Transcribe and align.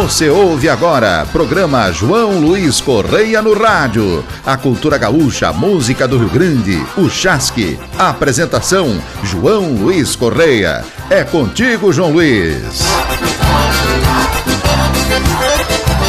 Você 0.00 0.30
ouve 0.30 0.68
agora, 0.68 1.26
programa 1.32 1.90
João 1.90 2.38
Luiz 2.38 2.80
Correia 2.80 3.42
no 3.42 3.52
rádio. 3.52 4.24
A 4.46 4.56
cultura 4.56 4.96
gaúcha, 4.96 5.48
a 5.48 5.52
música 5.52 6.06
do 6.06 6.16
Rio 6.16 6.30
Grande, 6.30 6.76
o 6.96 7.10
chasque. 7.10 7.76
Apresentação, 7.98 9.02
João 9.24 9.72
Luiz 9.72 10.14
Correia. 10.14 10.84
É 11.10 11.24
contigo, 11.24 11.92
João 11.92 12.12
Luiz. 12.12 12.80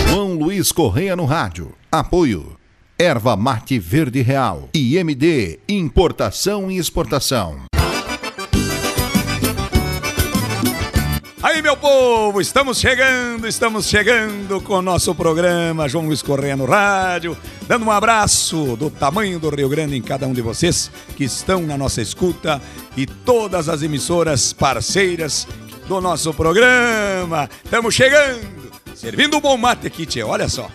João 0.08 0.36
Luiz 0.36 0.72
Correia 0.72 1.16
no 1.16 1.26
rádio. 1.26 1.74
Apoio. 1.92 2.56
Erva 2.98 3.36
Mate 3.36 3.80
Verde 3.80 4.22
Real. 4.22 4.70
IMD, 4.72 5.62
Importação 5.68 6.70
e 6.70 6.78
Exportação. 6.78 7.69
Meu 11.70 11.78
povo, 11.78 12.42
estamos 12.42 12.80
chegando, 12.80 13.48
estamos 13.48 13.86
chegando 13.86 14.60
com 14.60 14.74
o 14.74 14.82
nosso 14.82 15.14
programa 15.14 15.88
João 15.88 16.08
Luiz 16.08 16.20
Correia 16.20 16.58
no 16.58 16.66
rádio, 16.66 17.38
dando 17.68 17.86
um 17.86 17.92
abraço 17.92 18.76
do 18.76 18.90
tamanho 18.90 19.40
do 19.40 19.52
Rio 19.52 19.70
Grande 19.70 19.96
em 19.96 20.02
cada 20.02 20.26
um 20.26 20.34
de 20.34 20.42
vocês 20.42 20.90
que 21.16 21.24
estão 21.24 21.62
na 21.62 21.78
nossa 21.78 22.02
escuta 22.02 22.60
e 22.98 23.06
todas 23.06 23.70
as 23.70 23.84
emissoras 23.84 24.52
parceiras 24.52 25.48
do 25.88 26.02
nosso 26.02 26.34
programa. 26.34 27.48
Estamos 27.64 27.94
chegando, 27.94 28.72
servindo 28.96 29.38
um 29.38 29.42
bom 29.42 29.56
mate 29.56 29.86
aqui, 29.86 30.08
tchê, 30.08 30.24
olha 30.24 30.50
só. 30.50 30.72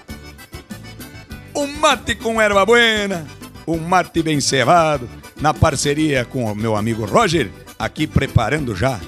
Um 1.57 1.67
mate 1.67 2.15
com 2.15 2.41
erva 2.41 2.65
buena, 2.65 3.27
um 3.67 3.79
mate 3.79 4.23
bem 4.23 4.41
cevado, 4.41 5.11
na 5.41 5.53
parceria 5.53 6.25
com 6.25 6.45
o 6.45 6.55
meu 6.55 6.77
amigo 6.77 7.05
Roger, 7.05 7.51
aqui 7.81 8.07
preparando 8.07 8.77
já 8.77 9.01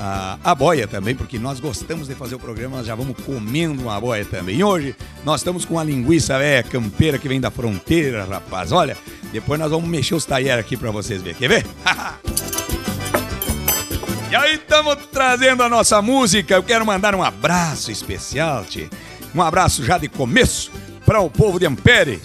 a, 0.00 0.38
a 0.42 0.54
boia 0.54 0.88
também, 0.88 1.14
porque 1.14 1.38
nós 1.38 1.60
gostamos 1.60 2.08
de 2.08 2.14
fazer 2.14 2.34
o 2.34 2.38
programa, 2.38 2.78
nós 2.78 2.86
já 2.86 2.94
vamos 2.94 3.14
comendo 3.22 3.82
uma 3.82 4.00
boia 4.00 4.24
também. 4.24 4.56
E 4.56 4.64
hoje 4.64 4.96
nós 5.24 5.42
estamos 5.42 5.66
com 5.66 5.78
a 5.78 5.84
linguiça 5.84 6.38
véia 6.38 6.62
campeira 6.62 7.18
que 7.18 7.28
vem 7.28 7.38
da 7.38 7.50
fronteira, 7.50 8.24
rapaz. 8.24 8.72
Olha, 8.72 8.96
depois 9.30 9.60
nós 9.60 9.70
vamos 9.70 9.86
mexer 9.86 10.14
os 10.14 10.24
talheres 10.24 10.64
aqui 10.64 10.74
para 10.74 10.90
vocês 10.90 11.20
verem. 11.20 11.38
Quer 11.38 11.48
ver? 11.48 11.66
e 14.32 14.36
aí 14.36 14.54
estamos 14.54 14.96
trazendo 15.12 15.62
a 15.62 15.68
nossa 15.68 16.00
música. 16.00 16.54
Eu 16.54 16.62
quero 16.62 16.86
mandar 16.86 17.14
um 17.14 17.22
abraço 17.22 17.90
especial, 17.90 18.64
tchê. 18.64 18.88
Um 19.34 19.42
abraço 19.42 19.84
já 19.84 19.98
de 19.98 20.08
começo 20.08 20.72
para 21.04 21.20
o 21.20 21.28
povo 21.28 21.58
de 21.58 21.66
Ampere, 21.66 22.22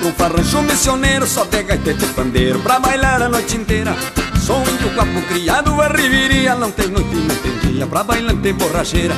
Com 0.02 0.12
farrancho 0.12 0.60
missioneiro 0.62 1.26
Só 1.26 1.44
de 1.44 1.62
gaita 1.62 1.90
e 1.90 1.94
de 1.94 2.06
pandeiro 2.06 2.58
pra 2.58 2.80
bailar 2.80 3.22
a 3.22 3.28
noite 3.28 3.56
inteira. 3.56 3.96
Sou 4.44 4.58
um 4.58 4.62
índio 4.62 4.90
guapo 4.94 5.22
criado 5.28 5.80
a 5.80 6.56
Não 6.56 6.70
tem 6.72 6.88
noite, 6.88 7.14
não 7.14 7.36
tem 7.36 7.72
dia 7.72 7.86
pra 7.86 8.02
bailante 8.02 8.52
borracheira. 8.52 9.14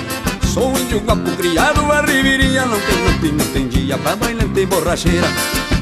Sou 0.53 0.71
um 0.71 0.78
índio 0.78 1.00
guapo 1.00 1.31
criado 1.37 1.81
a 1.91 2.03
Não 2.03 2.81
tem 2.81 3.03
noite, 3.03 3.33
não 3.33 3.47
tem 3.47 3.69
dia 3.69 3.97
pra 3.99 4.15
bailante 4.17 4.67
borracheira. 4.67 5.27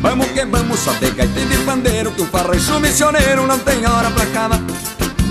Vamos 0.00 0.28
que 0.28 0.44
vamos, 0.44 0.78
só 0.78 0.92
de 0.92 1.10
gaita 1.10 1.38
e 1.38 1.44
de 1.44 1.56
pandeiro 1.58 2.10
Que 2.10 2.22
o 2.22 2.26
farrancho 2.26 2.80
missioneiro 2.80 3.46
não 3.46 3.58
tem 3.58 3.84
hora 3.86 4.10
pra 4.10 4.24
acabar. 4.24 4.60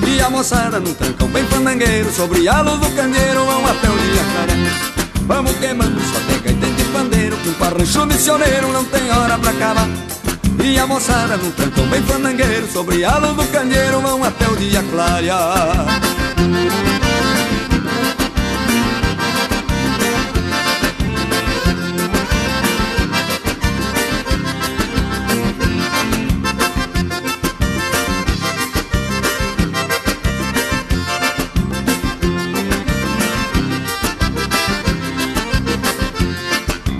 E 0.05 0.21
a 0.21 0.29
moçada 0.29 0.79
num 0.79 0.93
trancão 0.93 1.27
bem 1.29 1.45
fandangueiro 1.45 2.11
Sobre 2.11 2.47
a 2.47 2.61
luz 2.61 2.79
do 2.79 2.89
candeeiro 2.95 3.45
vão 3.45 3.65
até 3.65 3.89
o 3.89 3.97
dia 3.97 4.23
clarear. 4.33 4.91
Vamos 5.21 5.55
queimando 5.57 6.01
só 6.01 6.19
tem 6.27 6.41
gaita 6.41 6.70
Que 7.43 7.49
um 7.49 7.53
parrancho 7.53 8.05
missioneiro 8.05 8.71
não 8.71 8.83
tem 8.85 9.11
hora 9.11 9.37
pra 9.37 9.51
acabar. 9.51 9.87
E 10.63 10.77
a 10.77 10.85
moçada 10.85 11.37
num 11.37 11.49
trancão 11.51 11.87
bem 11.87 12.03
fandangueiro 12.03 12.67
Sobre 12.71 13.03
a 13.03 13.17
luz 13.17 13.35
do 13.35 13.47
candeeiro 13.51 13.99
vão 13.99 14.23
até 14.23 14.47
o 14.47 14.55
dia 14.55 14.83
clarear 14.91 16.20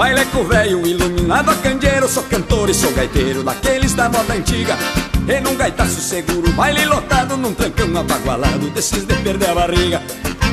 Baileco 0.01 0.43
velho, 0.45 0.83
iluminado 0.83 1.51
a 1.51 1.55
candeeiro 1.57 2.09
Sou 2.09 2.23
cantor 2.23 2.71
e 2.71 2.73
sou 2.73 2.91
gaiteiro, 2.91 3.43
daqueles 3.43 3.93
da 3.93 4.09
moda 4.09 4.33
antiga. 4.33 4.75
E 5.27 5.39
num 5.39 5.55
gaitaço 5.55 6.01
seguro, 6.01 6.51
baile 6.53 6.85
lotado 6.85 7.37
Num 7.37 7.53
trancão 7.53 7.95
abagualado, 7.95 8.71
desses 8.71 9.05
de 9.05 9.13
perder 9.17 9.51
a 9.51 9.53
barriga. 9.53 10.01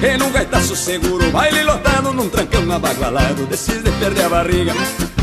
E 0.02 0.18
num 0.18 0.30
gaitaço 0.30 0.76
seguro, 0.76 1.30
baile 1.30 1.62
lotado 1.62 2.12
Num 2.12 2.28
trancão 2.28 2.70
abagualado, 2.70 3.46
desses 3.46 3.82
de 3.82 3.90
perder 3.92 4.26
a 4.26 4.28
barriga. 4.28 4.74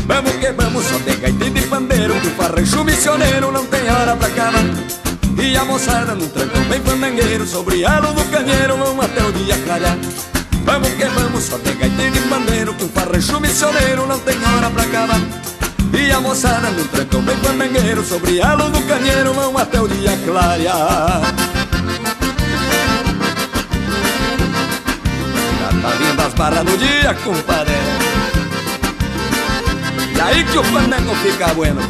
Vamos 0.04 0.32
que 0.32 0.50
vamos, 0.50 0.84
só 0.86 0.98
tem 0.98 1.20
gaita 1.20 1.44
e 1.44 1.50
de 1.50 1.62
pandeiro 1.68 2.20
Que 2.20 2.26
o 2.26 2.30
farrancho 2.32 2.82
missioneiro 2.82 3.52
não 3.52 3.64
tem 3.66 3.88
hora 3.88 4.16
pra 4.16 4.26
acabar. 4.26 4.64
E 5.40 5.56
a 5.56 5.64
moçada 5.64 6.16
num 6.16 6.28
trancão 6.28 6.64
bem 6.64 6.80
fandangueiro 6.80 7.46
Sobre 7.46 7.84
a 7.84 8.00
luz 8.00 8.14
do 8.14 8.24
canheiro 8.24 8.76
vão 8.76 9.00
até 9.00 9.22
o 9.22 9.30
dia 9.30 9.56
clarear 9.58 9.96
Vamos 10.66 10.88
que 10.88 11.04
vamos, 11.04 11.44
só 11.44 11.56
tem 11.58 11.76
gaita 11.76 12.10
de 12.10 12.20
pandeiro 12.28 12.74
Que 12.74 12.84
um 12.84 12.88
farrancho 12.88 13.40
missioneiro 13.40 14.04
não 14.06 14.18
tem 14.18 14.36
hora 14.44 14.68
pra 14.68 14.82
acabar. 14.82 15.20
E 15.94 16.10
a 16.10 16.20
moçada 16.20 16.68
no 16.70 16.84
trancão 16.88 17.22
bem 17.22 17.36
fandangueiro 17.36 18.04
Sobre 18.04 18.42
a 18.42 18.56
do 18.56 18.82
canheiro 18.82 19.32
vão 19.32 19.56
até 19.56 19.80
o 19.80 19.88
dia 19.88 20.18
clarear. 20.26 21.22
Já 25.60 25.80
tá 25.80 25.88
vindo 25.96 26.20
as 26.20 26.34
barras 26.34 26.64
no 26.64 26.76
dia, 26.76 27.14
compadre. 27.14 27.74
E 30.14 30.20
aí 30.20 30.44
que 30.44 30.58
o 30.58 30.64
fandango 30.64 31.14
fica 31.16 31.54
bueno. 31.54 31.80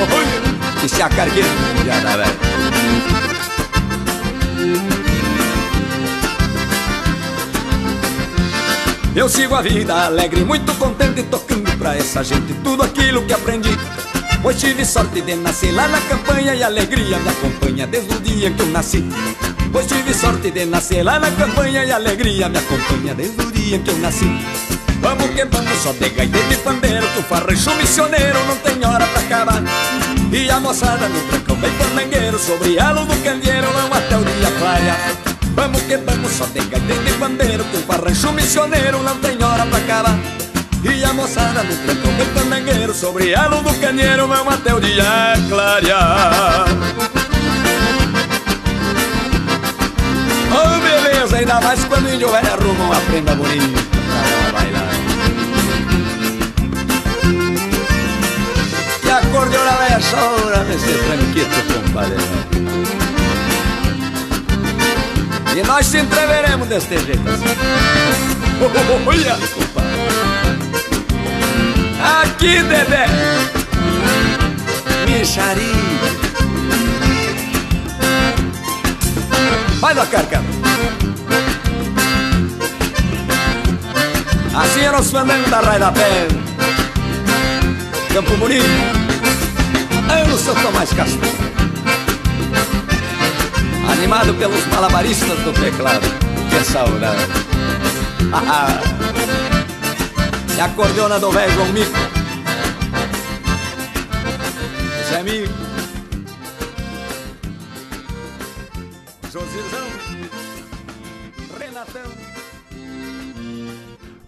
Oi, 0.00 0.84
e 0.84 0.88
se 0.88 1.02
a 1.02 1.08
cargueira 1.08 1.48
já 1.84 1.98
dá 2.00 2.16
velho 2.18 2.48
Eu 9.18 9.28
sigo 9.28 9.56
a 9.56 9.60
vida 9.60 10.04
alegre, 10.04 10.44
muito 10.44 10.72
contente, 10.74 11.24
tocando 11.24 11.76
pra 11.76 11.96
essa 11.96 12.22
gente 12.22 12.54
tudo 12.62 12.84
aquilo 12.84 13.20
que 13.22 13.32
aprendi. 13.32 13.76
Pois 14.40 14.56
tive 14.60 14.84
sorte 14.84 15.20
de 15.20 15.34
nascer 15.34 15.72
lá 15.72 15.88
na 15.88 16.00
campanha 16.02 16.54
e 16.54 16.62
a 16.62 16.66
alegria 16.66 17.18
me 17.18 17.28
acompanha 17.28 17.84
desde 17.88 18.14
o 18.14 18.20
dia 18.20 18.48
que 18.48 18.62
eu 18.62 18.66
nasci. 18.66 19.04
Pois 19.72 19.88
tive 19.88 20.14
sorte 20.14 20.52
de 20.52 20.64
nascer 20.66 21.02
lá 21.02 21.18
na 21.18 21.32
campanha 21.32 21.84
e 21.84 21.90
a 21.90 21.96
alegria 21.96 22.48
me 22.48 22.58
acompanha 22.58 23.12
desde 23.12 23.42
o 23.42 23.50
dia 23.50 23.80
que 23.80 23.90
eu 23.90 23.98
nasci. 23.98 24.30
Vamos 25.00 25.30
que 25.30 25.44
vamos, 25.46 25.78
só 25.82 25.92
de 25.94 26.10
gaita 26.10 26.38
de 26.38 26.56
pandeiro, 26.58 27.08
que 27.08 27.18
o 27.18 27.22
farrancho 27.24 27.74
missioneiro 27.74 28.38
não 28.46 28.56
tem 28.58 28.88
hora 28.88 29.04
pra 29.04 29.20
acabar. 29.20 29.62
E 30.30 30.48
a 30.48 30.60
moçada 30.60 31.08
no 31.08 31.20
trancão 31.22 31.56
bem 31.56 31.72
fandangueiro, 31.72 32.38
sobre 32.38 32.78
a 32.78 32.92
luz 32.92 33.08
do 33.08 33.16
candeeiro 33.24 33.66
vão 33.66 33.92
até 33.92 34.16
o 34.16 34.24
dia 34.24 34.50
clarear. 34.60 35.27
Vamos 35.58 35.82
que 35.82 35.96
vamos, 35.96 36.30
só 36.30 36.46
tem 36.46 36.62
gaita 36.68 36.94
de 36.94 37.12
pandeiro 37.14 37.64
Que 37.64 37.78
o 37.78 37.80
farrancho 37.80 38.30
missioneiro 38.32 39.02
não 39.02 39.16
tem 39.18 39.42
hora 39.42 39.66
pra 39.66 39.78
acabar. 39.78 40.16
E 40.84 41.02
a 41.02 41.12
moçada 41.12 41.64
no 41.64 41.76
trancão 41.78 42.12
bem 42.12 42.26
fandangueiro 42.26 42.94
Sobre 42.94 43.34
a 43.34 43.48
luz 43.48 43.64
do 43.64 43.74
canheiro 43.80 44.28
vão 44.28 44.48
até 44.48 44.72
o 44.72 44.80
dia 44.80 45.34
clarear. 45.48 46.64
Oh, 50.52 50.80
beleza, 50.80 51.38
ainda 51.38 51.60
mais 51.60 51.84
quando 51.86 52.06
o 52.06 52.14
índio 52.14 52.30
velho 52.30 52.52
arruma 52.52 52.84
uma 52.84 53.00
prenda 53.00 53.34
bonita 53.34 53.80
pra 54.52 54.60
bailar. 54.60 54.90
E 59.04 59.10
a 59.10 59.20
velha 59.76 59.96
essa 59.96 60.16
hora 60.16 60.62
nesse 60.62 60.86
tranquito, 60.86 61.82
compadre. 61.84 62.57
E 65.58 65.62
nós 65.64 65.86
se 65.86 65.98
entreveremos 65.98 66.68
deste 66.68 66.96
jeito 67.00 67.28
assim. 67.28 67.42
Olha. 69.04 69.36
Aqui, 72.22 72.62
Dedé. 72.62 73.06
Micharia. 75.08 75.64
Vai 79.80 79.94
lá, 79.94 80.06
carca. 80.06 80.44
Assim 84.54 84.80
eram 84.82 85.00
os 85.00 85.10
fandangos 85.10 85.50
da 85.50 85.58
Raia 85.58 85.80
da 85.80 85.90
Pedra. 85.90 86.38
Campo 88.14 88.36
Bonito. 88.36 88.64
Ano 90.08 90.38
São 90.38 90.54
Tomás 90.54 90.92
Castanho. 90.92 91.47
Animado 93.98 94.32
pelos 94.34 94.64
malabaristas 94.68 95.36
do 95.40 95.52
teclado. 95.52 96.06
Que 96.48 96.64
saudade. 96.64 97.20
e 100.56 100.60
a 100.62 100.68
cordeona 100.68 101.18
do 101.18 101.32
velho 101.32 101.52
João 101.52 101.72
Mico. 101.72 101.92
Esse 105.02 105.14
é 105.14 105.18
amigo. 105.18 105.52
Josizão. 109.32 109.88
Renatão. 111.58 112.12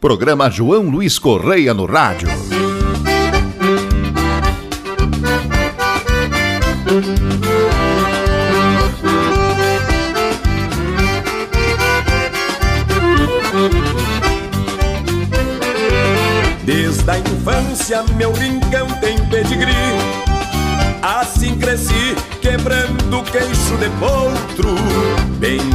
Programa 0.01 0.51
João 0.51 0.91
Luiz 0.91 1.17
Correia 1.17 1.73
no 1.73 1.87
rádio. 1.87 2.29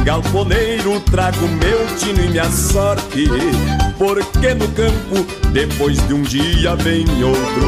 Galponeiro, 0.06 1.00
trago 1.00 1.48
meu 1.48 1.84
tino 1.98 2.22
e 2.22 2.28
minha 2.28 2.48
sorte 2.48 3.28
Porque 3.98 4.54
no 4.54 4.68
campo, 4.68 5.26
depois 5.50 5.98
de 6.06 6.14
um 6.14 6.22
dia 6.22 6.76
vem 6.76 7.04
outro 7.24 7.66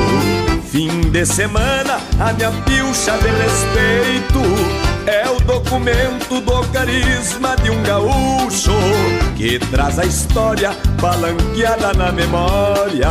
Fim 0.70 1.00
de 1.11 1.26
semana, 1.26 1.99
a 2.20 2.32
minha 2.32 2.52
pilcha 2.62 3.19
de 3.19 3.26
respeito 3.26 4.38
é 5.05 5.29
o 5.29 5.40
documento 5.40 6.40
do 6.40 6.62
carisma 6.69 7.56
de 7.56 7.70
um 7.70 7.82
gaúcho 7.82 8.73
que 9.34 9.58
traz 9.58 9.99
a 9.99 10.05
história 10.05 10.70
balanqueada 11.00 11.94
na 11.94 12.12
memória. 12.12 13.08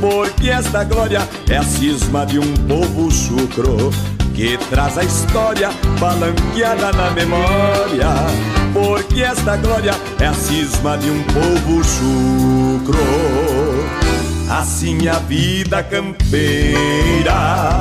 Porque 0.00 0.48
esta 0.48 0.84
glória 0.84 1.28
é 1.50 1.56
a 1.56 1.64
cisma 1.64 2.24
de 2.24 2.38
um 2.38 2.54
povo 2.68 3.10
chucro 3.10 3.90
que 4.34 4.56
traz 4.70 4.96
a 4.96 5.02
história 5.02 5.70
balanqueada 5.98 6.92
na 6.92 7.10
memória. 7.10 8.53
Porque 8.74 9.22
esta 9.22 9.56
glória 9.56 9.94
é 10.20 10.26
a 10.26 10.34
cisma 10.34 10.98
de 10.98 11.08
um 11.08 11.22
povo 11.22 11.82
chucro. 11.82 12.98
Assim 14.50 15.08
a 15.08 15.18
vida 15.20 15.82
campeira 15.82 17.80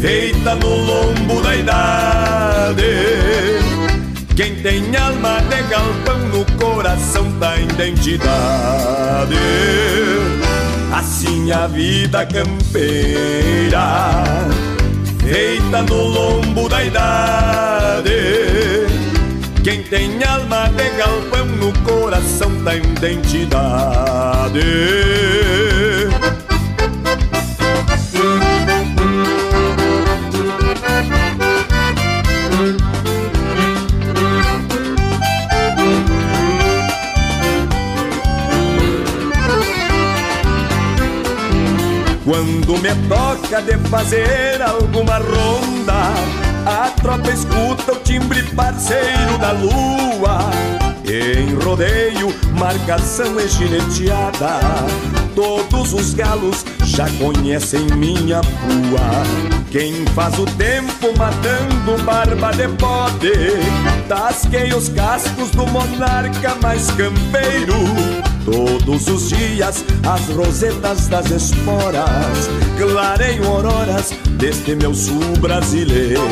feita 0.00 0.54
no 0.54 0.68
lombo 0.68 1.40
da 1.42 1.56
idade. 1.56 2.82
Quem 4.36 4.54
tem 4.56 4.96
alma 4.96 5.40
de 5.42 5.62
galpão 5.62 6.18
no 6.28 6.44
coração 6.56 7.30
da 7.38 7.58
identidade. 7.58 9.34
Assim 10.92 11.50
a 11.52 11.66
vida 11.66 12.24
campeira, 12.26 14.24
feita 15.20 15.82
no 15.82 16.02
lombo 16.04 16.68
da 16.68 16.84
idade. 16.84 18.08
Quem 19.62 19.82
tem 19.82 20.22
alma 20.24 20.68
de 20.68 20.88
galpão 20.90 21.46
no 21.46 21.72
coração 21.80 22.62
da 22.62 22.76
identidade. 22.76 24.60
Quando 42.24 42.78
me 42.78 42.94
toca 43.08 43.62
de 43.62 43.78
fazer 43.88 44.62
alguma 44.62 45.16
ronda, 45.16 46.47
a 46.68 46.90
tropa 46.90 47.30
escuta 47.30 47.92
o 47.92 48.00
timbre 48.00 48.42
parceiro 48.54 49.38
da 49.40 49.52
lua. 49.52 50.50
Em 51.04 51.54
rodeio, 51.64 52.34
marcação 52.58 53.40
é 53.40 53.48
gineteada. 53.48 54.60
Todos 55.34 55.94
os 55.94 56.12
galos 56.12 56.64
já 56.84 57.08
conhecem 57.12 57.86
minha 57.96 58.40
pua. 58.42 59.64
Quem 59.70 60.04
faz 60.14 60.38
o 60.38 60.44
tempo 60.44 61.16
matando 61.16 62.02
barba 62.04 62.50
de 62.52 62.68
bode, 62.68 63.32
tasquei 64.06 64.74
os 64.74 64.90
cascos 64.90 65.50
do 65.50 65.66
monarca 65.66 66.54
mais 66.56 66.90
campeiro. 66.90 68.27
Todos 68.50 69.06
os 69.08 69.28
dias 69.28 69.84
as 70.06 70.34
rosetas 70.34 71.06
das 71.08 71.30
esporas 71.30 72.48
clareiam 72.78 73.44
auroras 73.44 74.14
deste 74.38 74.74
meu 74.74 74.94
sul 74.94 75.36
brasileiro. 75.38 76.22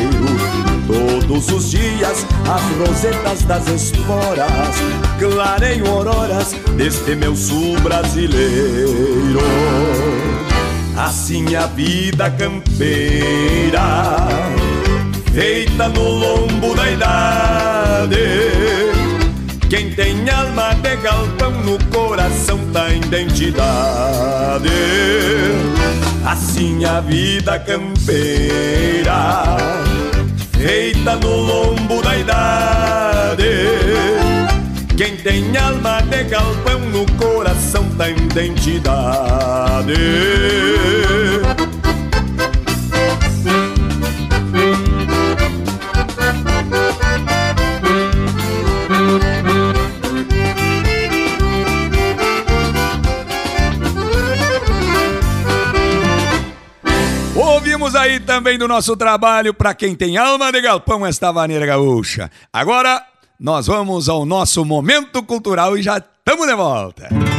Todos 0.87 1.47
os 1.49 1.69
dias 1.69 2.25
as 2.49 2.87
rosetas 2.87 3.43
das 3.43 3.67
esporas 3.67 4.75
clareiam 5.19 5.85
auroras 5.85 6.55
deste 6.75 7.13
meu 7.13 7.35
sul 7.35 7.79
brasileiro. 7.81 9.39
Assim 10.97 11.55
a 11.55 11.67
vida 11.67 12.31
campeira, 12.31 14.27
feita 15.31 15.87
no 15.89 16.01
lombo 16.01 16.73
da 16.73 16.89
idade 16.89 18.87
quem 19.69 19.89
tem 19.91 20.29
alma 20.29 20.66
de 20.87 20.95
galpão 20.97 21.51
no 21.51 21.77
coração 21.91 22.57
da 22.71 22.89
identidade. 22.89 24.69
Assim 26.25 26.85
a 26.85 27.01
vida 27.01 27.59
campeira, 27.59 29.57
feita 30.57 31.17
no 31.17 31.35
lombo 31.35 32.01
da 32.01 32.17
idade. 32.17 33.67
Quem 34.95 35.17
tem 35.17 35.57
alma 35.57 36.01
de 36.03 36.23
galpão 36.23 36.79
no 36.79 37.05
coração 37.17 37.83
da 37.97 38.09
identidade. 38.09 39.93
Aí 58.07 58.19
também 58.21 58.57
do 58.57 58.67
nosso 58.67 58.95
trabalho 58.95 59.53
para 59.53 59.73
quem 59.73 59.93
tem 59.93 60.17
alma 60.17 60.49
de 60.51 60.61
galpão 60.61 61.05
esta 61.05 61.29
vaneira 61.31 61.65
gaúcha. 61.65 62.31
Agora 62.51 63.05
nós 63.37 63.67
vamos 63.67 64.07
ao 64.07 64.25
nosso 64.25 64.63
momento 64.63 65.21
cultural 65.21 65.77
e 65.77 65.83
já 65.83 65.97
estamos 65.97 66.47
de 66.47 66.55
volta. 66.55 67.36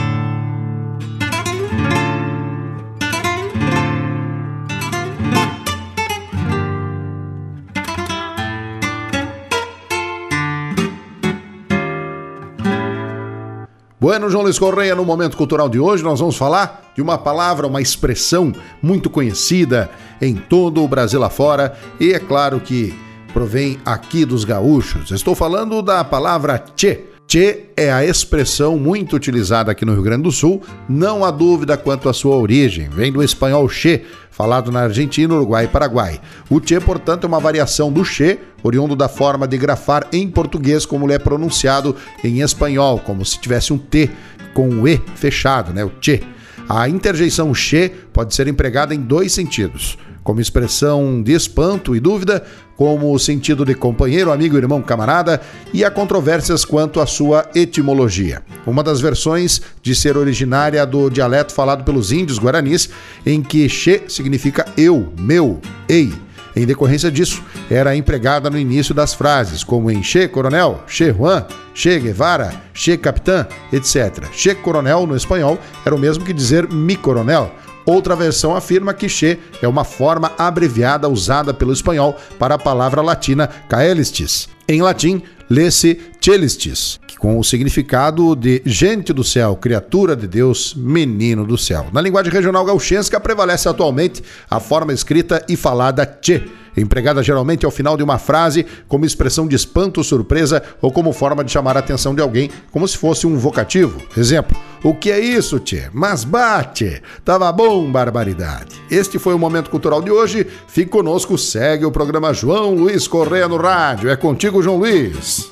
Bueno, 14.00 14.30
João 14.30 14.44
Luiz 14.44 14.60
Correia, 14.60 14.94
no 14.94 15.04
Momento 15.04 15.36
Cultural 15.36 15.68
de 15.68 15.80
hoje, 15.80 16.04
nós 16.04 16.20
vamos 16.20 16.36
falar 16.36 16.92
de 16.94 17.02
uma 17.02 17.18
palavra, 17.18 17.66
uma 17.66 17.82
expressão 17.82 18.52
muito 18.80 19.10
conhecida 19.10 19.90
em 20.22 20.36
todo 20.36 20.84
o 20.84 20.88
Brasil 20.88 21.24
afora 21.24 21.76
e 21.98 22.12
é 22.12 22.20
claro 22.20 22.60
que 22.60 22.96
provém 23.32 23.76
aqui 23.84 24.24
dos 24.24 24.44
gaúchos. 24.44 25.10
Estou 25.10 25.34
falando 25.34 25.82
da 25.82 26.04
palavra 26.04 26.64
tchê. 26.76 27.17
Che 27.30 27.66
é 27.76 27.92
a 27.92 28.02
expressão 28.02 28.78
muito 28.78 29.14
utilizada 29.14 29.70
aqui 29.70 29.84
no 29.84 29.92
Rio 29.92 30.02
Grande 30.02 30.22
do 30.22 30.32
Sul, 30.32 30.62
não 30.88 31.22
há 31.22 31.30
dúvida 31.30 31.76
quanto 31.76 32.08
à 32.08 32.12
sua 32.14 32.34
origem. 32.34 32.88
Vem 32.88 33.12
do 33.12 33.22
espanhol 33.22 33.68
che, 33.68 34.06
falado 34.30 34.72
na 34.72 34.80
Argentina, 34.80 35.34
Uruguai 35.34 35.66
e 35.66 35.68
Paraguai. 35.68 36.18
O 36.48 36.58
che, 36.58 36.80
portanto, 36.80 37.24
é 37.24 37.26
uma 37.26 37.38
variação 37.38 37.92
do 37.92 38.02
che, 38.02 38.38
oriundo 38.62 38.96
da 38.96 39.10
forma 39.10 39.46
de 39.46 39.58
grafar 39.58 40.06
em 40.10 40.26
português 40.30 40.86
como 40.86 41.04
ele 41.04 41.12
é 41.12 41.18
pronunciado 41.18 41.94
em 42.24 42.40
espanhol, 42.40 42.98
como 43.00 43.22
se 43.26 43.38
tivesse 43.38 43.74
um 43.74 43.78
T 43.78 44.08
com 44.54 44.66
o 44.66 44.88
E 44.88 44.98
fechado, 45.14 45.74
né? 45.74 45.84
O 45.84 45.92
che. 46.00 46.22
A 46.66 46.88
interjeição 46.88 47.54
che 47.54 47.92
pode 48.10 48.34
ser 48.34 48.48
empregada 48.48 48.94
em 48.94 49.00
dois 49.02 49.32
sentidos 49.32 49.98
como 50.28 50.42
expressão 50.42 51.22
de 51.22 51.32
espanto 51.32 51.96
e 51.96 52.00
dúvida, 52.00 52.44
como 52.76 53.14
o 53.14 53.18
sentido 53.18 53.64
de 53.64 53.74
companheiro, 53.74 54.30
amigo, 54.30 54.58
irmão, 54.58 54.82
camarada, 54.82 55.40
e 55.72 55.82
há 55.82 55.90
controvérsias 55.90 56.66
quanto 56.66 57.00
à 57.00 57.06
sua 57.06 57.48
etimologia. 57.54 58.42
Uma 58.66 58.82
das 58.82 59.00
versões 59.00 59.62
de 59.80 59.94
ser 59.94 60.18
originária 60.18 60.84
do 60.84 61.08
dialeto 61.08 61.54
falado 61.54 61.82
pelos 61.82 62.12
índios 62.12 62.38
guaranis, 62.38 62.90
em 63.24 63.42
que 63.42 63.70
che 63.70 64.02
significa 64.06 64.66
eu, 64.76 65.10
meu, 65.18 65.62
ei. 65.88 66.12
Em 66.54 66.66
decorrência 66.66 67.10
disso, 67.10 67.42
era 67.70 67.96
empregada 67.96 68.50
no 68.50 68.58
início 68.58 68.94
das 68.94 69.14
frases, 69.14 69.64
como 69.64 69.90
em 69.90 70.02
Che 70.02 70.28
Coronel, 70.28 70.80
Che 70.86 71.10
Juan, 71.10 71.46
Che 71.72 71.98
Guevara, 72.00 72.52
Che 72.74 72.98
Capitã, 72.98 73.46
etc. 73.72 74.28
Che 74.28 74.54
Coronel, 74.56 75.06
no 75.06 75.16
espanhol, 75.16 75.58
era 75.86 75.94
o 75.94 75.98
mesmo 75.98 76.22
que 76.22 76.34
dizer 76.34 76.70
Mi 76.70 76.96
Coronel, 76.96 77.50
Outra 77.88 78.14
versão 78.14 78.54
afirma 78.54 78.92
que 78.92 79.08
che 79.08 79.38
é 79.62 79.66
uma 79.66 79.82
forma 79.82 80.32
abreviada 80.36 81.08
usada 81.08 81.54
pelo 81.54 81.72
espanhol 81.72 82.14
para 82.38 82.56
a 82.56 82.58
palavra 82.58 83.00
latina 83.00 83.48
caelistis. 83.66 84.46
Em 84.68 84.82
latim, 84.82 85.22
lê-se 85.48 85.98
celistis, 86.20 87.00
com 87.18 87.38
o 87.38 87.44
significado 87.44 88.34
de 88.36 88.62
gente 88.64 89.12
do 89.12 89.24
céu, 89.24 89.56
criatura 89.56 90.14
de 90.14 90.26
Deus, 90.26 90.74
menino 90.74 91.44
do 91.44 91.58
céu. 91.58 91.86
Na 91.92 92.00
linguagem 92.00 92.32
regional 92.32 92.64
gauchesca 92.64 93.20
prevalece 93.20 93.68
atualmente 93.68 94.22
a 94.50 94.60
forma 94.60 94.92
escrita 94.92 95.44
e 95.48 95.56
falada 95.56 96.06
che 96.06 96.44
empregada 96.76 97.22
geralmente 97.22 97.64
ao 97.64 97.72
final 97.72 97.96
de 97.96 98.02
uma 98.02 98.18
frase 98.18 98.64
como 98.86 99.04
expressão 99.04 99.46
de 99.46 99.56
espanto, 99.56 100.04
surpresa 100.04 100.62
ou 100.80 100.92
como 100.92 101.12
forma 101.12 101.42
de 101.42 101.50
chamar 101.50 101.76
a 101.76 101.80
atenção 101.80 102.14
de 102.14 102.22
alguém, 102.22 102.50
como 102.70 102.86
se 102.86 102.96
fosse 102.96 103.26
um 103.26 103.36
vocativo. 103.36 104.00
Exemplo: 104.16 104.56
O 104.82 104.94
que 104.94 105.10
é 105.10 105.18
isso, 105.18 105.58
tchê? 105.58 105.88
Mas 105.92 106.24
bate! 106.24 107.02
Tava 107.24 107.50
bom, 107.52 107.90
barbaridade. 107.90 108.80
Este 108.90 109.18
foi 109.18 109.34
o 109.34 109.38
momento 109.38 109.70
cultural 109.70 110.00
de 110.00 110.10
hoje. 110.10 110.46
Fique 110.68 110.90
conosco, 110.90 111.36
segue 111.36 111.84
o 111.84 111.90
programa 111.90 112.32
João 112.32 112.74
Luiz 112.74 113.08
Correia 113.08 113.48
no 113.48 113.56
rádio. 113.56 114.08
É 114.08 114.16
contigo, 114.16 114.62
João 114.62 114.76
Luiz. 114.76 115.50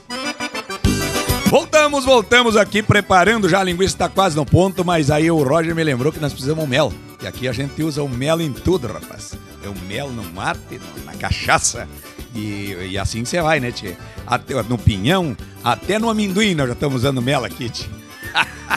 Voltamos, 1.48 2.04
voltamos 2.04 2.56
aqui 2.56 2.82
preparando 2.82 3.48
já 3.48 3.60
a 3.60 3.64
linguiça 3.64 3.94
está 3.94 4.08
quase 4.08 4.34
no 4.34 4.44
ponto, 4.44 4.84
mas 4.84 5.12
aí 5.12 5.30
o 5.30 5.42
Roger 5.44 5.76
me 5.76 5.84
lembrou 5.84 6.12
que 6.12 6.18
nós 6.18 6.32
precisamos 6.32 6.68
mel. 6.68 6.92
E 7.22 7.26
aqui 7.26 7.46
a 7.46 7.52
gente 7.52 7.82
usa 7.84 8.02
o 8.02 8.08
mel 8.08 8.40
em 8.40 8.52
tudo, 8.52 8.88
rapaz. 8.88 9.34
É 9.62 9.68
o 9.68 9.74
mel 9.86 10.10
no 10.10 10.24
mate, 10.24 10.80
na 11.04 11.14
cachaça. 11.14 11.88
E, 12.34 12.76
e 12.90 12.98
assim 12.98 13.24
você 13.24 13.40
vai, 13.40 13.60
né, 13.60 13.70
tchê? 13.70 13.96
Até 14.26 14.60
no 14.64 14.76
pinhão, 14.76 15.36
até 15.62 16.00
no 16.00 16.10
amendoim 16.10 16.54
nós 16.54 16.66
já 16.66 16.72
estamos 16.72 16.96
usando 16.96 17.22
mel 17.22 17.44
aqui, 17.44 17.70
tchê. 17.70 17.86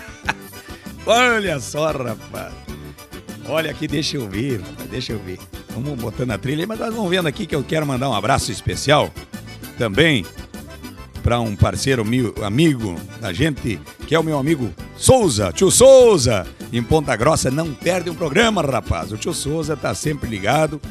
Olha 1.08 1.60
só, 1.60 1.92
rapaz. 1.92 2.54
Olha 3.48 3.72
aqui, 3.72 3.88
deixa 3.88 4.16
eu 4.18 4.30
ver, 4.30 4.62
rapaz, 4.62 4.90
deixa 4.90 5.14
eu 5.14 5.20
ver. 5.20 5.40
Vamos 5.70 6.00
botando 6.00 6.32
a 6.32 6.38
trilha 6.38 6.62
aí, 6.62 6.68
mas 6.68 6.80
nós 6.80 6.94
vamos 6.94 7.10
vendo 7.10 7.28
aqui 7.28 7.48
que 7.48 7.56
eu 7.56 7.64
quero 7.64 7.88
mandar 7.88 8.10
um 8.10 8.14
abraço 8.14 8.52
especial 8.52 9.12
também 9.76 10.24
para 11.22 11.40
um 11.40 11.56
parceiro 11.56 12.04
meu, 12.06 12.34
amigo 12.44 12.96
da 13.20 13.32
gente, 13.32 13.80
que 14.08 14.16
é 14.16 14.20
o 14.20 14.24
meu 14.24 14.38
amigo 14.38 14.74
Souza, 14.98 15.52
tio 15.54 15.70
Souza, 15.72 16.48
em 16.72 16.82
Ponta 16.82 17.16
Grossa. 17.16 17.52
Não 17.52 17.74
perde 17.74 18.10
um 18.10 18.16
programa, 18.16 18.62
rapaz. 18.62 19.12
O 19.12 19.18
tio 19.18 19.34
Souza 19.34 19.76
tá 19.76 19.94
sempre 19.94 20.30
ligado. 20.30 20.82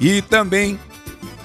E 0.00 0.20
também 0.22 0.78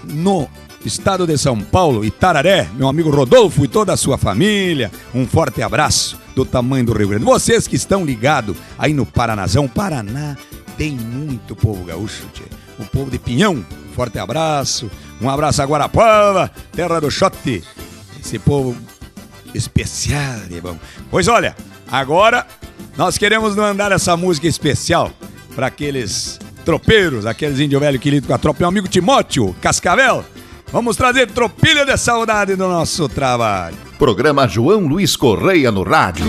no 0.03 0.47
estado 0.85 1.27
de 1.27 1.37
São 1.37 1.59
Paulo, 1.59 2.03
Itararé, 2.03 2.67
meu 2.75 2.87
amigo 2.87 3.09
Rodolfo 3.09 3.63
e 3.63 3.67
toda 3.67 3.93
a 3.93 3.97
sua 3.97 4.17
família. 4.17 4.91
Um 5.13 5.25
forte 5.25 5.61
abraço 5.61 6.17
do 6.35 6.45
tamanho 6.45 6.85
do 6.85 6.93
Rio 6.93 7.09
Grande. 7.09 7.25
Vocês 7.25 7.67
que 7.67 7.75
estão 7.75 8.05
ligados 8.05 8.55
aí 8.77 8.93
no 8.93 9.05
Paranazão, 9.05 9.67
Paraná 9.67 10.35
tem 10.77 10.91
muito 10.91 11.55
povo 11.55 11.83
gaúcho, 11.83 12.25
tchê. 12.33 12.43
o 12.79 12.85
povo 12.85 13.11
de 13.11 13.19
Pinhão. 13.19 13.53
Um 13.55 13.93
forte 13.93 14.17
abraço. 14.17 14.89
Um 15.21 15.29
abraço 15.29 15.61
a 15.61 15.65
Guarapava, 15.65 16.49
terra 16.71 16.99
do 16.99 17.11
Xote. 17.11 17.63
Esse 18.23 18.37
povo 18.39 18.77
especial, 19.53 20.39
bom. 20.61 20.77
Pois 21.09 21.27
olha, 21.27 21.55
agora 21.91 22.45
nós 22.95 23.17
queremos 23.17 23.55
mandar 23.55 23.91
essa 23.91 24.15
música 24.15 24.47
especial 24.47 25.11
para 25.55 25.67
aqueles 25.67 26.39
tropeiros, 26.63 27.25
aqueles 27.25 27.59
índio 27.59 27.79
velho 27.79 27.99
querido 27.99 28.27
com 28.27 28.33
a 28.33 28.37
tropa. 28.37 28.59
Meu 28.59 28.69
amigo 28.69 28.87
Timóteo 28.87 29.55
Cascavel. 29.61 30.23
Vamos 30.71 30.95
trazer 30.95 31.29
tropilha 31.29 31.85
de 31.85 31.97
saudade 31.97 32.55
no 32.55 32.69
nosso 32.69 33.09
trabalho. 33.09 33.75
Programa 33.99 34.47
João 34.47 34.87
Luiz 34.87 35.17
Correia 35.17 35.69
no 35.69 35.83
rádio. 35.83 36.25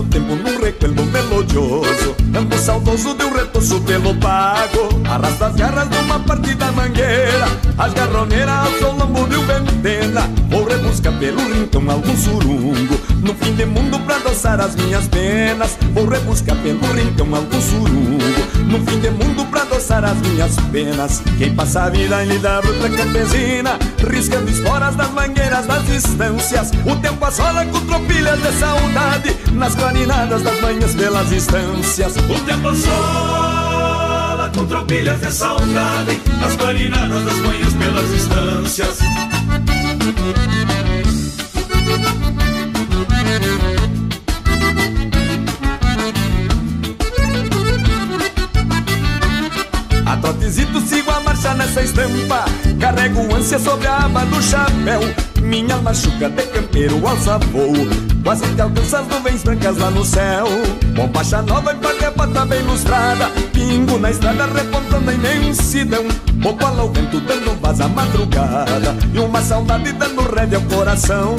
Repasso 0.00 0.02
o 0.02 0.04
tempo 0.04 0.34
num 0.34 0.60
recuerdo 0.60 1.04
melodioso. 1.04 2.16
Ando 2.34 2.56
saudoso 2.58 3.14
de 3.14 3.24
um 3.24 3.32
retoço 3.32 3.80
pelo 3.82 4.14
pago. 4.16 4.88
Arrasta 5.04 5.46
as 5.48 5.54
garras 5.56 5.88
de 5.88 5.96
uma 5.98 6.20
partida 6.20 6.70
mangueira 6.72 7.48
As 7.76 7.92
garroneiras 7.92 8.82
ao 8.82 8.96
lombo 8.96 9.26
de 9.26 9.36
um 9.36 9.44
ventena 9.44 10.30
Vou 10.48 10.64
rebuscar 10.64 11.12
pelo 11.18 11.40
rincão 11.52 11.82
algum 11.90 12.16
surungo. 12.16 13.00
No 13.22 13.34
fim 13.34 13.54
de 13.54 13.66
mundo 13.66 13.98
pra 14.00 14.16
adoçar 14.16 14.60
as 14.60 14.74
minhas 14.76 15.06
penas 15.08 15.76
Vou 15.92 16.06
rebuscar 16.06 16.56
pelo 16.58 16.92
rincão 16.92 17.34
algum 17.34 17.60
surungo 17.60 18.59
No 18.70 18.78
fim 18.86 19.00
de 19.00 19.10
mundo 19.10 19.44
pra 19.50 19.62
adoçar 19.62 20.04
as 20.04 20.16
minhas 20.18 20.54
penas. 20.70 21.20
Quem 21.38 21.54
passa 21.54 21.82
a 21.82 21.90
vida 21.90 22.24
em 22.24 22.28
lida 22.28 22.60
bruta 22.62 22.88
campesina 22.88 23.76
Riscando 24.08 24.48
esporas 24.48 24.94
das 24.94 25.10
mangueiras 25.10 25.66
das 25.66 25.84
distâncias. 25.86 26.70
O 26.86 26.94
tempo 26.96 27.24
assola 27.24 27.66
com 27.66 27.80
tropilhas 27.80 28.40
de 28.40 28.52
saudade 28.52 29.36
Nas 29.52 29.74
clarinadas 29.74 30.42
das 30.42 30.60
manhãs 30.60 30.94
pelas 30.94 31.32
instâncias 31.32 32.14
O 32.16 32.44
tempo 32.44 32.68
assola 32.68 34.50
com 34.54 34.64
tropilhas 34.66 35.20
de 35.20 35.32
saudade 35.32 36.20
Nas 36.40 36.56
clarinadas 36.56 37.24
das 37.24 37.36
manhãs 37.38 37.74
pelas 37.74 38.10
instâncias 38.12 38.98
a 51.70 51.76
marcha 51.76 51.80
nessa 51.80 51.82
estampa. 51.82 52.44
Carrego 52.80 53.34
ânsia 53.34 53.58
sobre 53.58 53.86
a 53.86 53.98
aba 53.98 54.24
do 54.26 54.42
chapéu. 54.42 55.00
Minha 55.42 55.76
machuca 55.78 56.28
de 56.28 56.42
campeiro 56.48 57.06
alça 57.06 57.38
voo 57.38 57.72
Quase 58.22 58.46
que 58.54 58.60
alcança 58.60 59.00
as 59.00 59.08
nuvens 59.08 59.42
brancas 59.42 59.78
lá 59.78 59.90
no 59.90 60.04
céu. 60.04 60.46
Bombacha 60.94 61.42
nova 61.42 61.72
e 61.72 62.10
pata 62.10 62.44
bem 62.46 62.62
lustrada. 62.62 63.30
Pingo 63.52 63.98
na 63.98 64.10
estrada 64.10 64.46
repontando 64.46 65.10
a 65.10 65.14
imensidão. 65.14 66.04
Bocola 66.34 66.82
ao 66.82 66.92
vento 66.92 67.20
dando 67.20 67.58
voz 67.60 67.80
à 67.80 67.88
madrugada. 67.88 68.96
E 69.12 69.18
uma 69.18 69.40
saudade 69.40 69.92
dando 69.92 70.22
rédea 70.34 70.58
ao 70.58 70.64
coração 70.64 71.36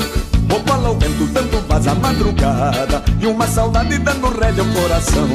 Bocola 0.52 0.90
ao 0.90 0.96
vento 0.98 1.26
dando 1.28 1.66
voz 1.66 1.88
à 1.88 1.96
madrugada 1.96 3.02
E 3.22 3.26
uma 3.26 3.48
saudade 3.48 3.98
dando 4.00 4.28
rédea 4.38 4.62
ao 4.62 4.70
coração. 4.82 5.30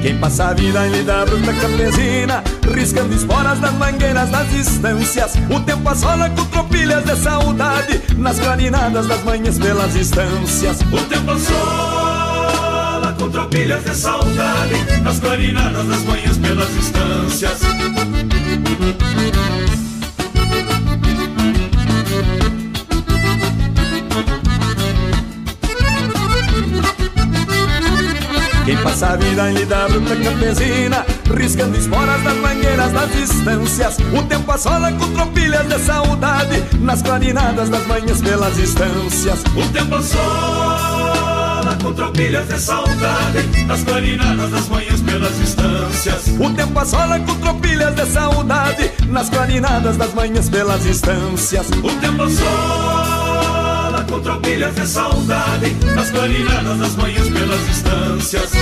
Quem 0.00 0.16
passa 0.18 0.46
a 0.46 0.54
vida 0.54 0.86
em 0.86 0.90
lida 0.92 1.26
bruta 1.26 1.52
campesina 1.54 2.44
Riscando 2.72 3.12
esporas 3.12 3.58
das 3.58 3.72
mangueiras 3.72 4.30
das 4.30 4.48
distâncias. 4.50 5.34
O 5.50 5.58
tempo 5.60 5.88
assola 5.88 6.30
com 6.30 6.44
tropilhas 6.44 7.04
de 7.04 7.16
saudade 7.16 8.00
Nas 8.16 8.38
clarinadas 8.38 9.08
das 9.08 9.24
manhãs 9.24 9.58
pelas 9.58 9.96
instâncias 9.96 10.78
O 10.92 11.02
tempo 11.08 11.32
assola 11.32 13.16
com 13.18 13.28
tropilhas 13.30 13.82
de 13.82 13.96
saudade 13.96 15.00
Nas 15.02 15.18
clarinadas 15.18 15.88
das 15.88 16.04
manhãs 16.04 16.38
pelas 16.38 16.70
instâncias 16.76 17.60
Quem 28.64 28.76
passa 28.76 29.08
a 29.08 29.16
vida 29.16 29.42
baile 29.42 29.64
da 29.66 29.88
bruta 29.88 30.14
campesina 30.14 31.04
Riscando 31.34 31.76
esporas 31.76 32.22
das 32.22 32.36
mangueiras 32.36 32.92
das 32.92 33.12
distâncias. 33.12 33.96
O 34.16 34.22
tempo 34.22 34.52
assola 34.52 34.92
com 34.92 35.12
tropilhas 35.12 35.66
de 35.66 35.78
saudade 35.80 36.62
Nas 36.80 37.02
clarinadas 37.02 37.68
das 37.68 37.86
manhãs 37.86 38.20
pelas 38.20 38.54
distâncias. 38.54 39.40
O 39.56 39.72
tempo 39.72 39.96
assola 39.96 41.76
com 41.82 41.92
tropilhas 41.92 42.46
de 42.46 42.60
saudade 42.60 43.66
Nas 43.66 43.82
clarinadas 43.82 44.50
das 44.50 44.68
manhãs 44.68 45.00
pelas 45.00 45.36
distâncias. 45.38 46.28
O 46.38 46.50
tempo 46.54 46.78
assola 46.78 47.18
com 47.18 47.34
tropilhas 47.34 47.94
de 47.96 48.06
saudade 48.06 48.92
Nas 49.08 49.28
clarinadas 49.28 49.96
das 49.96 50.14
manhãs 50.14 50.48
pelas 50.48 50.82
distâncias. 50.84 51.66
O 51.82 52.00
tempo 52.00 52.22
assola 52.22 53.01
tropilhas 54.22 54.74
de 54.74 54.86
saudade 54.86 55.74
Nas 55.94 56.10
clarinadas 56.10 56.78
das 56.78 56.96
manhãs 56.96 57.28
pelas 57.28 57.66
distâncias 57.66 58.52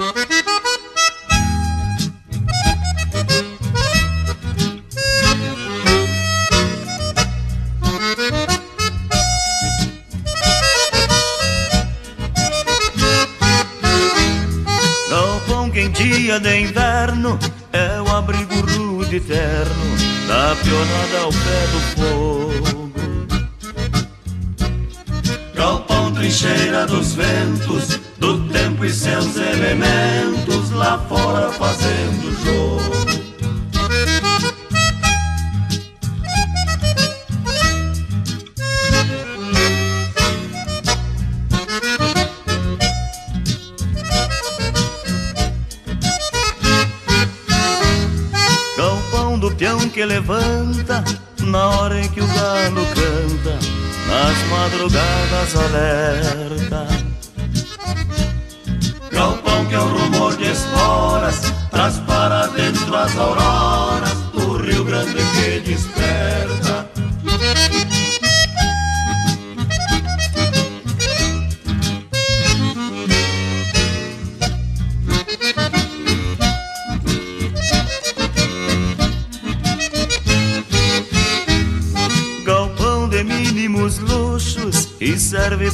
Dia 15.93 16.39
de 16.39 16.61
inverno 16.61 17.37
é 17.71 18.01
o 18.01 18.07
abrigo 18.15 18.55
rude 18.61 19.17
eterno 19.17 19.97
da 20.27 20.55
pionada 20.55 21.19
ao 21.23 21.31
pé 21.31 21.67
do 21.71 21.79
fogo. 21.95 22.91
Galpão 25.55 26.11
trincheira 26.11 26.85
dos 26.87 27.13
ventos, 27.13 27.99
do 28.17 28.47
tempo 28.49 28.83
e 28.85 28.89
seus 28.91 29.35
elementos 29.37 30.71
lá 30.71 30.97
fora 31.07 31.51
fazendo 31.51 32.31
jogo. 32.43 33.12
Levanta 50.13 51.03
na 51.41 51.69
hora 51.69 51.99
em 51.99 52.07
que 52.09 52.21
o 52.21 52.27
galo 52.27 52.85
canta, 52.93 53.57
nas 54.07 54.37
madrugadas 54.51 55.55
alerta. 55.55 56.87
Galpão 59.11 59.65
que 59.65 59.73
é 59.73 59.79
o 59.79 59.87
rumor 59.87 60.37
de 60.37 60.51
esporas, 60.51 61.41
traz 61.71 61.97
para 62.01 62.45
dentro 62.47 62.95
as 62.95 63.17
auroras 63.17 64.13
do 64.33 64.57
Rio 64.57 64.83
Grande 64.83 65.15
que 65.33 65.59
desperta. 65.61 66.87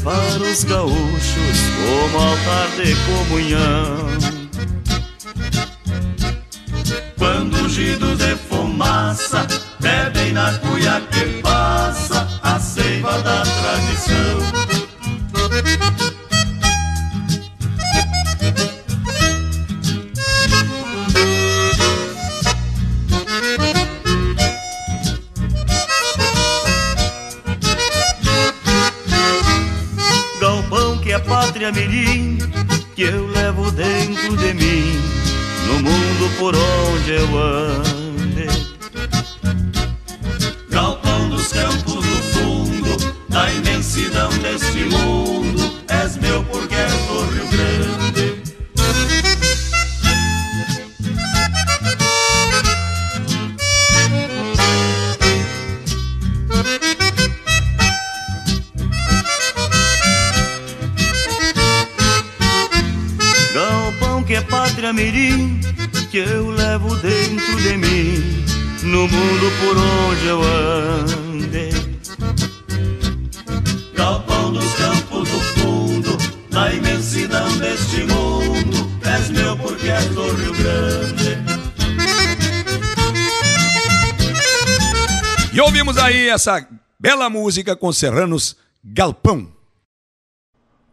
Para 0.09 0.41
os 0.41 0.63
gaúchos 0.63 1.59
como 1.77 2.17
altar 2.17 2.69
de 2.77 2.95
comunhão. 3.05 4.38
Ande. 37.41 38.47
Galpão 40.69 41.29
dos 41.29 41.47
campos 41.47 41.93
do 41.93 42.01
fundo, 42.01 43.15
da 43.29 43.51
imensidão 43.51 44.29
deste 44.39 44.85
mundo, 44.85 45.18
essa 86.39 86.65
bela 86.97 87.29
música 87.29 87.75
com 87.75 87.91
Serranos 87.91 88.55
Galpão. 88.81 89.49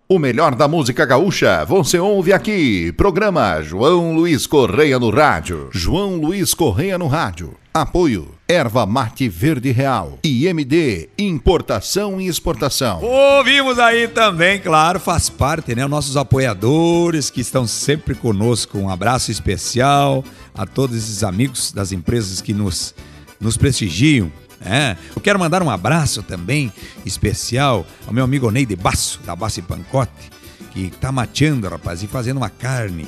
O 0.08 0.18
melhor 0.18 0.56
da 0.56 0.66
música 0.66 1.06
gaúcha 1.06 1.64
você 1.64 2.00
ouve 2.00 2.32
aqui. 2.32 2.92
Programa 2.96 3.62
João 3.62 4.12
Luiz 4.12 4.44
Correia 4.44 4.98
no 4.98 5.08
Rádio. 5.08 5.68
João 5.72 6.16
Luiz 6.16 6.52
Correia 6.52 6.98
no 6.98 7.06
Rádio. 7.06 7.56
Apoio 7.72 8.34
Erva 8.48 8.84
Mate 8.86 9.28
Verde 9.28 9.70
Real. 9.70 10.18
IMD 10.24 11.10
Importação 11.16 12.20
e 12.20 12.26
Exportação. 12.26 13.04
Ouvimos 13.04 13.78
aí 13.78 14.08
também, 14.08 14.58
claro, 14.58 14.98
faz 14.98 15.28
parte, 15.28 15.76
né? 15.76 15.86
Nossos 15.86 16.16
apoiadores 16.16 17.30
que 17.30 17.40
estão 17.40 17.68
sempre 17.68 18.16
conosco. 18.16 18.78
Um 18.78 18.90
abraço 18.90 19.30
especial 19.30 20.24
a 20.52 20.66
todos 20.66 20.96
esses 20.96 21.22
amigos 21.22 21.70
das 21.70 21.92
empresas 21.92 22.40
que 22.40 22.52
nos, 22.52 22.96
nos 23.40 23.56
prestigiam 23.56 24.32
é, 24.64 24.96
eu 25.14 25.20
quero 25.20 25.38
mandar 25.38 25.62
um 25.62 25.70
abraço 25.70 26.22
também 26.22 26.72
especial 27.04 27.86
ao 28.06 28.12
meu 28.12 28.24
amigo 28.24 28.50
Ney 28.50 28.66
de 28.66 28.76
Basso, 28.76 29.20
da 29.24 29.36
Basso 29.36 29.60
e 29.60 29.62
Pancote, 29.62 30.30
que 30.72 30.90
tá 30.90 31.12
mateando, 31.12 31.68
rapaz, 31.68 32.02
e 32.02 32.06
fazendo 32.06 32.38
uma 32.38 32.50
carne. 32.50 33.06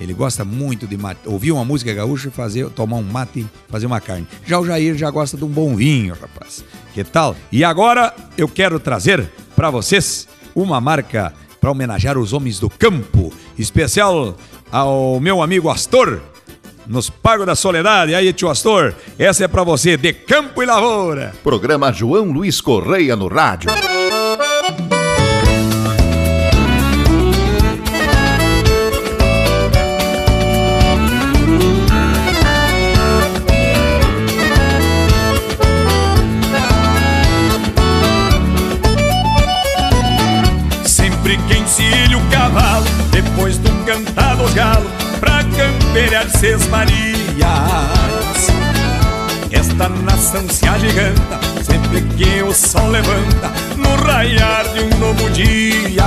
Ele 0.00 0.14
gosta 0.14 0.44
muito 0.46 0.86
de 0.86 0.96
mate, 0.96 1.20
ouvir 1.26 1.52
uma 1.52 1.64
música 1.64 1.92
gaúcha 1.92 2.28
e 2.28 2.30
fazer, 2.30 2.70
tomar 2.70 2.96
um 2.96 3.02
mate 3.02 3.40
e 3.40 3.46
fazer 3.68 3.84
uma 3.84 4.00
carne. 4.00 4.26
Já 4.46 4.58
o 4.58 4.64
Jair 4.64 4.96
já 4.96 5.10
gosta 5.10 5.36
de 5.36 5.44
um 5.44 5.48
bom 5.48 5.76
vinho, 5.76 6.16
rapaz. 6.18 6.64
Que 6.94 7.04
tal? 7.04 7.36
E 7.52 7.62
agora 7.62 8.14
eu 8.38 8.48
quero 8.48 8.80
trazer 8.80 9.30
para 9.54 9.70
vocês 9.70 10.26
uma 10.54 10.80
marca 10.80 11.34
para 11.60 11.70
homenagear 11.70 12.16
os 12.16 12.32
homens 12.32 12.58
do 12.58 12.70
campo, 12.70 13.30
especial 13.58 14.34
ao 14.72 15.20
meu 15.20 15.42
amigo 15.42 15.68
Astor, 15.68 16.22
nos 16.90 17.08
Pagos 17.08 17.46
da 17.46 17.54
Soledade. 17.54 18.14
Aí, 18.14 18.32
tio 18.32 18.50
Astor, 18.50 18.92
essa 19.18 19.44
é 19.44 19.48
para 19.48 19.62
você, 19.62 19.96
de 19.96 20.12
Campo 20.12 20.62
e 20.62 20.66
Lavoura. 20.66 21.32
Programa 21.42 21.92
João 21.92 22.32
Luiz 22.32 22.60
Correia 22.60 23.14
no 23.14 23.28
rádio. 23.28 23.70
Pelear 45.92 46.28
Seis 46.30 46.66
Marias. 46.68 47.10
Esta 49.50 49.88
nação 49.88 50.48
se 50.48 50.66
agiganta 50.68 51.40
sempre 51.62 52.02
que 52.16 52.42
o 52.42 52.52
sol 52.52 52.90
levanta 52.90 53.50
no 53.76 53.94
raiar 53.96 54.64
de 54.72 54.80
um 54.80 54.98
novo 54.98 55.28
dia. 55.30 56.04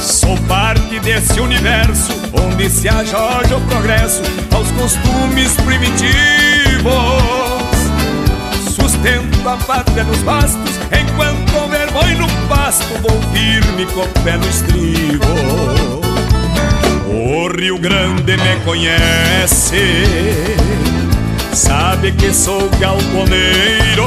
Sou 0.00 0.36
parte 0.48 0.98
desse 1.00 1.40
universo 1.40 2.12
onde 2.32 2.70
se 2.70 2.88
ajoja 2.88 3.56
o 3.56 3.60
progresso 3.62 4.22
aos 4.54 4.70
costumes 4.72 5.52
primitivos. 5.64 6.10
Sustento 8.74 9.48
a 9.48 9.56
pátria 9.58 10.04
nos 10.04 10.18
bastos 10.18 10.80
enquanto 10.90 11.54
houver 11.56 11.90
boi 11.92 12.14
no 12.14 12.28
pasto, 12.48 12.94
vou 13.02 13.20
firme 13.32 13.86
com 13.92 14.00
o 14.00 14.08
pé 14.24 14.36
no 14.36 14.48
estribo. 14.48 15.99
Rio 17.50 17.78
Grande 17.78 18.36
me 18.36 18.56
conhece, 18.64 20.04
sabe 21.52 22.12
que 22.12 22.32
sou 22.32 22.68
galponeiro. 22.78 24.06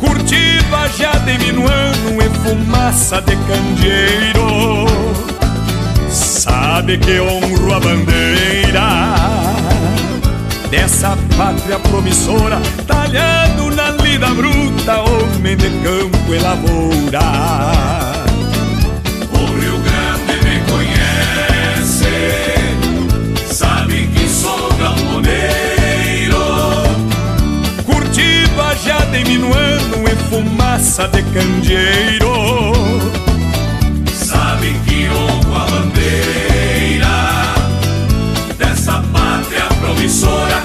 Curtido 0.00 0.74
a 0.74 0.88
já 0.88 1.12
de 1.12 1.38
minuano 1.38 2.18
e 2.20 2.28
fumaça 2.40 3.20
de 3.22 3.36
candeeiro. 3.36 4.86
Sabe 6.10 6.98
que 6.98 7.20
honro 7.20 7.74
a 7.74 7.80
bandeira 7.80 9.32
dessa 10.70 11.16
pátria 11.36 11.78
promissora, 11.78 12.60
talhado 12.86 13.70
na 13.70 13.90
lida 13.90 14.28
bruta, 14.28 15.00
homem 15.02 15.56
de 15.56 15.70
campo 15.82 16.34
e 16.34 16.38
lavoura. 16.38 18.11
De 29.12 29.24
minuano 29.24 30.08
e 30.10 30.16
fumaça 30.30 31.06
de 31.08 31.22
candeeiro. 31.22 32.32
Sabe 34.14 34.74
que 34.86 35.08
honro 35.08 35.54
a 35.54 35.66
bandeira 35.66 37.54
Dessa 38.58 39.02
pátria 39.12 39.66
promissora 39.80 40.62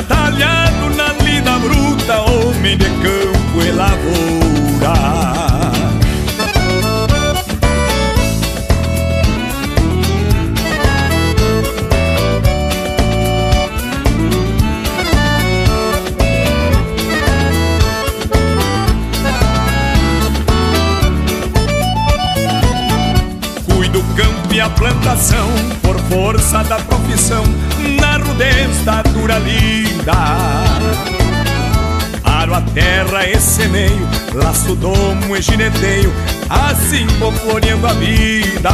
terra 33.27 33.37
e 33.37 33.39
semeio, 33.41 34.07
laço 34.33 34.75
domo 34.75 35.35
e 35.35 35.41
gineteio, 35.41 36.13
assim 36.49 37.05
vou 37.19 37.31
floreando 37.31 37.87
a 37.87 37.93
vida. 37.93 38.69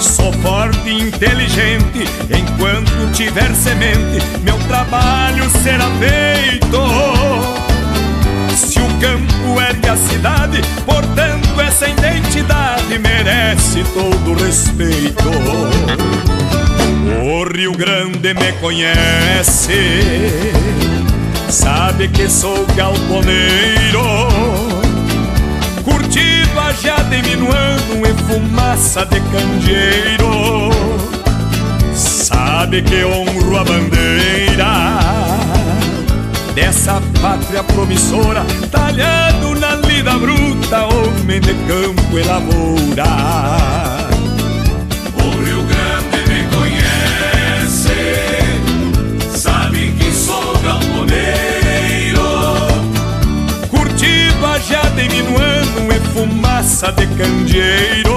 Sou 0.00 0.32
forte 0.34 0.88
e 0.88 1.02
inteligente, 1.02 2.04
enquanto 2.30 3.12
tiver 3.12 3.52
semente, 3.54 4.24
meu 4.42 4.56
trabalho 4.68 5.48
será 5.62 5.88
feito. 5.98 6.78
Se 8.56 8.78
o 8.78 8.88
campo 9.00 9.60
ergue 9.60 9.88
a 9.88 9.96
cidade, 9.96 10.62
portanto 10.84 11.60
essa 11.60 11.88
identidade 11.88 12.98
merece 12.98 13.84
todo 13.94 14.34
respeito. 14.42 15.30
O 17.24 17.44
Rio 17.44 17.72
Grande 17.72 18.34
me 18.34 18.52
conhece, 18.60 19.72
sabe 21.52 22.08
que 22.08 22.28
sou 22.28 22.66
galponeiro. 22.74 24.02
Curtido 25.84 26.58
a 26.58 26.72
já 26.72 26.96
diminuando 27.02 28.06
em 28.08 28.16
fumaça 28.26 29.04
de 29.04 29.20
candeeiro. 29.20 30.70
Sabe 31.94 32.82
que 32.82 33.04
honro 33.04 33.58
a 33.58 33.64
bandeira 33.64 35.02
dessa 36.54 37.00
pátria 37.20 37.62
promissora, 37.62 38.44
talhado 38.70 39.54
na 39.54 39.74
lida 39.74 40.12
bruta, 40.12 40.86
homem 40.86 41.40
de 41.40 41.54
campo 41.54 42.18
e 42.18 42.22
lavoura. 42.22 44.01
Fumaça 56.62 56.92
de 56.92 57.06
candeeiro. 57.08 58.16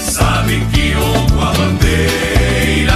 Sabe 0.00 0.64
que 0.72 0.96
honro 0.96 1.40
a 1.40 1.52
bandeira 1.52 2.94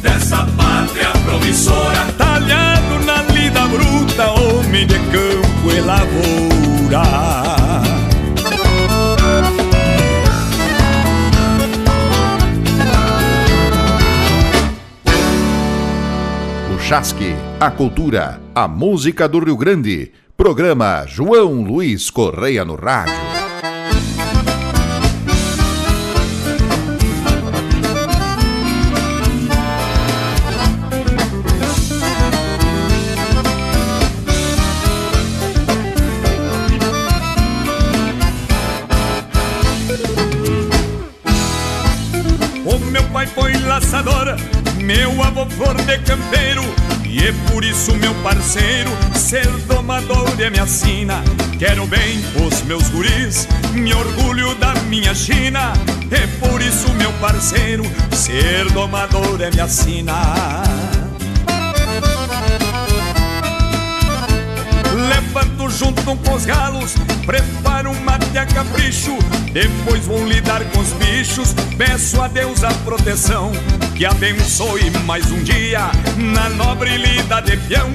dessa 0.00 0.46
pátria 0.56 1.10
promissora 1.24 2.06
Talhado 2.16 3.04
na 3.04 3.22
lida 3.22 3.66
bruta, 3.66 4.30
homem 4.30 4.86
de 4.86 4.98
campo 4.98 5.72
e 5.74 5.80
lavoura 5.80 7.02
O 16.74 16.78
Chasque, 16.78 17.34
a 17.58 17.70
cultura, 17.70 18.40
a 18.54 18.68
música 18.68 19.28
do 19.28 19.38
Rio 19.38 19.56
Grande. 19.56 20.12
Programa 20.36 21.04
João 21.06 21.62
Luiz 21.62 22.10
Correia 22.10 22.64
no 22.64 22.74
Rádio. 22.74 23.32
Meu 44.82 45.22
avô 45.22 45.46
flor 45.46 45.74
de 45.76 45.98
campeiro 45.98 46.62
E 47.04 47.20
é 47.20 47.32
por 47.50 47.64
isso 47.64 47.94
meu 47.96 48.12
parceiro 48.16 48.90
Ser 49.32 49.50
domador 49.66 50.30
é 50.38 50.50
minha 50.50 50.66
sina 50.66 51.24
Quero 51.58 51.86
bem 51.86 52.22
os 52.46 52.60
meus 52.64 52.86
guris 52.90 53.48
Me 53.72 53.94
orgulho 53.94 54.54
da 54.56 54.74
minha 54.90 55.14
China 55.14 55.72
É 56.10 56.26
por 56.38 56.60
isso 56.60 56.92
meu 56.92 57.10
parceiro 57.14 57.82
Ser 58.14 58.70
domador 58.72 59.40
é 59.40 59.50
minha 59.50 59.66
sina 59.68 60.62
Levanto 65.08 65.70
junto 65.70 66.02
com 66.02 66.34
os 66.34 66.44
galos 66.44 66.94
Preparo 67.24 67.90
um 67.90 68.00
mate 68.00 68.36
a 68.36 68.44
capricho. 68.44 69.16
Depois 69.52 70.04
vou 70.04 70.26
lidar 70.26 70.62
com 70.70 70.80
os 70.80 70.92
bichos. 70.92 71.54
Peço 71.78 72.20
a 72.20 72.28
Deus 72.28 72.62
a 72.64 72.70
proteção 72.84 73.50
Que 73.94 74.04
abençoe 74.04 74.90
mais 75.06 75.30
um 75.30 75.42
dia 75.42 75.90
Na 76.16 76.50
nobre 76.50 76.98
lida 76.98 77.40
de 77.40 77.56
peão 77.56 77.88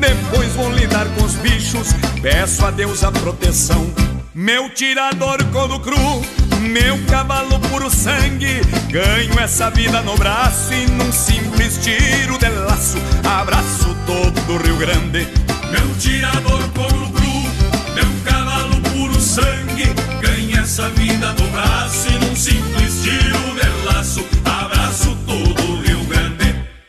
Depois 0.00 0.52
vou 0.54 0.72
lidar 0.72 1.06
com 1.14 1.24
os 1.24 1.34
bichos. 1.34 1.88
Peço 2.22 2.64
a 2.64 2.70
Deus 2.70 3.04
a 3.04 3.12
proteção. 3.12 3.86
Meu 4.34 4.70
tirador 4.70 5.44
couro 5.52 5.78
cru 5.80 6.40
meu 6.60 6.98
cavalo 7.06 7.58
puro 7.58 7.90
sangue. 7.90 8.60
Ganho 8.90 9.38
essa 9.40 9.70
vida 9.70 10.02
no 10.02 10.16
braço 10.16 10.72
E 10.72 10.86
num 10.86 11.10
simples 11.10 11.78
tiro 11.82 12.38
de 12.38 12.48
laço. 12.48 12.98
Abraço 13.24 13.96
todo 14.06 14.52
o 14.52 14.62
Rio 14.62 14.76
Grande. 14.76 15.26
Meu 15.70 15.94
tirador 15.98 16.62
couro 16.70 17.10
cru 17.10 17.94
Meu 17.94 18.06
cavalo 18.24 18.80
puro 18.92 19.18
sangue. 19.20 19.86
Ganho 20.20 20.60
essa 20.60 20.88
vida 20.90 21.32
no 21.32 21.48
braço 21.48 22.08
E 22.08 22.24
num 22.24 22.36
simples 22.36 23.02
tiro 23.02 23.38
de 23.54 23.86
laço. 23.86 24.24
Abraço 24.44 25.16
todo 25.26 25.59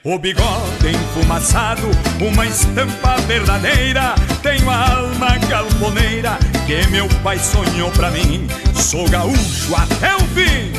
o 0.03 0.17
bigode 0.17 0.89
enfumaçado, 0.89 1.83
uma 2.19 2.45
estampa 2.45 3.17
verdadeira. 3.27 4.15
Tenho 4.41 4.69
a 4.69 4.93
alma 4.95 5.37
galponeira 5.47 6.37
que 6.65 6.87
meu 6.89 7.07
pai 7.23 7.37
sonhou 7.37 7.91
pra 7.91 8.09
mim. 8.09 8.47
Sou 8.75 9.07
gaúcho 9.09 9.75
até 9.75 10.15
o 10.15 10.19
fim, 10.29 10.71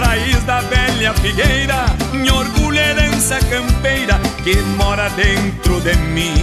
raiz 0.00 0.42
da 0.44 0.60
velha 0.60 1.14
figueira, 1.14 1.86
me 2.12 2.30
orgulho 2.30 2.78
herança 2.78 3.38
campeira 3.38 4.18
que 4.42 4.56
mora 4.76 5.08
dentro 5.10 5.80
de 5.80 5.94
mim. 5.96 6.34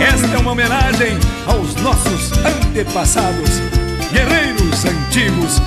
Esta 0.00 0.36
é 0.36 0.38
uma 0.38 0.52
homenagem 0.52 1.18
aos 1.46 1.74
nossos 1.76 2.32
antepassados, 2.44 3.60
guerreiros 4.12 4.84
antigos, 4.84 5.60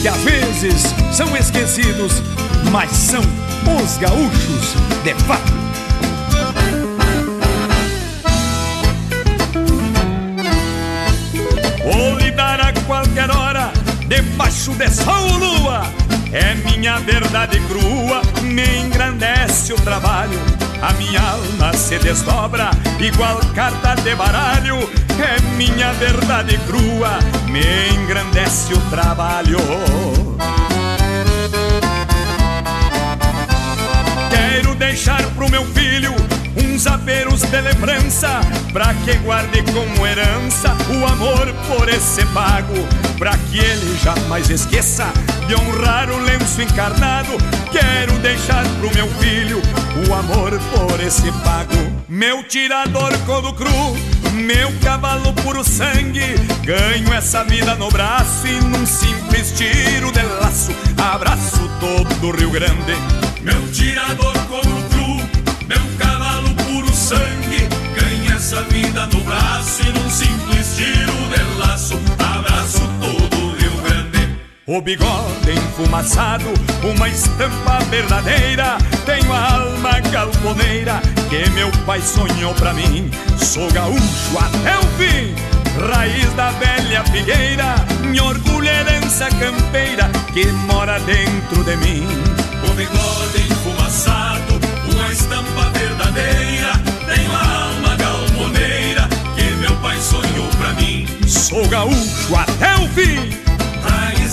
que 0.00 0.08
às 0.08 0.22
vezes 0.22 0.94
são 1.12 1.36
esquecidos, 1.36 2.22
mas 2.70 2.90
são 2.90 3.22
os 3.82 3.98
gaúchos 3.98 4.74
de 5.02 5.14
fato. 5.24 5.52
Vou 11.84 12.18
lidar 12.18 12.60
a 12.60 12.72
qualquer 12.86 13.30
hora, 13.30 13.72
debaixo 14.08 14.72
de 14.72 14.90
sol 14.90 15.32
ou 15.32 15.38
lua. 15.38 15.82
É 16.32 16.54
minha 16.54 16.98
verdade 16.98 17.60
crua, 17.60 18.20
me 18.42 18.80
engrandece 18.80 19.72
o 19.72 19.76
trabalho. 19.76 20.38
A 20.82 20.92
minha 20.94 21.20
alma 21.20 21.72
se 21.72 21.98
desdobra, 21.98 22.70
igual 23.00 23.38
carta 23.54 23.94
de 24.02 24.14
baralho. 24.14 24.76
É 25.18 25.40
minha 25.56 25.92
verdade 25.94 26.58
crua, 26.66 27.18
me 27.56 27.96
engrandece 27.96 28.74
o 28.74 28.80
trabalho. 28.90 29.58
Quero 34.30 34.74
deixar 34.74 35.22
pro 35.34 35.50
meu 35.50 35.64
filho 35.64 36.14
uns 36.56 36.86
aperos 36.86 37.40
de 37.42 37.60
lembrança, 37.60 38.40
pra 38.72 38.92
que 39.04 39.14
guarde 39.18 39.62
como 39.72 40.06
herança 40.06 40.76
o 40.90 41.06
amor 41.06 41.52
por 41.68 41.88
esse 41.88 42.24
pago, 42.26 42.74
pra 43.18 43.36
que 43.36 43.58
ele 43.58 43.98
jamais 44.02 44.50
esqueça 44.50 45.06
de 45.46 45.54
honrar 45.54 46.10
o 46.10 46.18
lenço 46.20 46.60
encarnado. 46.60 47.32
Quero 47.72 48.12
deixar 48.18 48.64
pro 48.78 48.94
meu 48.94 49.08
filho 49.14 49.62
o 50.06 50.14
amor 50.14 50.50
por 50.74 51.00
esse 51.00 51.32
pago. 51.42 52.04
Meu 52.08 52.42
tirador 52.44 53.16
codo 53.26 53.52
cru, 53.54 53.96
meu 54.36 54.70
cavalo 54.82 55.32
puro 55.32 55.64
sangue, 55.64 56.34
ganho 56.62 57.12
essa 57.14 57.42
vida 57.44 57.74
no 57.76 57.90
braço 57.90 58.46
e 58.46 58.60
num 58.60 58.86
simples 58.86 59.52
tiro 59.52 60.12
de 60.12 60.22
laço, 60.22 60.72
abraço 60.96 61.70
todo 61.80 62.28
o 62.28 62.36
Rio 62.36 62.50
Grande. 62.50 62.94
Meu 63.42 63.66
tirador 63.72 64.34
como 64.48 64.82
cru, 64.90 65.16
meu 65.66 65.80
cavalo 65.98 66.54
puro 66.54 66.92
sangue, 66.94 67.66
ganha 67.98 68.34
essa 68.36 68.62
vida 68.64 69.06
no 69.06 69.20
braço 69.22 69.82
e 69.82 69.92
num 69.92 70.10
simples 70.10 70.76
tiro 70.76 71.12
de 71.34 71.58
laço, 71.58 71.98
abraço 72.18 72.80
todo. 72.80 72.95
O 74.68 74.80
bigode 74.80 75.52
enfumaçado, 75.52 76.52
uma 76.82 77.08
estampa 77.08 77.78
verdadeira. 77.88 78.76
Tenho 79.04 79.32
a 79.32 79.54
alma 79.54 80.00
galponeira 80.10 81.00
que 81.30 81.48
meu 81.50 81.70
pai 81.86 82.02
sonhou 82.02 82.52
pra 82.54 82.74
mim. 82.74 83.08
Sou 83.38 83.70
gaúcho 83.70 84.36
até 84.36 84.76
o 84.76 84.82
fim, 84.98 85.36
raiz 85.88 86.32
da 86.32 86.50
velha 86.50 87.04
figueira. 87.04 87.76
Me 88.10 88.20
orgulho 88.20 88.66
herança 88.66 89.28
campeira 89.38 90.10
que 90.34 90.46
mora 90.46 90.98
dentro 90.98 91.62
de 91.62 91.76
mim. 91.76 92.04
O 92.68 92.74
bigode 92.74 93.48
enfumaçado, 93.48 94.58
uma 94.92 95.12
estampa 95.12 95.70
verdadeira. 95.78 96.72
Tenho 97.06 97.32
a 97.32 97.66
alma 97.68 97.94
galponeira 97.94 99.08
que 99.36 99.44
meu 99.60 99.76
pai 99.76 99.96
sonhou 100.00 100.48
pra 100.58 100.72
mim. 100.72 101.06
Sou 101.24 101.68
gaúcho 101.68 102.34
até 102.34 102.74
o 102.82 102.88
fim. 102.88 103.45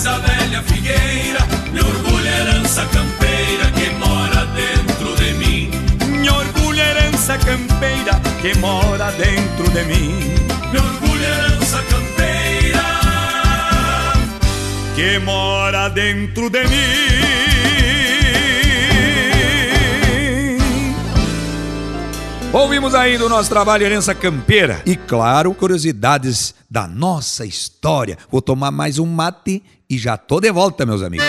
Da 0.04 0.18
velha 0.18 0.62
figueira, 0.62 1.40
me 1.72 1.80
orgulho 1.80 2.26
herança 2.26 2.84
campeira 2.84 3.70
que 3.70 3.88
mora 3.94 4.44
dentro 4.54 5.16
de 5.16 5.32
mim. 5.32 5.70
Me 6.20 6.28
orgulho 6.28 6.78
herança 6.78 7.38
campeira 7.38 8.20
que 8.42 8.54
mora 8.58 9.10
dentro 9.12 9.70
de 9.70 9.82
mim. 9.84 10.18
Me 10.70 10.78
orgulho 10.78 11.24
herança 11.24 11.82
campeira. 11.84 12.84
Que 14.94 15.18
mora 15.20 15.88
dentro 15.88 16.50
de 16.50 16.64
mim. 16.64 17.54
Ouvimos 22.52 22.94
aí 22.94 23.18
do 23.18 23.28
nosso 23.28 23.48
trabalho 23.48 23.84
Herança 23.84 24.14
Campeira. 24.14 24.80
E 24.86 24.94
claro, 24.94 25.52
curiosidades 25.52 26.54
da 26.70 26.86
nossa 26.86 27.44
história. 27.44 28.16
Vou 28.30 28.40
tomar 28.40 28.70
mais 28.70 29.00
um 29.00 29.06
mate 29.06 29.60
e 29.94 29.98
já 29.98 30.16
tô 30.16 30.40
de 30.40 30.50
volta, 30.50 30.84
meus 30.84 31.02
amigos. 31.02 31.26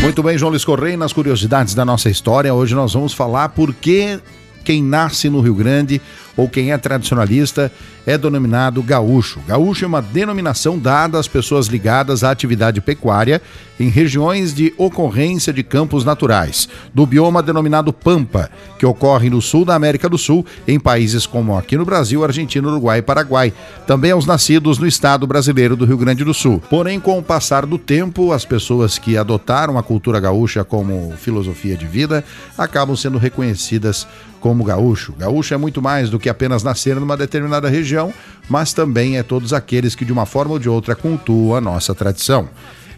Muito 0.00 0.22
bem, 0.22 0.36
João 0.36 0.50
Luiz 0.50 0.64
Correia, 0.64 0.96
nas 0.96 1.12
curiosidades 1.12 1.74
da 1.74 1.84
nossa 1.84 2.10
história, 2.10 2.52
hoje 2.52 2.74
nós 2.74 2.92
vamos 2.92 3.14
falar 3.14 3.48
por 3.50 3.72
que 3.72 4.20
quem 4.62 4.82
nasce 4.82 5.30
no 5.30 5.40
Rio 5.40 5.54
Grande 5.54 6.00
ou 6.36 6.48
quem 6.48 6.72
é 6.72 6.78
tradicionalista 6.78 7.70
é 8.06 8.18
denominado 8.18 8.82
gaúcho. 8.82 9.40
Gaúcho 9.46 9.84
é 9.84 9.88
uma 9.88 10.02
denominação 10.02 10.78
dada 10.78 11.18
às 11.18 11.28
pessoas 11.28 11.66
ligadas 11.66 12.22
à 12.22 12.30
atividade 12.30 12.80
pecuária 12.80 13.40
em 13.78 13.88
regiões 13.88 14.54
de 14.54 14.72
ocorrência 14.78 15.52
de 15.52 15.62
campos 15.62 16.04
naturais, 16.04 16.68
do 16.92 17.04
bioma 17.06 17.42
denominado 17.42 17.92
Pampa, 17.92 18.50
que 18.78 18.86
ocorre 18.86 19.28
no 19.28 19.42
sul 19.42 19.64
da 19.64 19.74
América 19.74 20.08
do 20.08 20.16
Sul, 20.16 20.46
em 20.66 20.78
países 20.78 21.26
como 21.26 21.56
aqui 21.56 21.76
no 21.76 21.84
Brasil, 21.84 22.22
Argentina, 22.22 22.68
Uruguai 22.68 22.98
e 22.98 23.02
Paraguai. 23.02 23.52
Também 23.86 24.12
aos 24.12 24.26
nascidos 24.26 24.78
no 24.78 24.86
estado 24.86 25.26
brasileiro 25.26 25.76
do 25.76 25.84
Rio 25.84 25.98
Grande 25.98 26.24
do 26.24 26.34
Sul. 26.34 26.62
Porém, 26.70 27.00
com 27.00 27.18
o 27.18 27.22
passar 27.22 27.66
do 27.66 27.78
tempo, 27.78 28.32
as 28.32 28.44
pessoas 28.44 28.98
que 28.98 29.16
adotaram 29.16 29.76
a 29.76 29.82
cultura 29.82 30.20
gaúcha 30.20 30.62
como 30.62 31.12
filosofia 31.16 31.76
de 31.76 31.86
vida 31.86 32.24
acabam 32.56 32.96
sendo 32.96 33.18
reconhecidas 33.18 34.06
como 34.44 34.62
gaúcho. 34.62 35.14
Gaúcho 35.18 35.54
é 35.54 35.56
muito 35.56 35.80
mais 35.80 36.10
do 36.10 36.18
que 36.18 36.23
apenas 36.28 36.62
nascer 36.62 36.96
numa 36.96 37.16
determinada 37.16 37.68
região, 37.68 38.12
mas 38.48 38.72
também 38.72 39.18
é 39.18 39.22
todos 39.22 39.52
aqueles 39.52 39.94
que 39.94 40.04
de 40.04 40.12
uma 40.12 40.26
forma 40.26 40.52
ou 40.52 40.58
de 40.58 40.68
outra 40.68 40.94
cultuam 40.94 41.56
a 41.56 41.60
nossa 41.60 41.94
tradição. 41.94 42.48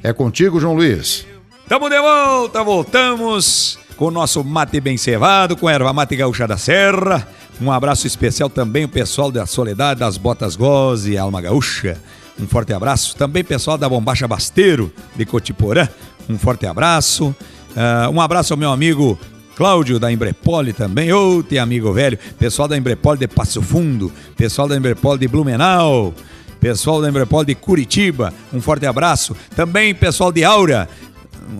É 0.02 0.12
contigo, 0.12 0.60
João 0.60 0.74
Luiz. 0.74 1.26
Tamo 1.68 1.88
de 1.88 2.00
volta, 2.00 2.62
voltamos 2.62 3.78
com 3.96 4.06
o 4.06 4.10
nosso 4.10 4.44
mate 4.44 4.80
bem 4.80 4.96
cevado, 4.96 5.56
com 5.56 5.66
a 5.66 5.72
erva 5.72 5.92
mate 5.92 6.14
gaúcha 6.14 6.46
da 6.46 6.56
serra. 6.56 7.26
Um 7.60 7.72
abraço 7.72 8.06
especial 8.06 8.50
também 8.50 8.84
o 8.84 8.88
pessoal 8.88 9.32
da 9.32 9.46
Soledade 9.46 10.00
das 10.00 10.18
Botas 10.18 10.54
Goze 10.54 11.12
e 11.12 11.18
Alma 11.18 11.40
Gaúcha. 11.40 11.96
Um 12.38 12.46
forte 12.46 12.72
abraço. 12.72 13.16
Também 13.16 13.42
pessoal 13.42 13.78
da 13.78 13.88
Bombacha 13.88 14.28
Basteiro 14.28 14.92
de 15.16 15.24
Cotiporã. 15.24 15.88
Um 16.28 16.38
forte 16.38 16.66
abraço. 16.66 17.34
Uh, 17.70 18.10
um 18.12 18.20
abraço 18.20 18.52
ao 18.52 18.58
meu 18.58 18.70
amigo 18.70 19.18
Cláudio 19.56 19.98
da 19.98 20.12
Embrepole 20.12 20.74
também, 20.74 21.08
tem 21.48 21.58
amigo 21.58 21.90
velho, 21.90 22.18
pessoal 22.38 22.68
da 22.68 22.76
Embrepole 22.76 23.18
de 23.18 23.26
Passo 23.26 23.62
Fundo, 23.62 24.12
pessoal 24.36 24.68
da 24.68 24.76
Embrepole 24.76 25.18
de 25.18 25.26
Blumenau, 25.26 26.12
pessoal 26.60 27.00
da 27.00 27.08
Embrepole 27.08 27.46
de 27.46 27.54
Curitiba, 27.54 28.34
um 28.52 28.60
forte 28.60 28.84
abraço. 28.84 29.34
Também 29.56 29.94
pessoal 29.94 30.30
de 30.30 30.44
Aura, 30.44 30.86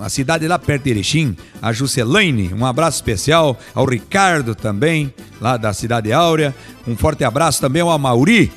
a 0.02 0.10
cidade 0.10 0.46
lá 0.46 0.58
perto 0.58 0.84
de 0.84 0.90
Erechim, 0.90 1.34
a 1.62 1.72
Juscelaine, 1.72 2.52
um 2.52 2.66
abraço 2.66 2.98
especial 2.98 3.58
ao 3.74 3.86
Ricardo 3.86 4.54
também, 4.54 5.10
lá 5.40 5.56
da 5.56 5.72
cidade 5.72 6.12
Áurea. 6.12 6.54
Um 6.86 6.96
forte 6.96 7.24
abraço 7.24 7.62
também 7.62 7.80
ao 7.80 7.90
Amauri, 7.90 8.52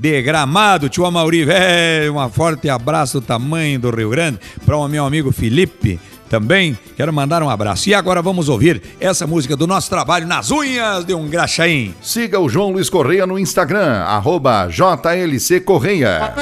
de 0.00 0.20
Gramado, 0.20 0.88
tio 0.88 1.06
Amauri, 1.06 1.44
velho, 1.44 2.18
um 2.18 2.28
forte 2.28 2.68
abraço 2.68 3.20
do 3.20 3.26
tamanho 3.26 3.78
do 3.78 3.90
Rio 3.90 4.10
Grande, 4.10 4.40
para 4.66 4.76
o 4.76 4.88
meu 4.88 5.04
amigo 5.04 5.30
Felipe, 5.30 6.00
também 6.30 6.78
quero 6.96 7.12
mandar 7.12 7.42
um 7.42 7.50
abraço. 7.50 7.88
E 7.88 7.94
agora 7.94 8.22
vamos 8.22 8.48
ouvir 8.48 8.80
essa 9.00 9.26
música 9.26 9.56
do 9.56 9.66
nosso 9.66 9.90
trabalho 9.90 10.28
nas 10.28 10.52
unhas 10.52 11.04
de 11.04 11.12
um 11.12 11.28
graxaim. 11.28 11.92
Siga 12.00 12.38
o 12.38 12.48
João 12.48 12.70
Luiz 12.70 12.88
Correia 12.88 13.26
no 13.26 13.36
Instagram, 13.36 14.04
arroba 14.04 14.68
JLC 14.68 15.60
Correia. 15.60 16.32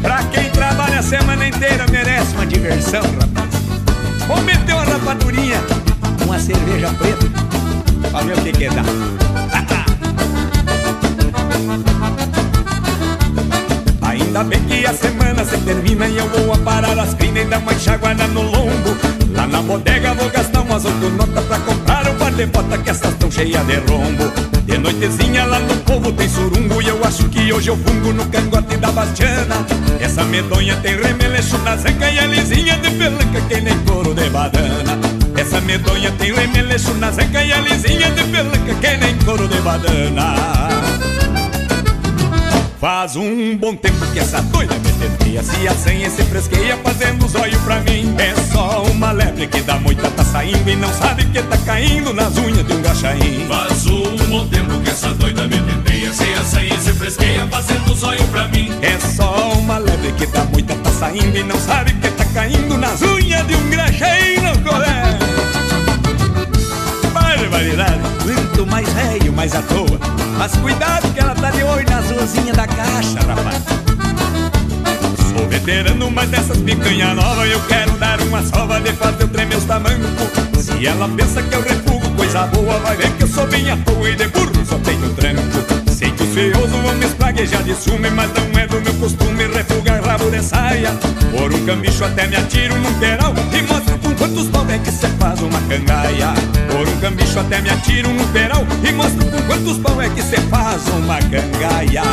Pra 0.00 0.22
quem 0.30 0.48
trabalha 0.50 1.00
a 1.00 1.02
semana 1.02 1.48
inteira 1.48 1.84
merece 1.90 2.32
uma 2.36 2.46
diversão, 2.46 3.02
rapaz. 3.02 3.50
Vamos 4.28 4.44
meter 4.44 4.74
uma 4.74 4.84
rapadurinha, 4.84 5.60
uma 6.24 6.38
cerveja 6.38 6.90
preta, 6.90 7.26
pra 8.12 8.20
ver 8.20 8.38
o 8.38 8.42
que 8.42 8.52
que 8.52 8.68
dá. 8.68 8.84
Ainda 14.38 14.50
bem 14.50 14.64
que 14.66 14.86
a 14.86 14.92
semana 14.92 15.44
se 15.44 15.58
termina 15.58 16.06
e 16.06 16.16
eu 16.16 16.28
vou 16.28 16.52
aparar 16.52 16.96
as 16.96 17.12
crinas 17.14 17.42
e 17.42 17.46
dar 17.46 17.58
uma 17.58 17.74
enxaguada 17.74 18.24
no 18.28 18.42
lombo. 18.42 18.96
Lá 19.34 19.48
na 19.48 19.60
bodega 19.60 20.14
vou 20.14 20.30
gastar 20.30 20.60
umas 20.60 20.84
oito 20.84 21.10
notas 21.10 21.44
pra 21.44 21.58
comprar 21.58 22.08
um 22.08 22.14
par 22.14 22.30
de 22.30 22.46
bota 22.46 22.78
que 22.78 22.88
essas 22.88 23.14
tão 23.14 23.28
cheias 23.32 23.66
de 23.66 23.74
rombo. 23.90 24.32
De 24.64 24.78
noitezinha 24.78 25.44
lá 25.44 25.58
no 25.58 25.76
povo 25.78 26.12
tem 26.12 26.28
surungo 26.28 26.80
e 26.80 26.86
eu 26.86 27.04
acho 27.04 27.28
que 27.30 27.52
hoje 27.52 27.68
eu 27.68 27.76
fungo 27.78 28.12
no 28.12 28.24
cangote 28.26 28.76
da 28.76 28.92
bastiana. 28.92 29.56
Essa 29.98 30.22
medonha 30.22 30.76
tem 30.76 30.94
remeleixo 30.94 31.58
na 31.58 31.74
zanca 31.74 32.08
e 32.08 32.20
a 32.20 32.26
lisinha 32.26 32.78
de 32.78 32.90
pelanca 32.92 33.40
que 33.48 33.60
nem 33.60 33.76
couro 33.80 34.14
de 34.14 34.30
badana. 34.30 35.00
Essa 35.36 35.60
medonha 35.62 36.12
tem 36.12 36.30
lemeleixo 36.30 36.94
na 36.94 37.10
zeca 37.10 37.42
e 37.42 37.52
a 37.52 37.58
lisinha 37.58 38.08
de 38.12 38.22
pelanca 38.22 38.74
que 38.80 38.96
nem 38.98 39.16
couro 39.18 39.48
de 39.48 39.60
badana 39.62 40.67
Faz 42.80 43.16
um 43.16 43.56
bom 43.56 43.74
tempo 43.74 44.06
que 44.12 44.20
essa 44.20 44.40
doida 44.40 44.72
me 44.74 44.92
tenteia. 44.92 45.42
Se 45.42 45.66
a 45.66 45.74
senha 45.74 46.08
se 46.08 46.22
fresqueia 46.22 46.76
fazendo 46.76 47.26
os 47.26 47.34
olhos 47.34 47.60
pra 47.62 47.80
mim. 47.80 48.14
É 48.18 48.32
só 48.52 48.84
uma 48.84 49.10
lebre 49.10 49.48
que 49.48 49.60
dá 49.62 49.76
muita 49.80 50.08
tá 50.10 50.24
saindo 50.24 50.68
E 50.68 50.76
não 50.76 50.92
sabe 50.92 51.24
que 51.24 51.42
tá 51.42 51.56
caindo 51.58 52.12
nas 52.14 52.36
unhas 52.36 52.64
de 52.64 52.72
um 52.72 52.80
gachaim 52.80 53.46
Faz 53.48 53.86
um 53.86 54.16
bom 54.28 54.46
tempo 54.46 54.78
que 54.80 54.90
essa 54.90 55.08
doida 55.14 55.48
me 55.48 55.60
tenteia. 55.60 56.12
Se 56.12 56.32
a 56.34 56.44
senha 56.44 56.78
se 56.78 56.92
fresqueia 56.92 57.48
fazendo 57.48 57.92
os 57.92 58.02
olhos 58.04 58.26
pra 58.26 58.46
mim. 58.46 58.70
É 58.80 58.96
só 59.16 59.52
uma 59.54 59.78
lebre 59.78 60.12
que 60.12 60.26
dá 60.26 60.44
muita 60.44 60.76
tá 60.76 60.90
saindo 60.90 61.36
E 61.36 61.42
não 61.42 61.58
sabe 61.58 61.92
que 61.94 62.08
tá 62.12 62.24
caindo 62.26 62.78
nas 62.78 63.02
unhas 63.02 63.44
de 63.48 63.56
um 63.56 63.70
gachaim 63.70 64.36
no 64.36 64.56
colé? 64.62 65.18
Barbaridade. 67.12 68.00
Quanto 68.22 68.66
mais 68.70 68.88
velho, 68.90 69.32
mais 69.32 69.52
à 69.52 69.62
toa. 69.62 69.98
Mas 70.38 70.56
cuidado 70.56 71.07
ruazinhas 72.28 72.56
da 72.56 72.66
caixa, 72.66 73.20
rapaz. 73.20 73.62
Sou 75.32 75.48
veterano, 75.48 76.10
mas 76.10 76.28
dessas 76.28 76.58
picanha 76.58 77.14
nova 77.14 77.46
eu 77.46 77.60
quero 77.66 77.92
dar 77.92 78.20
uma 78.20 78.42
sova 78.42 78.80
de 78.80 78.92
fazer 78.92 79.24
o 79.24 79.28
tremer 79.28 79.56
os 79.56 79.64
tamancos. 79.64 80.64
Se 80.64 80.86
ela 80.86 81.08
pensa 81.08 81.42
que 81.42 81.54
eu 81.54 81.62
refugo 81.62 82.10
coisa 82.16 82.46
boa, 82.46 82.78
vai 82.80 82.96
ver 82.96 83.10
que 83.12 83.24
eu 83.24 83.28
sou 83.28 83.46
bem 83.46 83.70
à 83.70 83.76
toa 83.78 84.10
e 84.10 84.16
de 84.16 84.28
burro 84.28 84.66
só 84.66 84.78
tenho 84.78 85.12
tranco. 85.14 85.77
Feiosos 86.38 86.70
vão 86.70 86.94
me 86.94 87.04
espraguejar 87.04 87.64
de 87.64 87.74
ciúme, 87.74 88.08
mas 88.10 88.30
não 88.32 88.60
é 88.60 88.64
do 88.68 88.80
meu 88.80 88.94
costume 88.94 89.48
refugar 89.48 90.00
rabo 90.04 90.30
de 90.30 90.40
saia. 90.40 90.92
Por 91.36 91.52
um 91.52 91.66
cambicho 91.66 92.04
até 92.04 92.28
me 92.28 92.36
atiro 92.36 92.76
num 92.76 92.94
peral 93.00 93.34
e 93.52 93.62
mostro 93.62 93.98
com 93.98 94.14
quantos 94.14 94.46
pau 94.46 94.64
é 94.70 94.78
que 94.78 94.92
cê 94.92 95.08
faz 95.18 95.40
uma 95.40 95.60
cangaia. 95.62 96.32
Por 96.70 96.88
um 96.88 97.00
cambicho 97.00 97.40
até 97.40 97.60
me 97.60 97.70
atiro 97.70 98.10
num 98.10 98.28
peral 98.28 98.64
e 98.88 98.92
mostro 98.92 99.26
com 99.26 99.42
quantos 99.48 99.78
pau 99.78 100.00
é 100.00 100.08
que 100.10 100.22
cê 100.22 100.36
faz 100.42 100.86
uma 100.86 101.18
cangaia. 101.18 102.04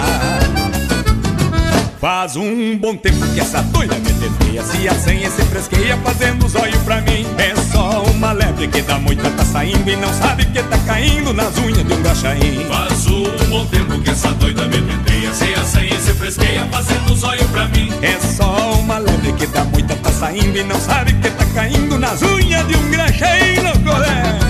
Faz 2.06 2.36
um 2.36 2.78
bom 2.78 2.96
tempo 2.96 3.26
que 3.34 3.40
essa 3.40 3.64
doida 3.64 3.96
me 3.96 4.14
tenteia 4.14 4.62
Se 4.62 4.88
a 4.88 4.94
senha 4.94 5.28
se 5.28 5.42
fresqueia 5.46 5.98
fazendo 6.04 6.46
os 6.46 6.54
olhos 6.54 6.78
pra 6.84 7.02
mim 7.02 7.26
É 7.36 7.56
só 7.74 8.04
uma 8.04 8.32
lebre 8.32 8.68
que 8.68 8.80
dá 8.84 9.00
muita 9.00 9.28
tá 9.32 9.44
saindo 9.44 9.90
E 9.90 9.96
não 9.96 10.14
sabe 10.14 10.46
que 10.46 10.62
tá 10.62 10.78
caindo 10.86 11.34
nas 11.34 11.58
unhas 11.58 11.84
de 11.84 11.92
um 11.92 12.04
gachaim 12.04 12.64
Faz 12.70 13.08
um 13.08 13.24
bom 13.50 13.66
tempo 13.66 14.00
que 14.02 14.12
essa 14.12 14.28
doida 14.34 14.68
me 14.68 14.80
tenteia 14.84 15.34
Se 15.34 15.52
a 15.56 15.64
senha 15.64 16.00
se 16.00 16.14
fresqueia 16.14 16.68
fazendo 16.72 17.12
os 17.12 17.24
olhos 17.24 17.48
pra 17.50 17.68
mim 17.70 17.90
É 18.04 18.20
só 18.20 18.74
uma 18.74 19.00
lebre 19.00 19.34
que 19.34 19.48
dá 19.48 19.64
muita 19.64 19.96
tá 19.96 20.12
saindo 20.12 20.56
E 20.56 20.64
não 20.64 20.80
sabe 20.80 21.12
que 21.12 21.32
tá 21.32 21.46
caindo 21.56 21.98
nas 21.98 22.22
unhas 22.22 22.68
de 22.68 22.76
um 22.76 22.92
gachaim 22.92 23.56
no 23.64 23.80
colé 23.84 24.45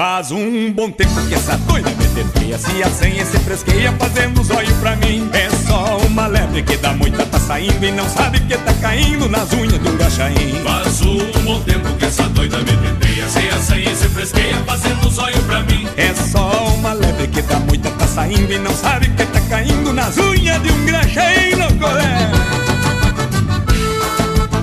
Faz 0.00 0.32
um 0.32 0.72
bom 0.72 0.90
tempo 0.90 1.12
que 1.28 1.34
essa 1.34 1.58
doida 1.58 1.90
me 1.90 2.08
tenteia 2.14 2.56
Se 2.56 2.82
a 2.82 2.88
senha 2.88 3.22
se 3.22 3.38
fresqueia 3.40 3.92
fazendo 3.98 4.40
olhos 4.56 4.72
pra 4.78 4.96
mim. 4.96 5.28
É 5.34 5.50
só 5.68 5.98
uma 6.06 6.26
lebre 6.26 6.62
que 6.62 6.78
dá 6.78 6.94
muita 6.94 7.26
tá 7.26 7.38
saindo 7.38 7.84
E 7.84 7.92
não 7.92 8.08
sabe 8.08 8.40
que 8.40 8.56
tá 8.56 8.72
caindo 8.80 9.28
nas 9.28 9.52
unhas 9.52 9.78
de 9.78 9.86
um 9.86 9.96
gachaim 9.98 10.54
Faz 10.64 11.02
um 11.02 11.18
bom 11.44 11.60
tempo 11.64 11.92
que 11.98 12.06
essa 12.06 12.22
doida 12.30 12.56
me 12.60 12.74
tenteia 12.78 13.28
Se 13.28 13.46
a 13.50 13.58
senha 13.58 13.94
se 13.94 14.08
fresqueia 14.08 14.56
fazendo 14.64 15.20
olhos 15.20 15.44
pra 15.44 15.60
mim. 15.64 15.86
É 15.98 16.14
só 16.14 16.48
uma 16.78 16.94
lebre 16.94 17.28
que 17.28 17.42
dá 17.42 17.58
muita 17.58 17.90
tá 17.90 18.06
saindo 18.06 18.50
E 18.50 18.58
não 18.58 18.74
sabe 18.74 19.06
que 19.10 19.26
tá 19.26 19.40
caindo 19.50 19.92
nas 19.92 20.16
unhas 20.16 20.62
de 20.62 20.70
um 20.72 21.58
no 21.58 21.78
colé 21.78 22.30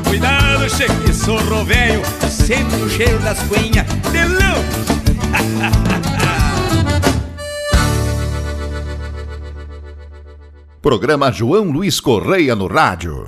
Cuidado, 0.04 0.68
cheque, 0.68 1.14
sorro 1.14 1.64
velho. 1.64 2.02
Sempre 2.28 2.82
o 2.82 2.90
cheiro 2.90 3.20
das 3.20 3.38
coinhas 3.44 3.86
de 4.12 4.24
louco 4.24 4.57
Programa 10.82 11.32
João 11.32 11.70
Luiz 11.70 12.00
Correia 12.00 12.56
no 12.56 12.66
rádio. 12.66 13.26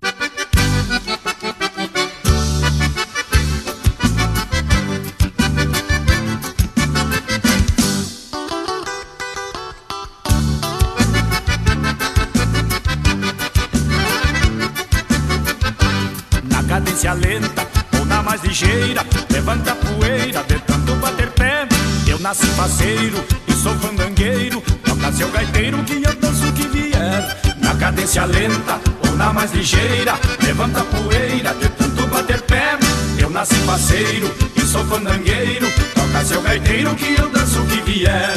Cadência 28.19 28.25
lenta 28.25 28.82
ou 29.08 29.15
na 29.15 29.32
mais 29.32 29.51
ligeira, 29.53 30.13
levanta 30.43 30.82
a 30.82 30.84
poeira 30.84 31.53
de 31.53 31.69
tanto 31.69 32.05
bater 32.08 32.41
pé. 32.41 32.77
Eu 33.17 33.29
nasci 33.29 33.55
faceiro 33.65 34.29
e 34.58 34.62
sou 34.62 34.84
fandangueiro, 34.86 35.67
toca 35.95 36.25
seu 36.25 36.41
gaiteiro 36.41 36.93
que 36.95 37.15
eu 37.17 37.29
danço 37.29 37.62
o 37.62 37.65
que 37.67 37.82
vier. 37.82 38.34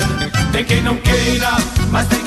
Tem 0.53 0.65
quem 0.65 0.83
não 0.83 0.97
queira, 0.99 1.57
mas 1.91 2.07
tem 2.07 2.22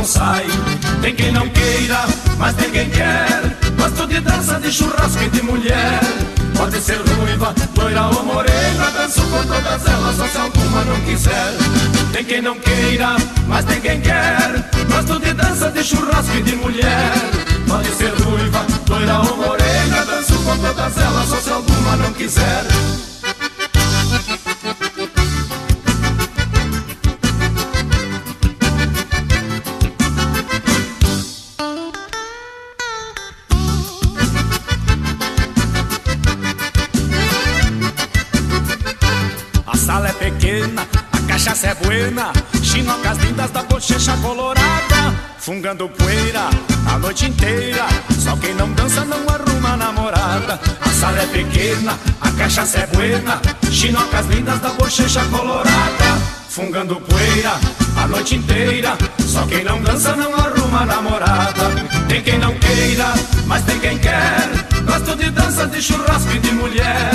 não 0.00 0.04
sai. 0.04 0.46
Tem 1.02 1.14
quem 1.14 1.30
não 1.30 1.46
queira, 1.50 2.06
mas 2.38 2.54
tem 2.54 2.70
quem 2.70 2.88
quer. 2.88 3.56
Gosto 3.76 4.06
de 4.06 4.20
dança, 4.20 4.58
de 4.58 4.72
churrasco 4.72 5.22
e 5.22 5.28
de 5.28 5.42
mulher. 5.42 6.00
Pode 6.56 6.80
ser 6.80 7.00
ruiva, 7.00 7.54
loira 7.76 8.06
ou 8.06 8.22
morena 8.24 8.90
Danço 8.92 9.20
com 9.22 9.42
todas 9.44 9.86
elas, 9.86 10.16
só 10.16 10.26
se 10.26 10.38
alguma 10.38 10.84
não 10.84 11.00
quiser. 11.02 11.52
Tem 12.12 12.24
quem 12.24 12.40
não 12.40 12.58
queira, 12.58 13.16
mas 13.46 13.64
tem 13.66 13.80
quem 13.80 14.00
quer. 14.00 14.70
Gosto 14.90 15.20
de 15.20 15.34
dança, 15.34 15.70
de 15.70 15.84
churrasco 15.84 16.36
e 16.36 16.42
de 16.42 16.56
mulher. 16.56 17.12
Pode 17.68 17.88
ser 17.94 18.12
ruiva, 18.22 18.66
loira 18.88 19.18
ou 19.18 19.36
morena 19.36 20.04
Danço 20.06 20.34
com 20.42 20.56
todas 20.56 20.96
elas, 20.96 21.28
só 21.28 21.36
se 21.36 21.50
alguma 21.50 21.96
não 21.96 22.12
quiser 22.14 23.09
Chinocas 42.62 43.18
lindas 43.18 43.50
da 43.50 43.64
bochecha 43.64 44.16
colorada 44.18 45.12
Fungando 45.40 45.88
poeira 45.88 46.48
a 46.86 46.98
noite 47.00 47.26
inteira 47.26 47.84
Só 48.16 48.36
quem 48.36 48.54
não 48.54 48.70
dança 48.74 49.04
não 49.04 49.18
arruma 49.28 49.76
namorada 49.76 50.60
A 50.80 50.88
sala 50.88 51.18
é 51.18 51.26
pequena, 51.26 51.98
a 52.20 52.30
cachaça 52.30 52.78
é 52.78 52.86
buena 52.86 53.40
Chinocas 53.72 54.26
lindas 54.26 54.60
da 54.60 54.68
bochecha 54.68 55.24
colorada 55.32 56.40
fungando 56.50 56.96
poeira 57.00 57.52
a 57.96 58.06
noite 58.08 58.34
inteira. 58.34 58.96
Só 59.26 59.46
quem 59.46 59.62
não 59.62 59.80
dança 59.82 60.14
não 60.16 60.34
arruma 60.34 60.84
namorada. 60.84 61.70
Tem 62.08 62.20
quem 62.22 62.38
não 62.38 62.52
queira, 62.54 63.14
mas 63.46 63.62
tem 63.64 63.78
quem 63.78 63.98
quer. 63.98 64.48
Gosto 64.84 65.16
de 65.16 65.30
dança, 65.30 65.66
de 65.68 65.80
churrasco 65.80 66.32
e 66.34 66.38
de 66.40 66.50
mulher. 66.52 67.12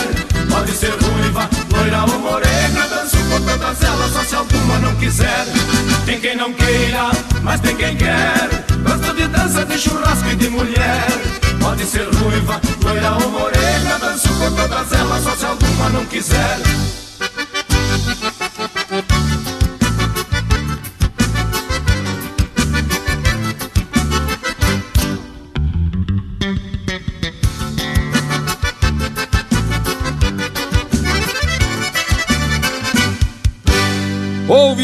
Pode 0.50 0.72
ser 0.72 0.92
ruiva, 0.92 1.50
loira 1.72 2.02
ou 2.04 2.20
morena. 2.20 2.88
Danço 2.88 3.15
com 3.36 3.46
todas 3.46 3.82
elas, 3.82 4.12
só 4.12 4.24
se 4.24 4.36
alguma 4.36 4.80
não 4.80 4.96
quiser. 4.96 5.46
Tem 6.06 6.20
quem 6.20 6.36
não 6.36 6.54
queira, 6.54 7.12
mas 7.44 7.60
tem 7.60 7.76
quem 7.76 7.96
quer. 7.98 8.50
Gosto 8.84 9.16
de 9.16 9.28
dança, 9.28 9.66
de 9.66 9.78
churrasco 9.78 10.30
e 10.30 10.36
de 10.36 10.50
mulher. 10.50 11.06
Pode 11.60 11.86
ser 11.86 12.08
ruiva, 12.16 12.62
loira 12.84 13.12
ou 13.14 13.32
morena. 13.32 14.00
Danço 14.00 14.30
com 14.30 14.52
todas 14.56 14.92
elas, 14.94 15.24
só 15.24 15.36
se 15.36 15.46
alguma 15.46 15.90
não 15.90 16.06
quiser. 16.06 17.05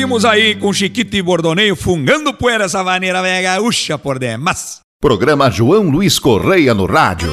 Ouvimos 0.01 0.25
aí 0.25 0.55
com 0.55 0.73
Chiquito 0.73 1.15
e 1.15 1.21
Bordoneio 1.21 1.75
fungando 1.75 2.33
poeira 2.33 2.65
essa 2.65 2.83
maneira 2.83 3.21
velha 3.21 3.39
gaúcha 3.43 3.99
por 3.99 4.17
demais. 4.17 4.79
Programa 4.99 5.51
João 5.51 5.91
Luiz 5.91 6.17
Correia 6.17 6.73
no 6.73 6.87
rádio. 6.87 7.31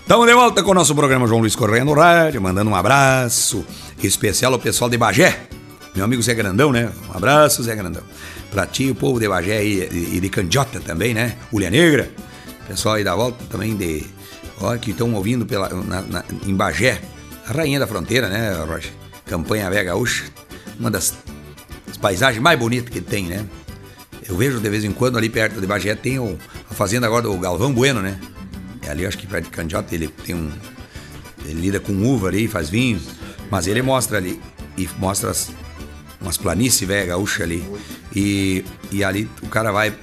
Estamos 0.00 0.26
de 0.26 0.32
volta 0.32 0.62
com 0.62 0.70
o 0.70 0.74
nosso 0.74 0.94
programa 0.94 1.26
João 1.26 1.40
Luiz 1.40 1.54
Correia 1.54 1.84
no 1.84 1.92
rádio, 1.92 2.40
mandando 2.40 2.70
um 2.70 2.74
abraço 2.74 3.66
especial 4.02 4.54
ao 4.54 4.58
pessoal 4.58 4.88
de 4.88 4.96
Bagé. 4.96 5.40
Meu 5.94 6.06
amigo 6.06 6.22
Zé 6.22 6.32
Grandão, 6.32 6.72
né? 6.72 6.90
Um 7.10 7.18
abraço, 7.18 7.62
Zé 7.62 7.76
Grandão. 7.76 8.02
Pra 8.50 8.66
ti, 8.66 8.90
o 8.90 8.94
povo 8.94 9.20
de 9.20 9.28
Bagé 9.28 9.62
e, 9.62 10.16
e 10.16 10.20
de 10.20 10.30
Candiota 10.30 10.80
também, 10.80 11.12
né? 11.12 11.36
Ulha 11.52 11.68
Negra. 11.68 12.10
Pessoal 12.66 12.94
aí 12.94 13.04
da 13.04 13.14
volta 13.14 13.44
também 13.50 13.76
de. 13.76 14.06
Ó, 14.58 14.74
que 14.78 14.92
estão 14.92 15.12
ouvindo 15.12 15.44
pela, 15.44 15.68
na, 15.68 16.00
na, 16.00 16.24
em 16.46 16.54
Bagé. 16.54 16.98
A 17.46 17.52
rainha 17.52 17.78
da 17.78 17.86
fronteira, 17.86 18.30
né, 18.30 18.54
Rocha? 18.66 18.88
Campanha 19.26 19.68
Vega 19.68 19.90
Gaúcha 19.90 20.24
uma 20.78 20.90
das 20.90 21.14
paisagens 22.02 22.42
mais 22.42 22.58
bonitas 22.58 22.90
que 22.90 23.00
tem, 23.00 23.26
né? 23.26 23.46
Eu 24.28 24.36
vejo 24.36 24.58
de 24.60 24.68
vez 24.68 24.84
em 24.84 24.92
quando 24.92 25.16
ali 25.16 25.30
perto 25.30 25.60
de 25.60 25.66
Bagé 25.66 25.94
tem 25.94 26.18
o, 26.18 26.36
a 26.68 26.74
fazenda 26.74 27.06
agora 27.06 27.22
do 27.22 27.38
Galvão 27.38 27.72
Bueno, 27.72 28.02
né? 28.02 28.18
E 28.84 28.88
ali 28.88 29.06
acho 29.06 29.16
que 29.16 29.26
perto 29.26 29.44
de 29.44 29.50
Candiota 29.50 29.94
ele 29.94 30.08
tem 30.08 30.34
um. 30.34 30.50
Ele 31.44 31.60
lida 31.60 31.80
com 31.80 31.92
uva 32.02 32.28
ali, 32.28 32.48
faz 32.48 32.68
vinho, 32.68 33.00
mas 33.50 33.66
ele 33.66 33.80
mostra 33.82 34.18
ali 34.18 34.40
e 34.76 34.88
mostra 34.98 35.30
as, 35.30 35.50
umas 36.20 36.36
planícies 36.36 36.86
velha 36.86 37.06
gaúcha 37.06 37.44
ali. 37.44 37.64
E, 38.14 38.64
e 38.90 39.02
ali 39.04 39.30
o 39.40 39.48
cara 39.48 39.70
vai 39.70 39.94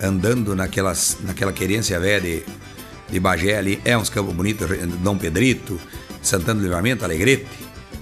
andando 0.00 0.54
naquelas, 0.56 1.18
naquela 1.22 1.52
querência 1.52 1.98
velha 1.98 2.20
de, 2.20 2.42
de 3.08 3.20
Bagé 3.20 3.56
ali. 3.56 3.80
É 3.84 3.96
uns 3.96 4.10
campos 4.10 4.34
bonitos, 4.34 4.68
Dom 5.00 5.16
Pedrito, 5.16 5.80
Santana 6.20 6.58
do 6.60 6.64
Livramento, 6.64 7.04
Alegrete. 7.04 7.46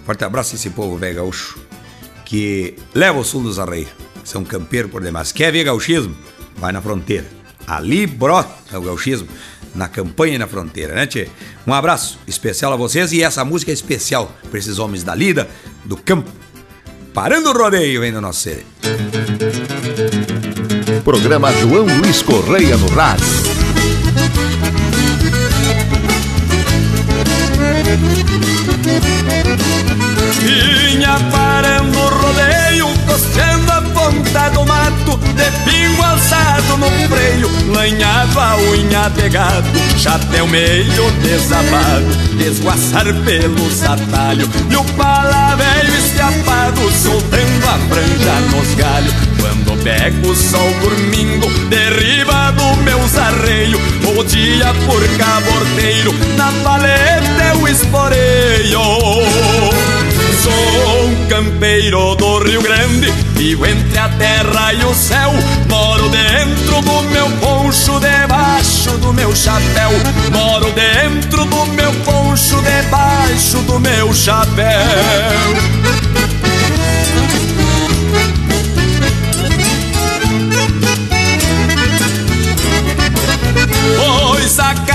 Forte 0.04 0.24
abraço 0.24 0.54
a 0.54 0.56
esse 0.56 0.70
povo 0.70 0.96
velho 0.96 1.16
gaúcho 1.16 1.69
que 2.30 2.76
leva 2.94 3.18
o 3.18 3.24
sul 3.24 3.42
dos 3.42 3.58
arreios. 3.58 3.90
São 4.22 4.44
campeiro 4.44 4.88
por 4.88 5.02
demais. 5.02 5.32
Quer 5.32 5.50
ver 5.50 5.64
gauchismo? 5.64 6.14
Vai 6.58 6.70
na 6.70 6.80
fronteira. 6.80 7.26
Ali 7.66 8.06
brota 8.06 8.78
o 8.78 8.82
gauchismo 8.82 9.26
na 9.74 9.88
campanha 9.88 10.36
e 10.36 10.38
na 10.38 10.46
fronteira, 10.46 10.94
né, 10.94 11.08
tchê? 11.08 11.26
Um 11.66 11.74
abraço 11.74 12.20
especial 12.28 12.72
a 12.72 12.76
vocês 12.76 13.10
e 13.10 13.20
essa 13.20 13.44
música 13.44 13.72
é 13.72 13.74
especial 13.74 14.32
para 14.48 14.60
esses 14.60 14.78
homens 14.78 15.02
da 15.02 15.12
lida, 15.12 15.48
do 15.84 15.96
campo. 15.96 16.30
Parando 17.12 17.50
o 17.50 17.52
rodeio, 17.52 18.00
vem 18.00 18.12
do 18.12 18.20
nosso 18.20 18.42
CD. 18.42 18.62
Programa 21.02 21.52
João 21.54 21.86
Luiz 21.98 22.22
Correia 22.22 22.76
no 22.76 22.86
rádio. 22.90 23.26
Vinha 30.40 31.18
parando 31.30 31.98
o 31.98 32.08
rodeio, 32.08 32.88
costeando 33.06 33.72
a 33.72 33.82
ponta 33.82 34.48
do 34.50 34.64
mato, 34.64 35.18
de 35.18 35.70
pingo 35.70 36.02
alçado 36.02 36.78
no 36.78 36.90
freio, 37.08 37.50
lanhado 37.74 38.40
a 38.40 38.56
unha 38.56 39.08
de 39.10 39.28
gado, 39.28 39.68
chapéu 39.98 40.46
meio 40.46 41.10
desabado, 41.22 42.06
desguaçar 42.38 43.04
pelos 43.24 43.82
atalhos, 43.82 44.48
e 44.70 44.76
o 44.76 44.84
pala 44.96 45.56
velho 45.56 45.94
estiapado, 45.94 46.80
soltando 46.92 47.66
a 47.66 47.78
franja 47.88 48.40
nos 48.50 48.74
galhos. 48.76 49.14
Quando 49.38 49.82
pego 49.82 50.30
o 50.30 50.36
sol 50.36 50.70
dormindo, 50.80 51.46
derriba 51.68 52.50
do 52.52 52.76
meus 52.82 53.16
arreios, 53.16 53.80
o 54.16 54.24
dia 54.24 54.72
por 54.86 55.02
caborteiro, 55.18 55.69
campeiro 61.60 62.14
do 62.14 62.38
Rio 62.38 62.62
Grande, 62.62 63.10
vivo 63.34 63.66
entre 63.66 63.98
a 63.98 64.08
terra 64.08 64.72
e 64.72 64.82
o 64.82 64.94
céu. 64.94 65.30
Moro 65.68 66.08
dentro 66.08 66.80
do 66.80 67.02
meu 67.10 67.28
poncho, 67.32 68.00
debaixo 68.00 68.92
do 68.92 69.12
meu 69.12 69.36
chapéu. 69.36 69.90
Moro 70.32 70.72
dentro 70.72 71.44
do 71.44 71.66
meu 71.66 71.92
poncho, 72.02 72.56
debaixo 72.62 73.58
do 73.58 73.78
meu 73.78 74.10
chapéu. 74.14 74.80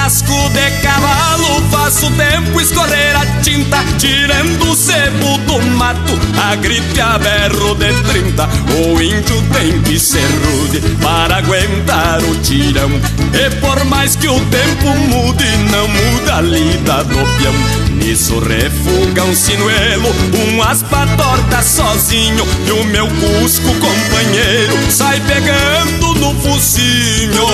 Casco 0.05 0.49
de 0.49 0.81
cavalo 0.83 1.63
faço 1.71 2.11
tempo 2.11 2.61
escorrer 2.61 3.15
a 3.15 3.25
tinta 3.41 3.83
Tirando 3.97 4.69
o 4.69 4.75
sebo 4.75 5.35
do 5.39 5.59
mato, 5.71 6.13
a 6.39 6.55
gripe 6.55 7.01
a 7.01 7.17
berro 7.17 7.73
de 7.73 7.91
trinta 8.03 8.47
O 8.83 9.01
índio 9.01 9.41
tem 9.51 9.81
que 9.81 9.99
ser 9.99 10.27
rude 10.45 10.79
para 11.01 11.37
aguentar 11.37 12.21
o 12.23 12.35
tirão. 12.35 12.91
E 13.33 13.49
por 13.55 13.83
mais 13.85 14.15
que 14.15 14.27
o 14.27 14.39
tempo 14.41 14.89
mude, 15.09 15.45
não 15.71 15.87
muda 15.87 16.35
a 16.35 16.41
lida 16.41 17.03
do 17.03 17.15
peão. 17.37 17.55
Nisso 17.95 18.39
refuga 18.39 19.23
um 19.23 19.33
sinuelo, 19.33 20.13
um 20.47 20.61
aspa 20.61 21.07
torta 21.17 21.63
sozinho 21.63 22.45
E 22.67 22.71
o 22.71 22.83
meu 22.83 23.07
cusco 23.07 23.73
companheiro 23.73 24.91
sai 24.91 25.19
pegando 25.21 26.13
no 26.15 26.35
focinho 26.41 27.45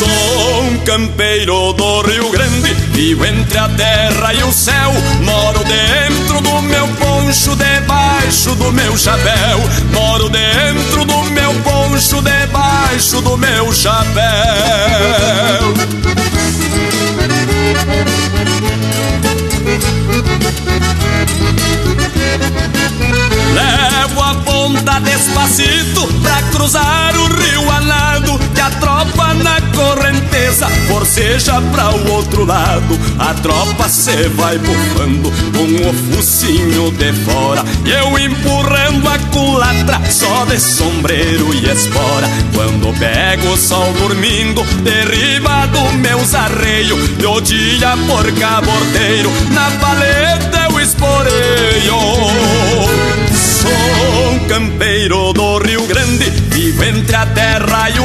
Sou 0.00 0.62
um 0.62 0.78
campeiro 0.78 1.74
do 1.74 2.00
Rio 2.00 2.30
Grande, 2.30 2.72
vivo 2.90 3.26
entre 3.26 3.58
a 3.58 3.68
terra 3.68 4.32
e 4.32 4.42
o 4.42 4.50
céu. 4.50 4.90
Moro 5.20 5.62
dentro 5.64 6.40
do 6.40 6.62
meu 6.62 6.88
poncho, 6.88 7.54
debaixo 7.54 8.54
do 8.54 8.72
meu 8.72 8.96
chapéu. 8.96 9.60
Moro 9.92 10.30
dentro 10.30 11.04
do 11.04 11.22
meu 11.24 11.52
poncho, 11.56 12.22
debaixo 12.22 13.20
do 13.20 13.36
meu 13.36 13.70
chapéu. 13.74 14.00
Levo 23.54 24.22
a 24.22 24.34
ponta 24.34 25.00
despacito 25.00 26.06
pra 26.22 26.42
cruzar 26.52 27.14
o 27.16 27.26
rio 27.26 27.70
alado 27.70 28.38
Que 28.54 28.60
a 28.60 28.70
tropa 28.70 29.34
na 29.34 29.60
correnteza 29.74 30.68
forceja 30.88 31.60
pra 31.72 31.90
o 31.90 32.12
outro 32.12 32.44
lado. 32.44 32.98
A 33.18 33.34
tropa 33.34 33.88
cê 33.88 34.28
vai 34.28 34.58
bufando 34.58 35.30
com 35.56 35.88
o 35.88 36.14
focinho 36.14 36.90
de 36.92 37.12
fora 37.24 37.64
E 37.84 37.90
eu 37.90 38.18
empurrando 38.18 39.08
a 39.08 39.18
culatra 39.32 40.00
só 40.10 40.44
de 40.44 40.58
sombreiro 40.58 41.54
e 41.54 41.70
espora. 41.70 42.28
Quando 42.54 42.98
pego 42.98 43.52
o 43.52 43.56
sol 43.56 43.92
dormindo, 43.94 44.62
derriba 44.82 45.66
do 45.66 45.92
meus 45.98 46.34
arreios 46.34 47.08
Do 47.18 47.40
dia 47.40 47.96
por 48.06 48.30
cabordeiro, 48.32 49.30
na 49.50 49.70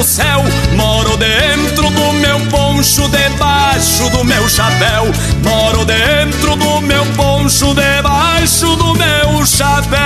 céu. 0.06 0.44
Moro 0.76 1.18
dentro 1.18 1.90
do 1.90 2.14
meu 2.14 2.40
poncho, 2.52 3.10
debaixo 3.10 4.10
do 4.12 4.24
meu 4.24 4.48
chapéu. 4.48 5.06
Moro 5.44 5.84
dentro 5.84 6.56
do 6.56 6.82
meu 6.82 7.06
poncho, 7.18 7.74
debaixo 7.74 8.76
do 8.76 8.94
meu 8.94 9.46
chapéu. 9.46 10.00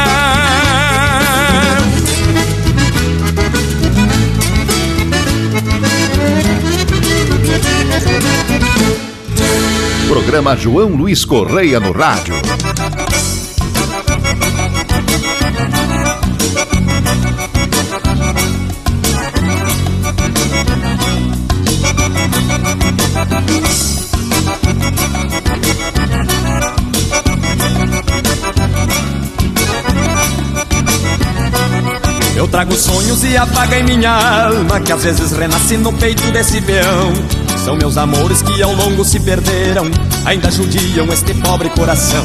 Programa 10.07 10.55
João 10.55 10.89
Luiz 10.89 11.25
Correia 11.25 11.79
no 11.79 11.91
rádio. 11.91 12.35
Trago 32.47 32.73
sonhos 32.75 33.23
e 33.23 33.37
apaga 33.37 33.79
em 33.79 33.83
minha 33.83 34.11
alma 34.11 34.79
Que 34.79 34.91
às 34.91 35.03
vezes 35.03 35.31
renasce 35.31 35.77
no 35.77 35.93
peito 35.93 36.23
desse 36.31 36.59
peão. 36.61 37.13
São 37.63 37.75
meus 37.75 37.97
amores 37.97 38.41
que 38.41 38.61
ao 38.61 38.73
longo 38.73 39.05
se 39.05 39.19
perderam 39.19 39.89
Ainda 40.25 40.49
judiam 40.51 41.05
este 41.13 41.33
pobre 41.35 41.69
coração. 41.69 42.23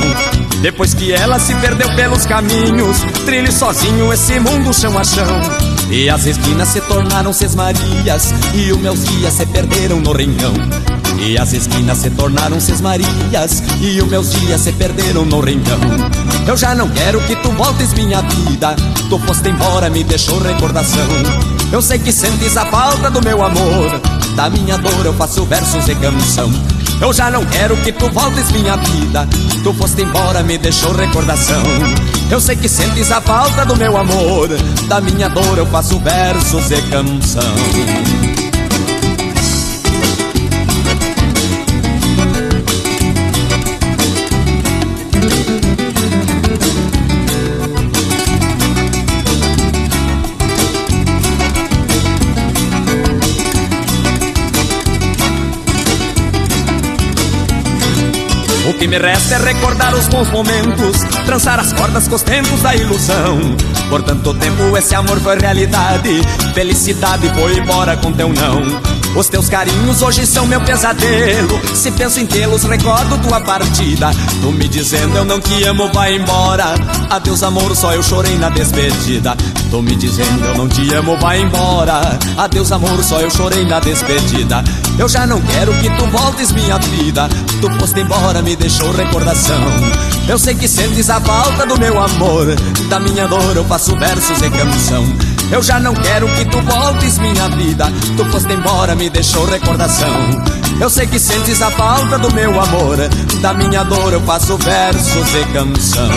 Depois 0.60 0.94
que 0.94 1.12
ela 1.12 1.38
se 1.38 1.54
perdeu 1.56 1.94
pelos 1.94 2.26
caminhos 2.26 2.98
Trilhe 3.24 3.52
sozinho 3.52 4.12
esse 4.12 4.40
mundo 4.40 4.72
chão 4.72 4.98
a 4.98 5.04
chão. 5.04 5.40
E 5.90 6.08
as 6.08 6.26
esquinas 6.26 6.68
se 6.68 6.80
tornaram 6.80 7.32
sesmarias 7.32 8.32
E 8.54 8.72
os 8.72 8.78
meus 8.78 9.04
dias 9.04 9.34
se 9.34 9.46
perderam 9.46 10.00
no 10.00 10.12
rincão 10.12 10.52
e 11.16 11.38
as 11.38 11.52
esquinas 11.52 11.98
se 11.98 12.10
tornaram 12.10 12.58
sesmarias 12.58 13.62
E 13.80 14.02
os 14.02 14.08
meus 14.08 14.32
dias 14.32 14.60
se 14.60 14.72
perderam 14.72 15.24
no 15.24 15.40
rincão 15.40 15.78
Eu 16.46 16.56
já 16.56 16.74
não 16.74 16.88
quero 16.90 17.20
que 17.22 17.34
tu 17.36 17.50
voltes 17.52 17.92
minha 17.94 18.20
vida. 18.20 18.76
Tu 19.08 19.18
foste 19.20 19.48
embora, 19.48 19.88
me 19.88 20.04
deixou 20.04 20.38
recordação. 20.38 21.08
Eu 21.72 21.80
sei 21.80 21.98
que 21.98 22.12
sentes 22.12 22.56
a 22.56 22.66
falta 22.66 23.10
do 23.10 23.22
meu 23.22 23.42
amor. 23.42 24.00
Da 24.36 24.50
minha 24.50 24.76
dor 24.76 25.06
eu 25.06 25.14
faço 25.14 25.44
versos 25.46 25.88
e 25.88 25.94
canção. 25.94 26.52
Eu 27.00 27.12
já 27.12 27.30
não 27.30 27.44
quero 27.46 27.76
que 27.78 27.92
tu 27.92 28.10
voltes 28.10 28.50
minha 28.52 28.76
vida. 28.76 29.26
Tu 29.62 29.72
foste 29.74 30.02
embora, 30.02 30.42
me 30.42 30.58
deixou 30.58 30.92
recordação. 30.92 31.62
Eu 32.30 32.40
sei 32.40 32.56
que 32.56 32.68
sentes 32.68 33.10
a 33.10 33.20
falta 33.20 33.64
do 33.64 33.76
meu 33.76 33.96
amor. 33.96 34.48
Da 34.86 35.00
minha 35.00 35.28
dor 35.28 35.56
eu 35.56 35.66
faço 35.66 35.98
versos 35.98 36.70
e 36.70 36.82
canção 36.82 38.33
que 58.84 58.88
me 58.88 58.98
resta 58.98 59.36
é 59.36 59.38
recordar 59.38 59.94
os 59.94 60.08
bons 60.08 60.28
momentos, 60.30 60.98
trançar 61.24 61.58
as 61.58 61.72
cordas 61.72 62.06
com 62.06 62.16
os 62.16 62.22
tempos 62.22 62.60
da 62.60 62.76
ilusão. 62.76 63.38
Por 63.88 64.02
tanto 64.02 64.34
tempo 64.34 64.76
esse 64.76 64.94
amor 64.94 65.18
foi 65.20 65.38
realidade, 65.38 66.20
felicidade 66.52 67.26
foi 67.30 67.56
embora 67.56 67.96
com 67.96 68.12
teu 68.12 68.28
não. 68.28 68.93
Os 69.16 69.28
teus 69.28 69.48
carinhos 69.48 70.02
hoje 70.02 70.26
são 70.26 70.44
meu 70.44 70.60
pesadelo. 70.60 71.60
Se 71.72 71.88
penso 71.92 72.18
em 72.18 72.26
tê-los, 72.26 72.64
recordo 72.64 73.16
tua 73.18 73.40
partida. 73.40 74.10
Tu 74.42 74.50
me 74.50 74.66
dizendo 74.66 75.16
eu 75.16 75.24
não 75.24 75.40
te 75.40 75.62
amo, 75.64 75.88
vai 75.92 76.16
embora. 76.16 76.74
Adeus, 77.08 77.44
amor, 77.44 77.76
só 77.76 77.92
eu 77.92 78.02
chorei 78.02 78.36
na 78.36 78.48
despedida. 78.48 79.36
Tu 79.70 79.82
me 79.82 79.94
dizendo 79.94 80.44
eu 80.44 80.58
não 80.58 80.68
te 80.68 80.92
amo, 80.94 81.16
vai 81.18 81.40
embora. 81.40 82.18
Adeus, 82.36 82.72
amor, 82.72 83.04
só 83.04 83.20
eu 83.20 83.30
chorei 83.30 83.64
na 83.64 83.78
despedida. 83.78 84.64
Eu 84.98 85.08
já 85.08 85.24
não 85.26 85.40
quero 85.40 85.72
que 85.74 85.90
tu 85.90 86.06
voltes, 86.06 86.50
minha 86.50 86.78
vida. 86.78 87.28
Tu 87.60 87.70
foste 87.78 88.00
embora, 88.00 88.42
me 88.42 88.56
deixou 88.56 88.90
recordação. 88.90 89.60
Eu 90.28 90.38
sei 90.38 90.56
que 90.56 90.66
sentes 90.66 91.08
a 91.08 91.20
falta 91.20 91.64
do 91.64 91.78
meu 91.78 92.02
amor. 92.02 92.46
Da 92.88 92.98
minha 92.98 93.28
dor 93.28 93.54
eu 93.54 93.64
faço 93.64 93.96
versos 93.96 94.42
e 94.42 94.50
canção. 94.50 95.33
Eu 95.50 95.62
já 95.62 95.78
não 95.78 95.94
quero 95.94 96.26
que 96.28 96.44
tu 96.46 96.60
voltes, 96.62 97.18
minha 97.18 97.48
vida. 97.48 97.86
Tu 98.16 98.24
foste 98.26 98.52
embora, 98.52 98.94
me 98.94 99.08
deixou 99.10 99.44
recordação. 99.46 100.08
Eu 100.80 100.90
sei 100.90 101.06
que 101.06 101.18
sentes 101.18 101.62
a 101.62 101.70
falta 101.70 102.18
do 102.18 102.32
meu 102.34 102.60
amor. 102.60 102.96
Da 103.40 103.54
minha 103.54 103.84
dor 103.84 104.12
eu 104.12 104.20
faço 104.22 104.56
versos 104.58 105.34
e 105.34 105.44
canção. 105.52 106.08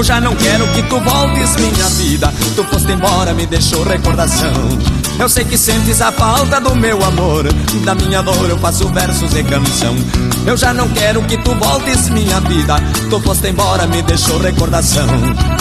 Eu 0.00 0.04
já 0.04 0.18
não 0.18 0.34
quero 0.34 0.66
que 0.68 0.82
tu 0.84 0.98
voltes, 0.98 1.56
minha 1.56 1.86
vida. 1.90 2.32
Tu 2.56 2.64
foste 2.64 2.90
embora, 2.90 3.34
me 3.34 3.44
deixou 3.44 3.82
recordação. 3.84 4.50
Eu 5.18 5.28
sei 5.28 5.44
que 5.44 5.58
sentes 5.58 6.00
a 6.00 6.10
falta 6.10 6.58
do 6.58 6.74
meu 6.74 7.04
amor. 7.04 7.44
Da 7.84 7.94
minha 7.94 8.22
dor 8.22 8.48
eu 8.48 8.56
faço 8.56 8.88
versos 8.88 9.34
e 9.34 9.44
canção. 9.44 9.94
Eu 10.46 10.56
já 10.56 10.72
não 10.72 10.88
quero 10.88 11.22
que 11.24 11.36
tu 11.36 11.54
voltes, 11.54 12.08
minha 12.08 12.40
vida. 12.40 12.76
Tu 13.10 13.20
foste 13.20 13.48
embora, 13.48 13.86
me 13.86 14.00
deixou 14.00 14.38
recordação. 14.38 15.06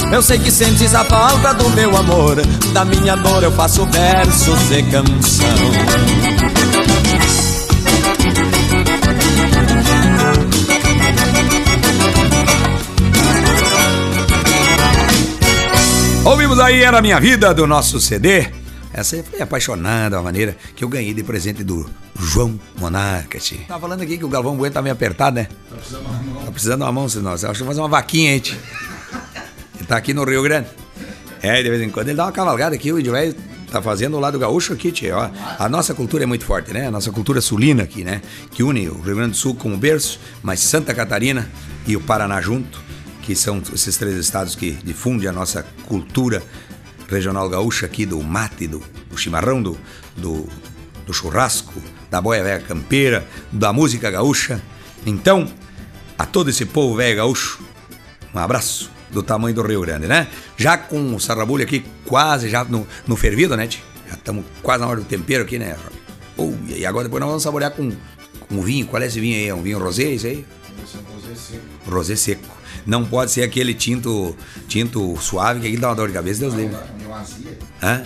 Eu 0.10 0.22
sei 0.22 0.40
que 0.40 0.52
sentes 0.52 0.96
a 0.96 1.04
falta 1.04 1.54
do 1.54 1.70
meu 1.72 1.98
amor. 1.98 2.38
Da 2.72 2.86
minha 2.86 3.18
dor 3.18 3.44
eu 3.44 3.52
faço 3.52 3.86
versos 3.88 4.72
e 4.72 4.84
canção. 4.84 6.59
Ouvimos 16.50 16.66
aí 16.66 16.82
Era 16.82 17.00
Minha 17.00 17.20
Vida, 17.20 17.54
do 17.54 17.68
nosso 17.68 18.00
CD. 18.00 18.48
Essa 18.92 19.16
aí 19.16 19.22
foi 19.22 19.40
apaixonada, 19.40 20.18
a 20.18 20.22
maneira 20.24 20.58
que 20.76 20.84
eu 20.84 20.90
ganhei 20.90 21.14
de 21.14 21.22
presente 21.22 21.64
do 21.64 21.88
João 22.20 22.60
Monarca. 22.76 23.38
Tava 23.68 23.80
falando 23.80 24.02
aqui 24.02 24.18
que 24.18 24.26
o 24.26 24.28
Galvão 24.28 24.58
Bueno 24.58 24.74
tá 24.74 24.82
meio 24.82 24.94
apertado, 24.94 25.36
né? 25.36 25.48
Tá 25.70 26.52
precisando 26.52 26.80
de 26.80 26.86
uma 26.86 26.92
mão, 26.92 27.08
senão. 27.08 27.34
Acho 27.34 27.52
que 27.52 27.58
vou 27.60 27.68
fazer 27.68 27.82
uma 27.82 27.88
vaquinha, 27.88 28.34
hein, 28.34 28.40
tchê. 28.40 28.56
Ele 29.76 29.86
tá 29.88 29.96
aqui 29.96 30.12
no 30.12 30.24
Rio 30.24 30.42
Grande. 30.42 30.70
É, 31.40 31.62
de 31.62 31.70
vez 31.70 31.84
em 31.84 31.90
quando 31.92 32.08
ele 32.08 32.18
dá 32.18 32.26
uma 32.26 32.32
cavalgada 32.32 32.74
aqui, 32.74 32.92
o 32.92 32.96
velho 32.96 33.36
tá 33.72 33.80
fazendo 33.80 34.18
o 34.18 34.20
lado 34.20 34.40
gaúcho 34.40 34.74
aqui, 34.74 34.92
tchê. 34.92 35.12
Ó, 35.12 35.30
a 35.60 35.70
nossa 35.70 35.94
cultura 35.94 36.24
é 36.24 36.26
muito 36.26 36.46
forte, 36.46 36.74
né? 36.74 36.88
A 36.88 36.92
nossa 36.92 37.12
cultura 37.12 37.42
sulina 37.42 37.84
aqui, 37.84 38.04
né? 38.04 38.24
Que 38.50 38.64
une 38.64 38.90
o 38.90 39.00
Rio 39.00 39.16
Grande 39.16 39.32
do 39.32 39.38
Sul 39.38 39.54
como 39.54 39.78
berço, 39.78 40.20
mas 40.42 40.62
Santa 40.62 40.96
Catarina 40.96 41.48
e 41.86 41.96
o 41.96 42.02
Paraná 42.02 42.42
junto 42.42 42.89
que 43.30 43.36
são 43.36 43.62
esses 43.72 43.96
três 43.96 44.16
estados 44.16 44.56
que 44.56 44.72
difundem 44.72 45.30
a 45.30 45.32
nossa 45.32 45.62
cultura 45.86 46.42
regional 47.08 47.48
gaúcha 47.48 47.86
aqui 47.86 48.04
do 48.04 48.20
mate, 48.24 48.68
do, 48.68 48.82
do 49.08 49.16
chimarrão, 49.16 49.62
do, 49.62 49.78
do, 50.18 50.50
do 51.06 51.14
churrasco, 51.14 51.80
da 52.10 52.20
boia 52.20 52.44
velha 52.44 52.60
campeira, 52.60 53.28
da 53.52 53.72
música 53.72 54.10
gaúcha. 54.10 54.60
Então, 55.06 55.48
a 56.18 56.26
todo 56.26 56.50
esse 56.50 56.66
povo 56.66 56.96
velho 56.96 57.18
gaúcho, 57.18 57.62
um 58.34 58.40
abraço 58.40 58.90
do 59.12 59.22
tamanho 59.22 59.54
do 59.54 59.62
Rio 59.62 59.82
Grande, 59.82 60.08
né? 60.08 60.28
Já 60.58 60.76
com 60.76 61.14
o 61.14 61.20
sarrabulho 61.20 61.64
aqui 61.64 61.86
quase 62.06 62.50
já 62.50 62.64
no, 62.64 62.88
no 63.06 63.16
fervido, 63.16 63.56
né? 63.56 63.70
Já 64.08 64.16
estamos 64.16 64.44
quase 64.64 64.82
na 64.82 64.90
hora 64.90 65.02
do 65.02 65.06
tempero 65.06 65.44
aqui, 65.44 65.60
né? 65.60 65.78
Oh, 66.36 66.52
e 66.68 66.84
agora 66.84 67.04
depois 67.04 67.22
nós 67.22 67.30
vamos 67.30 67.44
saborear 67.44 67.74
com, 67.74 67.92
com 68.40 68.56
o 68.56 68.64
vinho. 68.64 68.88
Qual 68.88 69.00
é 69.00 69.06
esse 69.06 69.20
vinho 69.20 69.36
aí? 69.36 69.50
É 69.50 69.54
um 69.54 69.62
vinho 69.62 69.78
rosé, 69.78 70.06
isso 70.06 70.26
aí? 70.26 70.44
Rosé 71.88 72.16
seco. 72.16 72.59
Não 72.90 73.06
pode 73.06 73.30
ser 73.30 73.44
aquele 73.44 73.76
tinto, 73.76 74.36
tinto 74.68 75.16
suave, 75.22 75.60
que 75.60 75.68
aí 75.68 75.78
dá 75.78 75.90
uma 75.90 75.96
dor 75.96 76.08
de 76.08 76.14
cabeça, 76.16 76.40
Deus 76.40 76.56
livre. 76.56 76.76
Hã? 77.84 78.04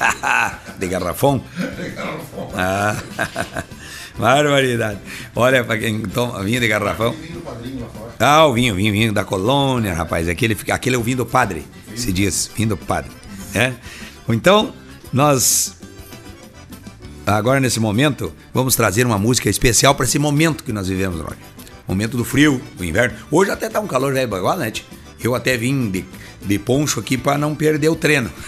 De 0.78 0.88
garrafão? 0.88 1.44
Ah, 2.54 2.96
barbaridade. 4.18 5.00
Olha, 5.34 5.62
pra 5.62 5.76
quem 5.76 6.00
toma 6.00 6.42
vinho 6.42 6.60
de 6.60 6.68
garrafão. 6.68 7.14
Ah, 8.18 8.46
o 8.46 8.54
vinho, 8.54 8.74
vinho, 8.74 8.92
vinho 8.92 9.12
da 9.12 9.22
colônia, 9.22 9.92
rapaz. 9.92 10.30
Aquele, 10.30 10.56
aquele 10.70 10.96
é 10.96 10.98
o 10.98 11.02
vinho 11.02 11.18
do 11.18 11.26
padre, 11.26 11.66
se 11.94 12.10
diz, 12.10 12.50
vinho 12.56 12.70
do 12.70 12.76
padre. 12.76 13.10
É? 13.54 13.74
Então, 14.30 14.72
nós 15.12 15.76
agora 17.26 17.60
nesse 17.60 17.80
momento, 17.80 18.32
vamos 18.54 18.74
trazer 18.74 19.04
uma 19.04 19.18
música 19.18 19.50
especial 19.50 19.94
para 19.94 20.06
esse 20.06 20.18
momento 20.18 20.64
que 20.64 20.72
nós 20.72 20.88
vivemos, 20.88 21.20
Roger. 21.20 21.55
Momento 21.86 22.16
do 22.16 22.24
frio, 22.24 22.60
do 22.76 22.84
inverno. 22.84 23.16
Hoje 23.30 23.50
até 23.50 23.68
tá 23.68 23.80
um 23.80 23.86
calor 23.86 24.14
já 24.14 24.22
igual, 24.22 24.56
né? 24.56 24.72
Eu 25.22 25.34
até 25.34 25.56
vim 25.56 25.90
de, 25.90 26.04
de 26.42 26.58
poncho 26.58 27.00
aqui 27.00 27.16
para 27.16 27.38
não 27.38 27.54
perder 27.54 27.88
o 27.88 27.96
treino. 27.96 28.30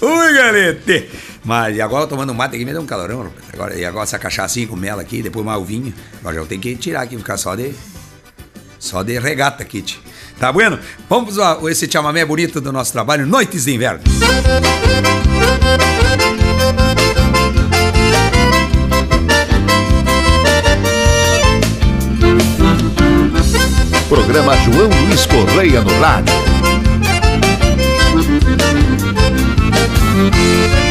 Ui, 0.00 0.34
galete! 0.34 1.10
Mas 1.44 1.76
e 1.76 1.80
agora 1.80 2.06
tomando 2.06 2.34
mate 2.34 2.56
aqui 2.56 2.64
me 2.64 2.72
deu 2.72 2.82
um 2.82 2.86
calorão, 2.86 3.22
rapaz. 3.22 3.44
Agora, 3.52 3.76
e 3.76 3.84
agora 3.84 4.02
essa 4.02 4.18
cachaçinha 4.18 4.66
com 4.66 4.74
mel 4.74 4.98
aqui, 4.98 5.22
depois 5.22 5.46
mais 5.46 5.60
o 5.60 5.64
vinho. 5.64 5.94
Agora 6.20 6.36
eu 6.36 6.46
tenho 6.46 6.60
que 6.60 6.74
tirar 6.74 7.02
aqui, 7.02 7.16
ficar 7.16 7.36
só 7.36 7.54
de. 7.54 7.72
Só 8.78 9.02
de 9.02 9.18
regata, 9.18 9.64
Kit. 9.64 10.00
Tá 10.38 10.52
bueno? 10.52 10.78
Vamos 11.08 11.38
a 11.38 11.58
esse 11.70 11.90
chamamé 11.90 12.24
bonito 12.24 12.60
do 12.60 12.72
nosso 12.72 12.92
trabalho, 12.92 13.26
Noites 13.26 13.64
de 13.64 13.74
Inverno. 13.74 14.02
Programa 24.08 24.56
João 24.58 24.88
Luiz 24.88 25.26
Correia 25.26 25.80
no 25.80 26.00
rádio. 26.00 26.34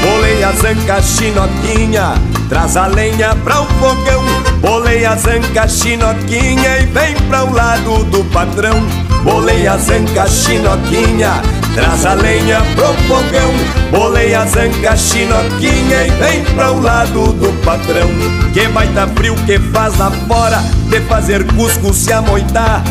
Bolei 0.02 0.44
as 0.44 0.58
zanca 0.58 1.02
chinoquinha, 1.02 2.14
traz 2.50 2.76
a 2.76 2.88
lenha 2.88 3.34
pra 3.44 3.62
o 3.62 3.66
fogão. 3.66 4.24
Bolei 4.60 5.06
a 5.06 5.16
zanca 5.16 5.68
chinoquinha 5.68 6.80
e 6.80 6.86
vem 6.88 7.16
pra 7.30 7.46
o 7.46 7.54
lado 7.54 8.04
do 8.06 8.24
patrão. 8.26 8.86
Bolei 9.24 9.66
a 9.66 9.78
zanca 9.78 10.28
chinoquinha, 10.28 11.42
traz 11.76 12.06
a 12.06 12.14
lenha 12.14 12.62
pro 12.74 12.94
fogão. 13.08 13.54
Bolei 13.92 14.34
a 14.34 14.46
zanca 14.46 14.96
chinoquinha 14.96 16.08
e 16.08 16.10
vem 16.12 16.44
pra 16.56 16.72
o 16.72 16.82
lado 16.82 17.34
do 17.34 17.54
patrão. 17.64 18.10
Que 18.54 18.68
baita 18.70 19.08
frio 19.16 19.36
que 19.46 19.60
faz 19.60 19.98
lá 19.98 20.10
fora 20.28 20.64
de 20.90 21.02
fazer 21.02 21.46
cusco 21.54 21.94
se 21.94 22.12
amoitar. 22.12 22.82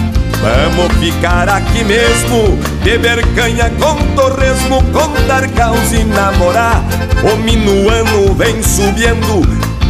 Vamos 0.40 0.94
ficar 0.98 1.48
aqui 1.48 1.82
mesmo, 1.84 2.58
beber 2.82 3.26
canha 3.34 3.70
com 3.80 3.96
torresmo, 4.14 4.82
contar 4.92 5.48
caos 5.48 5.92
e 5.92 6.04
namorar. 6.04 6.84
O 7.22 7.36
minuano 7.38 8.34
vem 8.34 8.62
subindo, 8.62 9.40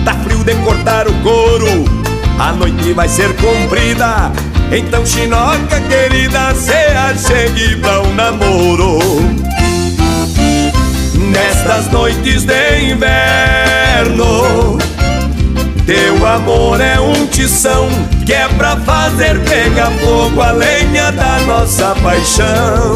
tá 0.05 0.15
frio 0.23 0.45
de 0.45 0.55
cortar 0.65 1.09
o 1.09 1.13
couro. 1.15 1.85
A 2.39 2.53
noite 2.53 2.93
vai 2.93 3.09
ser 3.09 3.35
comprida, 3.37 4.31
então 4.77 5.05
chinoca 5.07 5.81
querida, 5.89 6.55
se 6.55 6.73
achegue 6.73 7.77
pra 7.77 8.03
um 8.03 8.15
namoro. 8.15 8.99
Nestas 11.15 11.91
noites 11.91 12.45
de 12.45 12.91
inverno 12.91 14.79
teu 15.87 16.27
amor 16.27 16.81
é 16.81 16.99
um 16.99 17.27
tição 17.27 17.89
que 18.25 18.33
é 18.33 18.49
pra 18.49 18.75
fazer 18.79 19.39
pegar 19.41 19.91
fogo 19.91 20.41
a 20.41 20.51
lenha 20.51 21.13
da 21.13 21.39
nossa 21.41 21.95
paixão. 21.97 22.95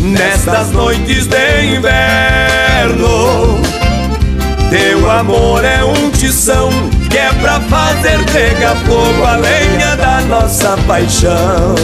Nestas 0.00 0.70
noites 0.70 1.26
de 1.26 1.76
inverno, 1.76 3.60
teu 4.70 5.10
amor 5.10 5.62
é 5.62 5.84
um 5.84 6.10
tição 6.10 6.70
que 7.12 7.18
é 7.18 7.30
pra 7.34 7.60
fazer 7.60 8.24
pegar 8.32 8.74
fogo 8.86 9.22
a 9.22 9.36
lenha 9.36 9.96
da 9.96 10.22
nossa 10.22 10.78
paixão. 10.86 11.74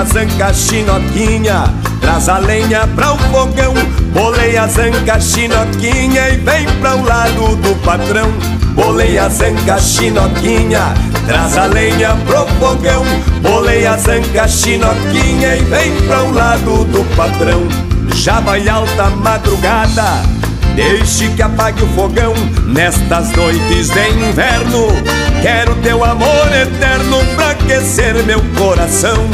a 0.00 0.04
zanca 0.04 0.54
chinoquinha, 0.54 1.64
traz 2.00 2.28
a 2.28 2.38
lenha 2.38 2.86
pra 2.94 3.12
o 3.12 3.18
fogão. 3.18 3.74
Bolei 4.12 4.56
a 4.56 4.66
zanca 4.66 5.20
chinoquinha 5.20 6.30
e 6.30 6.36
vem 6.38 6.66
pra 6.80 6.96
o 6.96 7.04
lado 7.04 7.56
do 7.56 7.74
patrão. 7.84 8.30
Bolei 8.74 9.18
a 9.18 9.28
zanca 9.28 9.78
chinoquinha, 9.78 10.94
traz 11.26 11.56
a 11.56 11.66
lenha 11.66 12.16
pro 12.26 12.46
fogão. 12.58 13.04
Bolei 13.42 13.86
a 13.86 13.96
zanca 13.96 14.48
chinoquinha 14.48 15.56
e 15.56 15.64
vem 15.64 15.92
pra 16.06 16.22
o 16.22 16.32
lado 16.32 16.84
do 16.84 17.04
patrão. 17.16 17.62
Já 18.14 18.40
vai 18.40 18.68
alta 18.68 19.10
madrugada, 19.10 20.22
deixe 20.74 21.28
que 21.28 21.42
apague 21.42 21.82
o 21.82 21.88
fogão 21.88 22.34
nestas 22.66 23.30
noites 23.32 23.90
de 23.90 24.08
inverno. 24.10 24.88
Quero 25.42 25.74
teu 25.76 26.04
amor 26.04 26.48
eterno 26.52 27.18
pra 27.36 27.50
aquecer 27.50 28.14
meu 28.24 28.40
coração. 28.56 29.28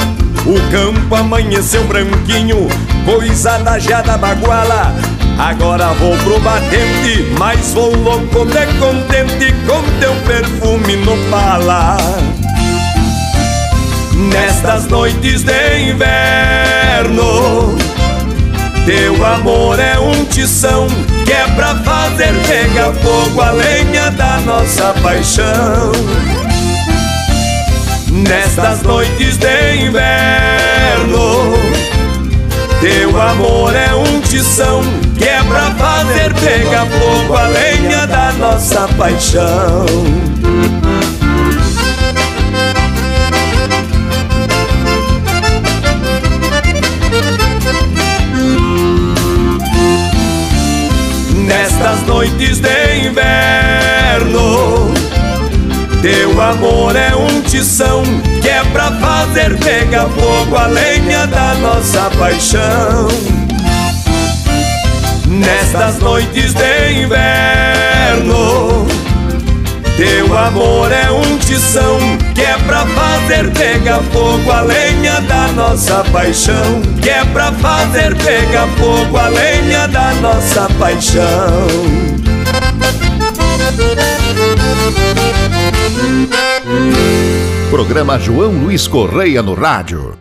O 0.46 0.70
campo 0.70 1.16
amanheceu 1.16 1.82
branquinho, 1.84 2.68
coisa 3.04 3.58
da 3.58 4.16
baguala. 4.16 4.94
Agora 5.36 5.92
vou 5.94 6.16
pro 6.18 6.38
batente, 6.38 7.26
mas 7.36 7.74
vou 7.74 7.92
louco 7.96 8.46
de 8.46 8.66
contente 8.78 9.52
com 9.66 9.82
teu 9.98 10.14
perfume 10.24 10.96
no 10.96 11.16
pala. 11.30 11.96
Nestas 14.14 14.86
noites 14.86 15.42
de 15.42 15.90
inverno, 15.90 17.76
teu 18.86 19.26
amor 19.26 19.80
é 19.80 19.98
um 19.98 20.24
tição 20.26 20.86
que 21.24 21.32
é 21.32 21.44
pra 21.56 21.74
fazer 21.74 22.32
pegar 22.46 22.92
fogo 22.92 23.40
a 23.40 23.50
lenha 23.50 24.12
da 24.12 24.38
nossa 24.42 24.94
paixão. 25.02 25.92
Nestas 28.16 28.82
noites 28.82 29.36
de 29.36 29.76
inverno 29.76 31.52
Teu 32.80 33.20
amor 33.20 33.76
é 33.76 33.94
um 33.94 34.20
tição 34.22 34.80
Que 35.18 35.24
é 35.24 35.42
pra 35.42 35.70
fazer 35.72 36.32
pegar 36.34 36.86
fogo 36.86 37.36
a 37.36 37.46
lenha 37.48 38.06
da 38.06 38.32
nossa 38.32 38.88
paixão. 38.96 39.86
Nestas 51.34 52.02
noites 52.06 52.60
de 52.60 53.06
inverno 53.06 54.95
teu 56.06 56.40
amor 56.40 56.94
é 56.94 57.16
um 57.16 57.40
tição 57.42 58.04
que 58.40 58.48
é 58.48 58.62
pra 58.66 58.92
fazer 58.92 59.58
pegar 59.58 60.06
fogo 60.10 60.56
a 60.56 60.66
lenha 60.68 61.26
da 61.26 61.54
nossa 61.54 62.08
paixão. 62.16 63.08
Nestas 65.26 65.98
noites 65.98 66.54
de 66.54 67.02
inverno, 67.02 68.86
teu 69.96 70.38
amor 70.38 70.92
é 70.92 71.10
um 71.10 71.38
tição 71.38 71.98
que 72.36 72.42
é 72.42 72.56
pra 72.58 72.86
fazer 72.86 73.50
pegar 73.50 74.00
fogo 74.12 74.52
a 74.52 74.60
lenha 74.60 75.20
da 75.22 75.48
nossa 75.48 76.04
paixão. 76.12 76.82
Que 77.02 77.10
é 77.10 77.24
pra 77.24 77.50
fazer 77.50 78.14
pegar 78.14 78.68
fogo 78.78 79.16
a 79.16 79.26
lenha 79.26 79.88
da 79.88 80.14
nossa 80.20 80.68
paixão. 80.78 82.35
Programa 87.70 88.18
João 88.18 88.52
Luiz 88.52 88.86
Correia 88.88 89.42
no 89.42 89.54
rádio. 89.54 90.14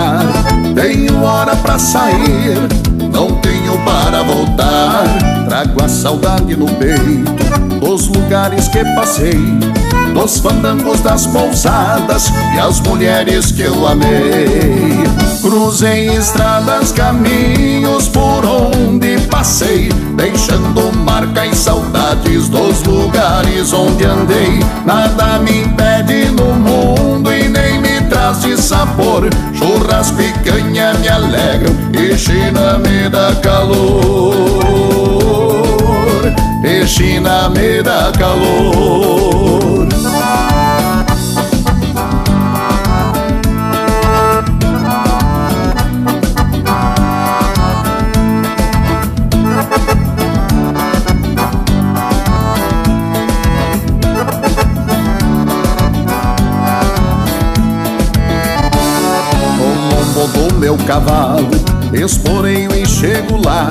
Lugar. 0.00 0.24
Tenho 0.74 1.22
hora 1.22 1.54
pra 1.56 1.78
sair, 1.78 2.56
não 3.12 3.32
tenho 3.36 3.78
para 3.84 4.22
voltar. 4.22 5.04
Trago 5.46 5.84
a 5.84 5.88
saudade 5.88 6.56
no 6.56 6.66
peito 6.66 7.30
dos 7.80 8.08
lugares 8.08 8.68
que 8.68 8.84
passei, 8.94 9.40
dos 10.14 10.38
fandangos 10.38 11.00
das 11.00 11.26
pousadas 11.26 12.30
e 12.54 12.58
as 12.58 12.80
mulheres 12.80 13.52
que 13.52 13.62
eu 13.62 13.86
amei. 13.86 15.00
Cruzei 15.40 16.08
estradas, 16.10 16.92
caminhos 16.92 18.08
por 18.08 18.44
onde 18.44 19.18
passei, 19.30 19.88
deixando 20.14 20.92
marca 21.04 21.46
e 21.46 21.54
saudades 21.54 22.48
dos 22.48 22.82
lugares 22.82 23.72
onde 23.72 24.04
andei. 24.04 24.60
Nada 24.84 25.38
me 25.38 25.62
impede 25.62 26.26
no 26.26 26.54
mundo 26.54 26.79
de 28.38 28.56
sabor. 28.56 29.28
Churrasco 29.52 30.20
e 30.22 30.32
canha 30.44 30.94
me 30.94 31.08
alegram 31.08 31.74
e 31.92 32.16
China 32.16 32.78
me 32.78 33.08
dá 33.08 33.34
calor. 33.42 34.60
E 36.64 36.86
China 36.86 37.48
me 37.48 37.82
dá 37.82 38.12
calor. 38.12 39.59
Cavalo, 60.90 61.48
esporeio 61.92 62.74
e 62.74 62.84
chego 62.84 63.40
lá. 63.44 63.70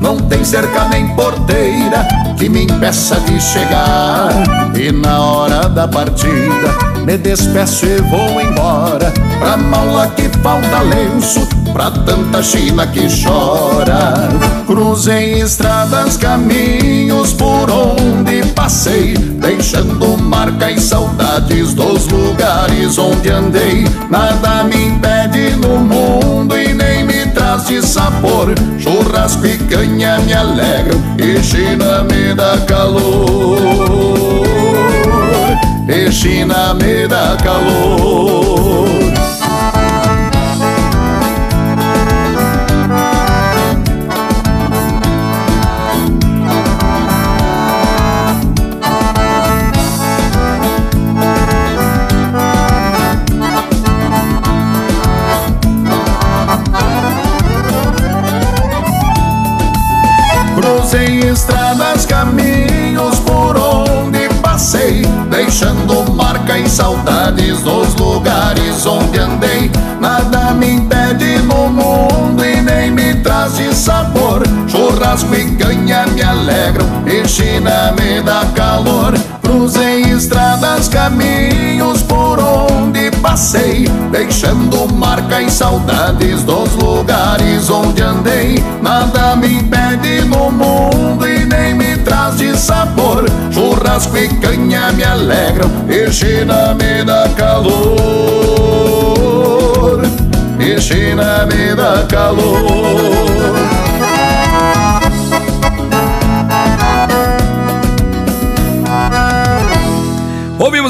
não 0.00 0.16
tem 0.16 0.44
cerca 0.44 0.84
nem 0.84 1.08
porteira 1.16 2.06
que 2.38 2.48
me 2.48 2.62
impeça 2.62 3.18
de 3.22 3.40
chegar. 3.40 4.30
E 4.78 4.92
na 4.92 5.20
hora 5.20 5.68
da 5.68 5.88
partida, 5.88 6.68
me 7.04 7.18
despeço 7.18 7.84
e 7.84 8.00
vou 8.02 8.40
embora. 8.40 9.12
Pra 9.40 9.56
mala 9.56 10.06
que 10.14 10.28
falta 10.38 10.82
lenço, 10.82 11.40
pra 11.72 11.90
tanta 11.90 12.40
China 12.44 12.86
que 12.86 13.08
chora. 13.08 14.28
Cruzei 14.64 15.40
estradas, 15.40 16.16
caminhos 16.16 17.32
por 17.32 17.68
onde 17.70 18.46
passei, 18.54 19.14
deixando 19.14 20.16
marca 20.16 20.70
e 20.70 20.80
saudades 20.80 21.74
dos 21.74 22.06
lugares 22.06 22.98
onde 22.98 23.30
andei. 23.30 23.84
Nada 24.08 24.62
me 24.62 24.86
impede 24.86 25.56
no 25.56 25.78
mundo 25.78 26.11
e 26.50 26.72
nem 26.74 27.04
me 27.04 27.26
traz 27.26 27.66
de 27.66 27.82
sabor. 27.82 28.54
Churrasco 28.78 29.46
e 29.46 29.58
canha 29.58 30.18
me 30.20 30.32
alegram 30.32 31.00
e 31.18 31.42
China 31.42 32.04
me 32.04 32.34
dá 32.34 32.58
calor. 32.66 33.60
E 35.88 36.10
China 36.10 36.74
me 36.74 37.06
dá 37.06 37.36
calor. 37.42 39.01
Sabor. 73.82 74.42
Churrasco 74.68 75.34
e 75.34 75.56
canha 75.56 76.06
me 76.06 76.22
alegram 76.22 76.86
e 77.04 77.26
China 77.26 77.92
me 77.98 78.22
dá 78.22 78.46
calor. 78.54 79.12
Cruzei 79.42 80.02
estradas, 80.02 80.88
caminhos 80.88 82.00
por 82.02 82.38
onde 82.38 83.10
passei, 83.20 83.88
deixando 84.12 84.86
marca 84.94 85.42
e 85.42 85.50
saudades 85.50 86.44
dos 86.44 86.72
lugares 86.74 87.68
onde 87.68 88.02
andei. 88.02 88.62
Nada 88.80 89.34
me 89.34 89.48
impede 89.48 90.22
no 90.26 90.52
mundo 90.52 91.26
e 91.26 91.44
nem 91.44 91.74
me 91.74 91.96
traz 91.98 92.36
de 92.36 92.56
sabor. 92.56 93.24
Churrasco 93.52 94.16
e 94.16 94.28
canha 94.28 94.92
me 94.92 95.02
alegram 95.02 95.68
e 95.88 96.08
China 96.12 96.72
me 96.74 97.02
dá 97.04 97.28
calor. 97.36 97.82
E 100.60 100.80
China 100.80 101.46
me 101.46 101.74
dá 101.74 102.06
calor. 102.08 103.31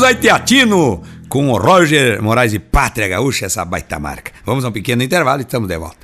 Aí 0.05 0.17
Teatino 0.17 1.01
com 1.29 1.49
o 1.49 1.57
Roger 1.57 2.21
Moraes 2.21 2.53
e 2.53 2.59
Pátria 2.59 3.07
Gaúcha, 3.07 3.47
essa 3.47 3.65
baita 3.65 4.01
marca. 4.01 4.33
Vamos 4.45 4.65
a 4.65 4.69
um 4.69 4.73
pequeno 4.73 5.01
intervalo 5.01 5.41
e 5.41 5.45
estamos 5.45 5.69
de 5.69 5.79
volta. 5.79 5.99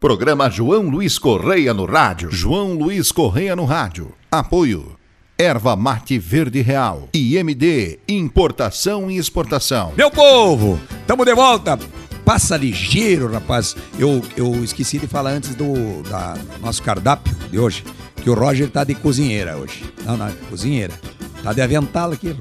Programa 0.00 0.48
João 0.48 0.88
Luiz 0.88 1.18
Correia 1.18 1.74
no 1.74 1.84
rádio. 1.84 2.30
João 2.30 2.72
Luiz 2.72 3.12
Correia 3.12 3.54
no 3.54 3.66
rádio. 3.66 4.12
Apoio. 4.32 4.96
Erva 5.38 5.76
Mate 5.76 6.18
Verde 6.18 6.62
Real. 6.62 7.10
IMD 7.12 7.98
Importação 8.08 9.10
e 9.10 9.18
Exportação. 9.18 9.92
Meu 9.94 10.10
povo, 10.10 10.80
estamos 11.00 11.26
de 11.26 11.34
volta. 11.34 11.78
Passa 12.24 12.56
ligeiro, 12.56 13.30
rapaz. 13.30 13.76
Eu, 13.98 14.22
eu 14.38 14.64
esqueci 14.64 14.98
de 14.98 15.06
falar 15.06 15.32
antes 15.32 15.54
do 15.54 16.02
da 16.08 16.34
nosso 16.62 16.82
cardápio 16.82 17.34
de 17.50 17.58
hoje, 17.58 17.84
que 18.22 18.30
o 18.30 18.34
Roger 18.34 18.70
tá 18.70 18.84
de 18.84 18.94
cozinheira 18.94 19.58
hoje. 19.58 19.84
Não, 20.06 20.16
não, 20.16 20.32
cozinheira. 20.48 20.94
Tá 21.42 21.52
de 21.52 21.60
avental 21.60 22.10
aqui. 22.10 22.34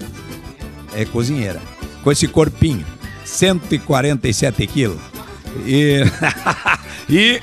É 0.96 1.06
cozinheira. 1.06 1.62
Com 2.04 2.12
esse 2.12 2.28
corpinho, 2.28 2.86
147 3.26 4.68
quilos. 4.68 5.00
E, 5.66 6.04
e 7.10 7.42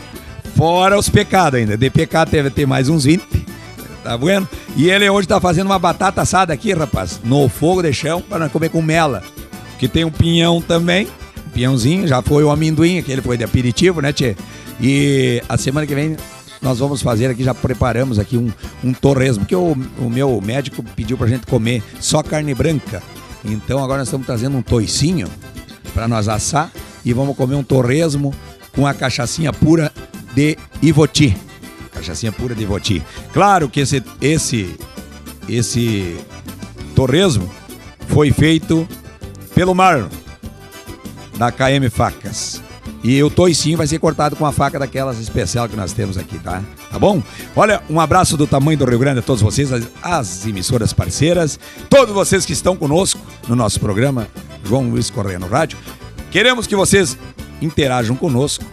fora 0.56 0.98
os 0.98 1.08
pecados 1.08 1.58
ainda. 1.58 1.76
De 1.76 1.90
pecado 1.90 2.30
deve 2.30 2.50
ter 2.50 2.66
mais 2.66 2.88
uns 2.88 3.04
20. 3.04 3.24
Tá 4.02 4.16
vendo? 4.16 4.48
E 4.76 4.90
ele 4.90 5.08
hoje 5.08 5.28
tá 5.28 5.40
fazendo 5.40 5.66
uma 5.66 5.78
batata 5.78 6.22
assada 6.22 6.52
aqui, 6.52 6.72
rapaz, 6.72 7.20
no 7.22 7.48
fogo 7.48 7.82
de 7.82 7.92
chão 7.92 8.22
para 8.22 8.48
comer 8.48 8.70
com 8.70 8.80
mela. 8.80 9.22
Que 9.78 9.88
tem 9.88 10.04
um 10.04 10.10
pinhão 10.10 10.60
também, 10.60 11.06
um 11.46 11.50
pinhãozinho, 11.50 12.06
já 12.06 12.22
foi 12.22 12.42
o 12.42 12.50
amendoim, 12.50 13.02
que 13.02 13.12
ele 13.12 13.22
foi 13.22 13.36
de 13.36 13.44
aperitivo, 13.44 14.00
né, 14.00 14.12
tchê? 14.12 14.36
E 14.80 15.42
a 15.48 15.56
semana 15.58 15.86
que 15.86 15.94
vem 15.94 16.16
nós 16.60 16.78
vamos 16.78 17.00
fazer 17.00 17.26
aqui, 17.26 17.42
já 17.42 17.54
preparamos 17.54 18.18
aqui 18.18 18.36
um, 18.36 18.50
um 18.84 18.92
torresmo, 18.92 19.46
que 19.46 19.56
o, 19.56 19.72
o 19.98 20.10
meu 20.10 20.40
médico 20.40 20.82
pediu 20.94 21.16
pra 21.16 21.26
gente 21.26 21.46
comer 21.46 21.82
só 21.98 22.22
carne 22.22 22.54
branca. 22.54 23.02
Então 23.44 23.82
agora 23.82 23.98
nós 23.98 24.08
estamos 24.08 24.26
trazendo 24.26 24.56
um 24.56 24.62
toicinho 24.62 25.28
para 25.94 26.06
nós 26.06 26.28
assar 26.28 26.70
e 27.04 27.12
vamos 27.12 27.36
comer 27.36 27.54
um 27.54 27.62
torresmo 27.62 28.34
com 28.72 28.86
a 28.86 28.94
cachaçinha 28.94 29.52
pura 29.52 29.92
de 30.34 30.56
Ivoti. 30.82 31.36
Cachaçinha 31.92 32.32
pura 32.32 32.54
de 32.54 32.62
Ivoti. 32.62 33.02
Claro 33.32 33.68
que 33.68 33.80
esse 33.80 34.02
esse 34.20 34.76
esse 35.48 36.16
torresmo 36.94 37.50
foi 38.08 38.30
feito 38.30 38.86
pelo 39.54 39.74
Marlon 39.74 40.08
da 41.36 41.50
KM 41.50 41.88
Facas. 41.90 42.60
E 43.02 43.22
o 43.22 43.30
toicinho 43.30 43.78
vai 43.78 43.86
ser 43.86 43.98
cortado 43.98 44.36
com 44.36 44.44
a 44.44 44.52
faca 44.52 44.78
daquelas 44.78 45.18
especial 45.18 45.68
que 45.68 45.76
nós 45.76 45.92
temos 45.92 46.18
aqui, 46.18 46.38
tá? 46.38 46.62
Tá 46.90 46.98
bom? 46.98 47.22
Olha, 47.54 47.80
um 47.88 48.00
abraço 48.00 48.36
do 48.36 48.46
tamanho 48.48 48.76
do 48.76 48.84
Rio 48.84 48.98
Grande 48.98 49.20
a 49.20 49.22
todos 49.22 49.40
vocês, 49.40 49.72
as, 49.72 49.86
as 50.02 50.46
emissoras 50.46 50.92
parceiras, 50.92 51.58
todos 51.88 52.12
vocês 52.12 52.44
que 52.44 52.52
estão 52.52 52.76
conosco 52.76 53.20
no 53.46 53.54
nosso 53.54 53.78
programa 53.78 54.26
João 54.64 54.90
Luiz 54.90 55.08
Correia 55.08 55.38
no 55.38 55.46
Rádio. 55.46 55.78
Queremos 56.32 56.66
que 56.66 56.74
vocês 56.74 57.16
interajam 57.62 58.16
conosco. 58.16 58.64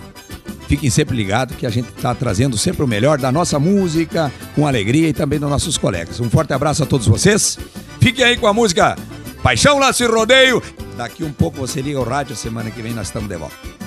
Fiquem 0.68 0.90
sempre 0.90 1.16
ligados 1.16 1.56
que 1.56 1.66
a 1.66 1.70
gente 1.70 1.90
está 1.90 2.14
trazendo 2.14 2.58
sempre 2.58 2.84
o 2.84 2.88
melhor 2.88 3.20
da 3.20 3.32
nossa 3.32 3.60
música, 3.60 4.32
com 4.54 4.68
alegria 4.68 5.08
e 5.08 5.14
também 5.14 5.40
dos 5.40 5.50
nossos 5.50 5.78
colegas. 5.78 6.20
Um 6.20 6.30
forte 6.30 6.52
abraço 6.54 6.84
a 6.84 6.86
todos 6.86 7.08
vocês. 7.08 7.58
Fiquem 8.02 8.26
aí 8.26 8.36
com 8.36 8.48
a 8.48 8.54
música 8.54 8.98
Paixão, 9.42 9.80
Laço 9.80 10.04
e 10.04 10.08
Rodeio. 10.08 10.62
Daqui 10.98 11.24
um 11.24 11.32
pouco 11.32 11.58
você 11.58 11.82
liga 11.82 12.00
o 12.00 12.04
rádio, 12.04 12.36
semana 12.36 12.72
que 12.72 12.82
vem 12.82 12.94
nós 12.94 13.08
estamos 13.08 13.30
de 13.30 13.38
volta. 13.38 13.87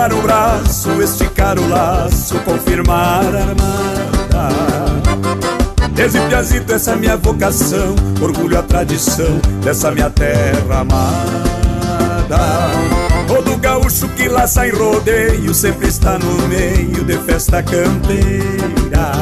Firmar 0.00 0.14
o 0.14 0.22
braço, 0.22 1.02
esticar 1.02 1.58
o 1.58 1.68
laço, 1.68 2.38
confirmar 2.40 3.24
a 3.34 3.40
armada. 3.40 4.48
Desde 5.92 6.20
Piazito, 6.20 6.72
essa 6.72 6.92
é 6.92 6.96
minha 6.96 7.16
vocação, 7.16 7.94
orgulho 8.20 8.58
a 8.58 8.62
tradição 8.62 9.38
dessa 9.62 9.90
minha 9.90 10.08
terra 10.08 10.80
amada. 10.80 12.38
Todo 13.28 13.58
gaúcho 13.58 14.08
que 14.10 14.28
laça 14.28 14.66
em 14.66 14.70
rodeio 14.70 15.52
sempre 15.52 15.88
está 15.88 16.18
no 16.18 16.48
meio 16.48 17.04
de 17.04 17.18
festa 17.18 17.62
campeira. 17.62 19.12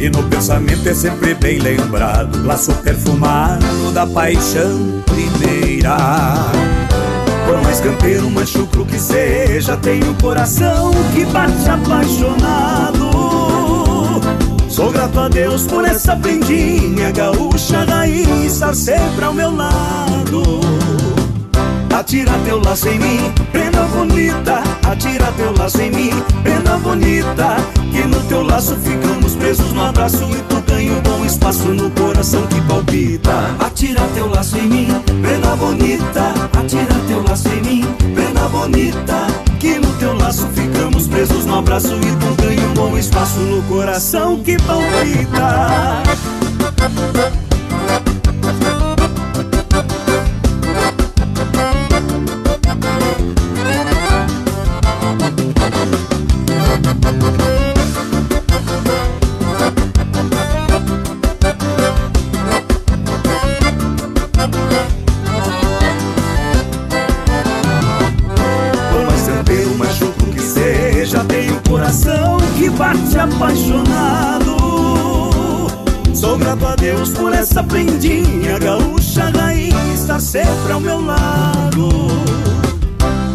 E 0.00 0.10
no 0.10 0.22
pensamento 0.24 0.88
é 0.88 0.94
sempre 0.94 1.34
bem 1.34 1.60
lembrado, 1.60 2.44
laço 2.44 2.72
perfumado 2.74 3.92
da 3.92 4.06
paixão 4.06 5.02
primeira. 5.06 5.96
Mais 7.74 7.80
campeiro, 7.80 8.30
mais 8.30 8.48
chucro 8.50 8.86
que 8.86 8.96
seja, 9.00 9.76
tenho 9.76 10.08
um 10.08 10.14
coração 10.14 10.92
que 11.12 11.24
bate 11.24 11.68
apaixonado. 11.68 13.10
Sou 14.68 14.92
grato 14.92 15.18
a 15.18 15.28
Deus 15.28 15.66
por 15.66 15.84
essa 15.84 16.14
prendinha 16.14 17.10
gaúcha 17.10 17.82
raiz 17.82 18.28
estar 18.52 18.76
sempre 18.76 19.24
ao 19.24 19.34
meu 19.34 19.50
lado. 19.56 20.60
Atira 21.94 22.32
teu 22.44 22.60
laço 22.60 22.88
em 22.88 22.98
mim, 22.98 23.32
prenda 23.52 23.82
bonita, 23.84 24.62
atira 24.84 25.32
teu 25.36 25.56
laço 25.56 25.80
em 25.80 25.90
mim, 25.90 26.10
prenda 26.42 26.76
bonita, 26.78 27.56
que 27.92 28.02
no 28.02 28.20
teu 28.24 28.42
laço 28.42 28.76
ficamos 28.76 29.36
presos 29.36 29.72
no 29.72 29.84
abraço 29.84 30.24
e 30.24 30.42
tu 30.48 30.60
ganha 30.66 30.92
um 30.92 31.00
bom 31.00 31.24
espaço 31.24 31.68
no 31.68 31.88
coração 31.90 32.44
que 32.48 32.60
palpita. 32.62 33.54
Atira 33.60 34.02
teu 34.14 34.28
laço 34.28 34.58
em 34.58 34.66
mim, 34.66 34.88
prenda 35.22 35.54
bonita, 35.54 36.34
atira 36.58 36.94
teu 37.06 37.22
laço 37.22 37.48
em 37.48 37.62
mim, 37.62 37.84
prenda 38.14 38.48
bonita, 38.48 39.26
que 39.60 39.78
no 39.78 39.92
teu 39.94 40.14
laço 40.14 40.48
ficamos 40.48 41.06
presos 41.06 41.46
no 41.46 41.58
abraço 41.58 41.94
e 41.94 42.16
tu 42.16 42.42
ganha 42.42 42.66
um 42.66 42.74
bom 42.74 42.98
espaço 42.98 43.38
no 43.38 43.62
coração 43.62 44.42
que 44.42 44.56
palpita. 44.58 46.02
Essa 77.54 77.62
prendinha 77.62 78.58
gaúcha 78.58 79.30
raiz 79.32 79.72
estar 79.94 80.18
sempre 80.18 80.72
ao 80.72 80.80
meu 80.80 81.00
lado. 81.00 81.88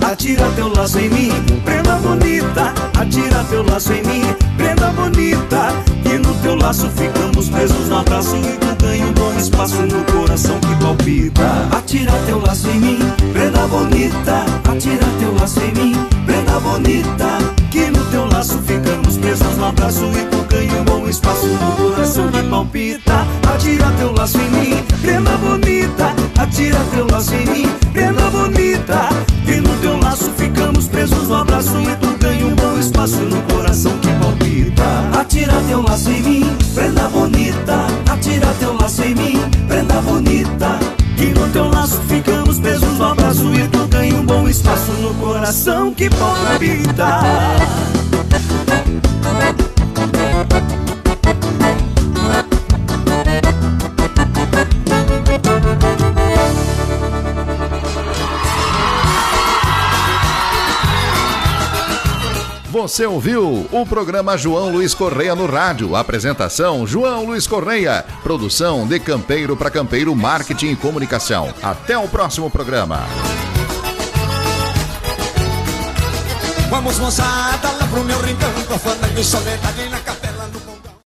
Atira 0.06 0.46
teu 0.58 0.68
laço 0.74 1.00
em 1.00 1.10
mim, 1.10 1.32
prenda 1.64 1.96
bonita. 1.96 2.74
Atira 3.00 3.46
teu 3.50 3.64
laço 3.64 3.94
em 3.94 4.04
mim, 4.04 4.24
prenda 4.58 4.88
bonita. 4.88 5.74
E 6.04 6.18
no 6.18 6.34
teu 6.42 6.56
laço 6.56 6.90
ficamos 6.90 7.48
presos 7.48 7.88
no 7.88 8.00
abraço 8.00 8.36
e 8.36 8.58
tu 8.58 8.84
ganha 8.84 9.06
um 9.06 9.14
bom 9.14 9.34
espaço 9.40 9.84
no 9.84 10.04
coração 10.12 10.60
que 10.60 10.76
palpita. 10.84 11.70
Atira 11.72 12.12
teu 12.26 12.42
laço 12.42 12.68
em 12.68 12.78
mim, 12.78 13.00
prenda 13.32 13.68
bonita. 13.68 14.44
Atira 14.70 15.06
teu 15.18 15.34
laço 15.40 15.62
em 15.62 15.72
mim, 15.72 15.96
prenda 16.26 16.60
bonita. 16.60 17.38
Que 17.72 17.90
no 17.90 18.04
teu 18.40 18.56
laço 18.56 18.60
ficamos 18.60 19.18
presos 19.18 19.58
no 19.58 19.66
abraço 19.66 20.06
E 20.06 20.26
tu 20.30 20.46
ganha 20.48 20.82
um 20.82 20.84
bom 20.86 21.08
espaço. 21.10 21.46
No 21.46 21.72
coração 21.76 22.32
que 22.32 22.44
palpita 22.44 23.28
Atira 23.54 23.92
teu 23.98 24.14
laço 24.14 24.38
em 24.38 24.50
mim, 24.52 24.84
prenda 25.02 25.32
bonita 25.38 26.14
Atira 26.38 26.80
teu 26.92 27.08
laço 27.12 27.34
em 27.36 27.46
mim, 27.48 27.70
prenda 27.92 28.30
bonita. 28.30 29.10
Que 29.46 29.56
no 29.60 29.76
teu 29.82 30.00
laço 30.00 30.32
ficamos 30.38 30.88
presos 30.88 31.28
no 31.28 31.36
abraço 31.36 31.82
E 31.82 31.96
tu 31.98 32.18
ganha 32.18 32.46
um 32.46 32.56
bom 32.56 32.80
espaço. 32.80 33.18
No 33.18 33.42
coração 33.54 33.92
que 34.00 34.08
palpita 34.08 35.20
Atira 35.20 35.62
teu 35.68 35.82
laço 35.82 36.10
em 36.10 36.22
mim, 36.22 36.58
prenda 36.74 37.10
bonita. 37.10 37.88
Atira 38.10 38.48
teu 38.60 38.74
laço 38.80 39.04
em 39.04 39.16
mim, 39.16 39.42
prenda 39.68 40.02
bonita. 40.02 40.80
Que 41.18 41.26
no 41.26 41.50
teu 41.50 41.70
laço 41.70 42.00
ficamos 42.08 42.58
presos 42.60 42.98
no 42.98 43.06
abraço 43.06 43.54
E 43.54 43.68
tu 43.68 43.86
ganha 43.88 44.16
um 44.16 44.26
bom 44.26 44.48
espaço. 44.48 44.92
No 44.94 45.14
coração 45.16 45.94
que 45.94 46.10
palpita 46.10 47.99
Você 62.90 63.06
ouviu 63.06 63.68
o 63.72 63.86
programa 63.86 64.38
João 64.38 64.72
Luiz 64.72 64.94
Correia 64.94 65.36
no 65.36 65.46
rádio. 65.46 65.96
Apresentação 65.96 66.88
João 66.88 67.26
Luiz 67.26 67.46
Correia. 67.46 68.06
Produção 68.24 68.88
de 68.88 69.00
Campeiro 69.00 69.56
para 69.56 69.70
Campeiro 69.70 70.16
Marketing 70.16 70.72
e 70.72 70.76
Comunicação. 70.76 71.54
Até 71.62 71.98
o 71.98 72.08
próximo 72.08 72.50
programa. 72.50 73.06
Vamos 76.70 77.00
moçada 77.00 77.72
lá 77.72 77.88
pro 77.88 78.04
meu 78.04 78.22
rincão 78.22 78.52
Com 78.68 78.78
fandango 78.78 79.20
e 79.20 79.24
soledade 79.24 79.90
na 79.90 80.00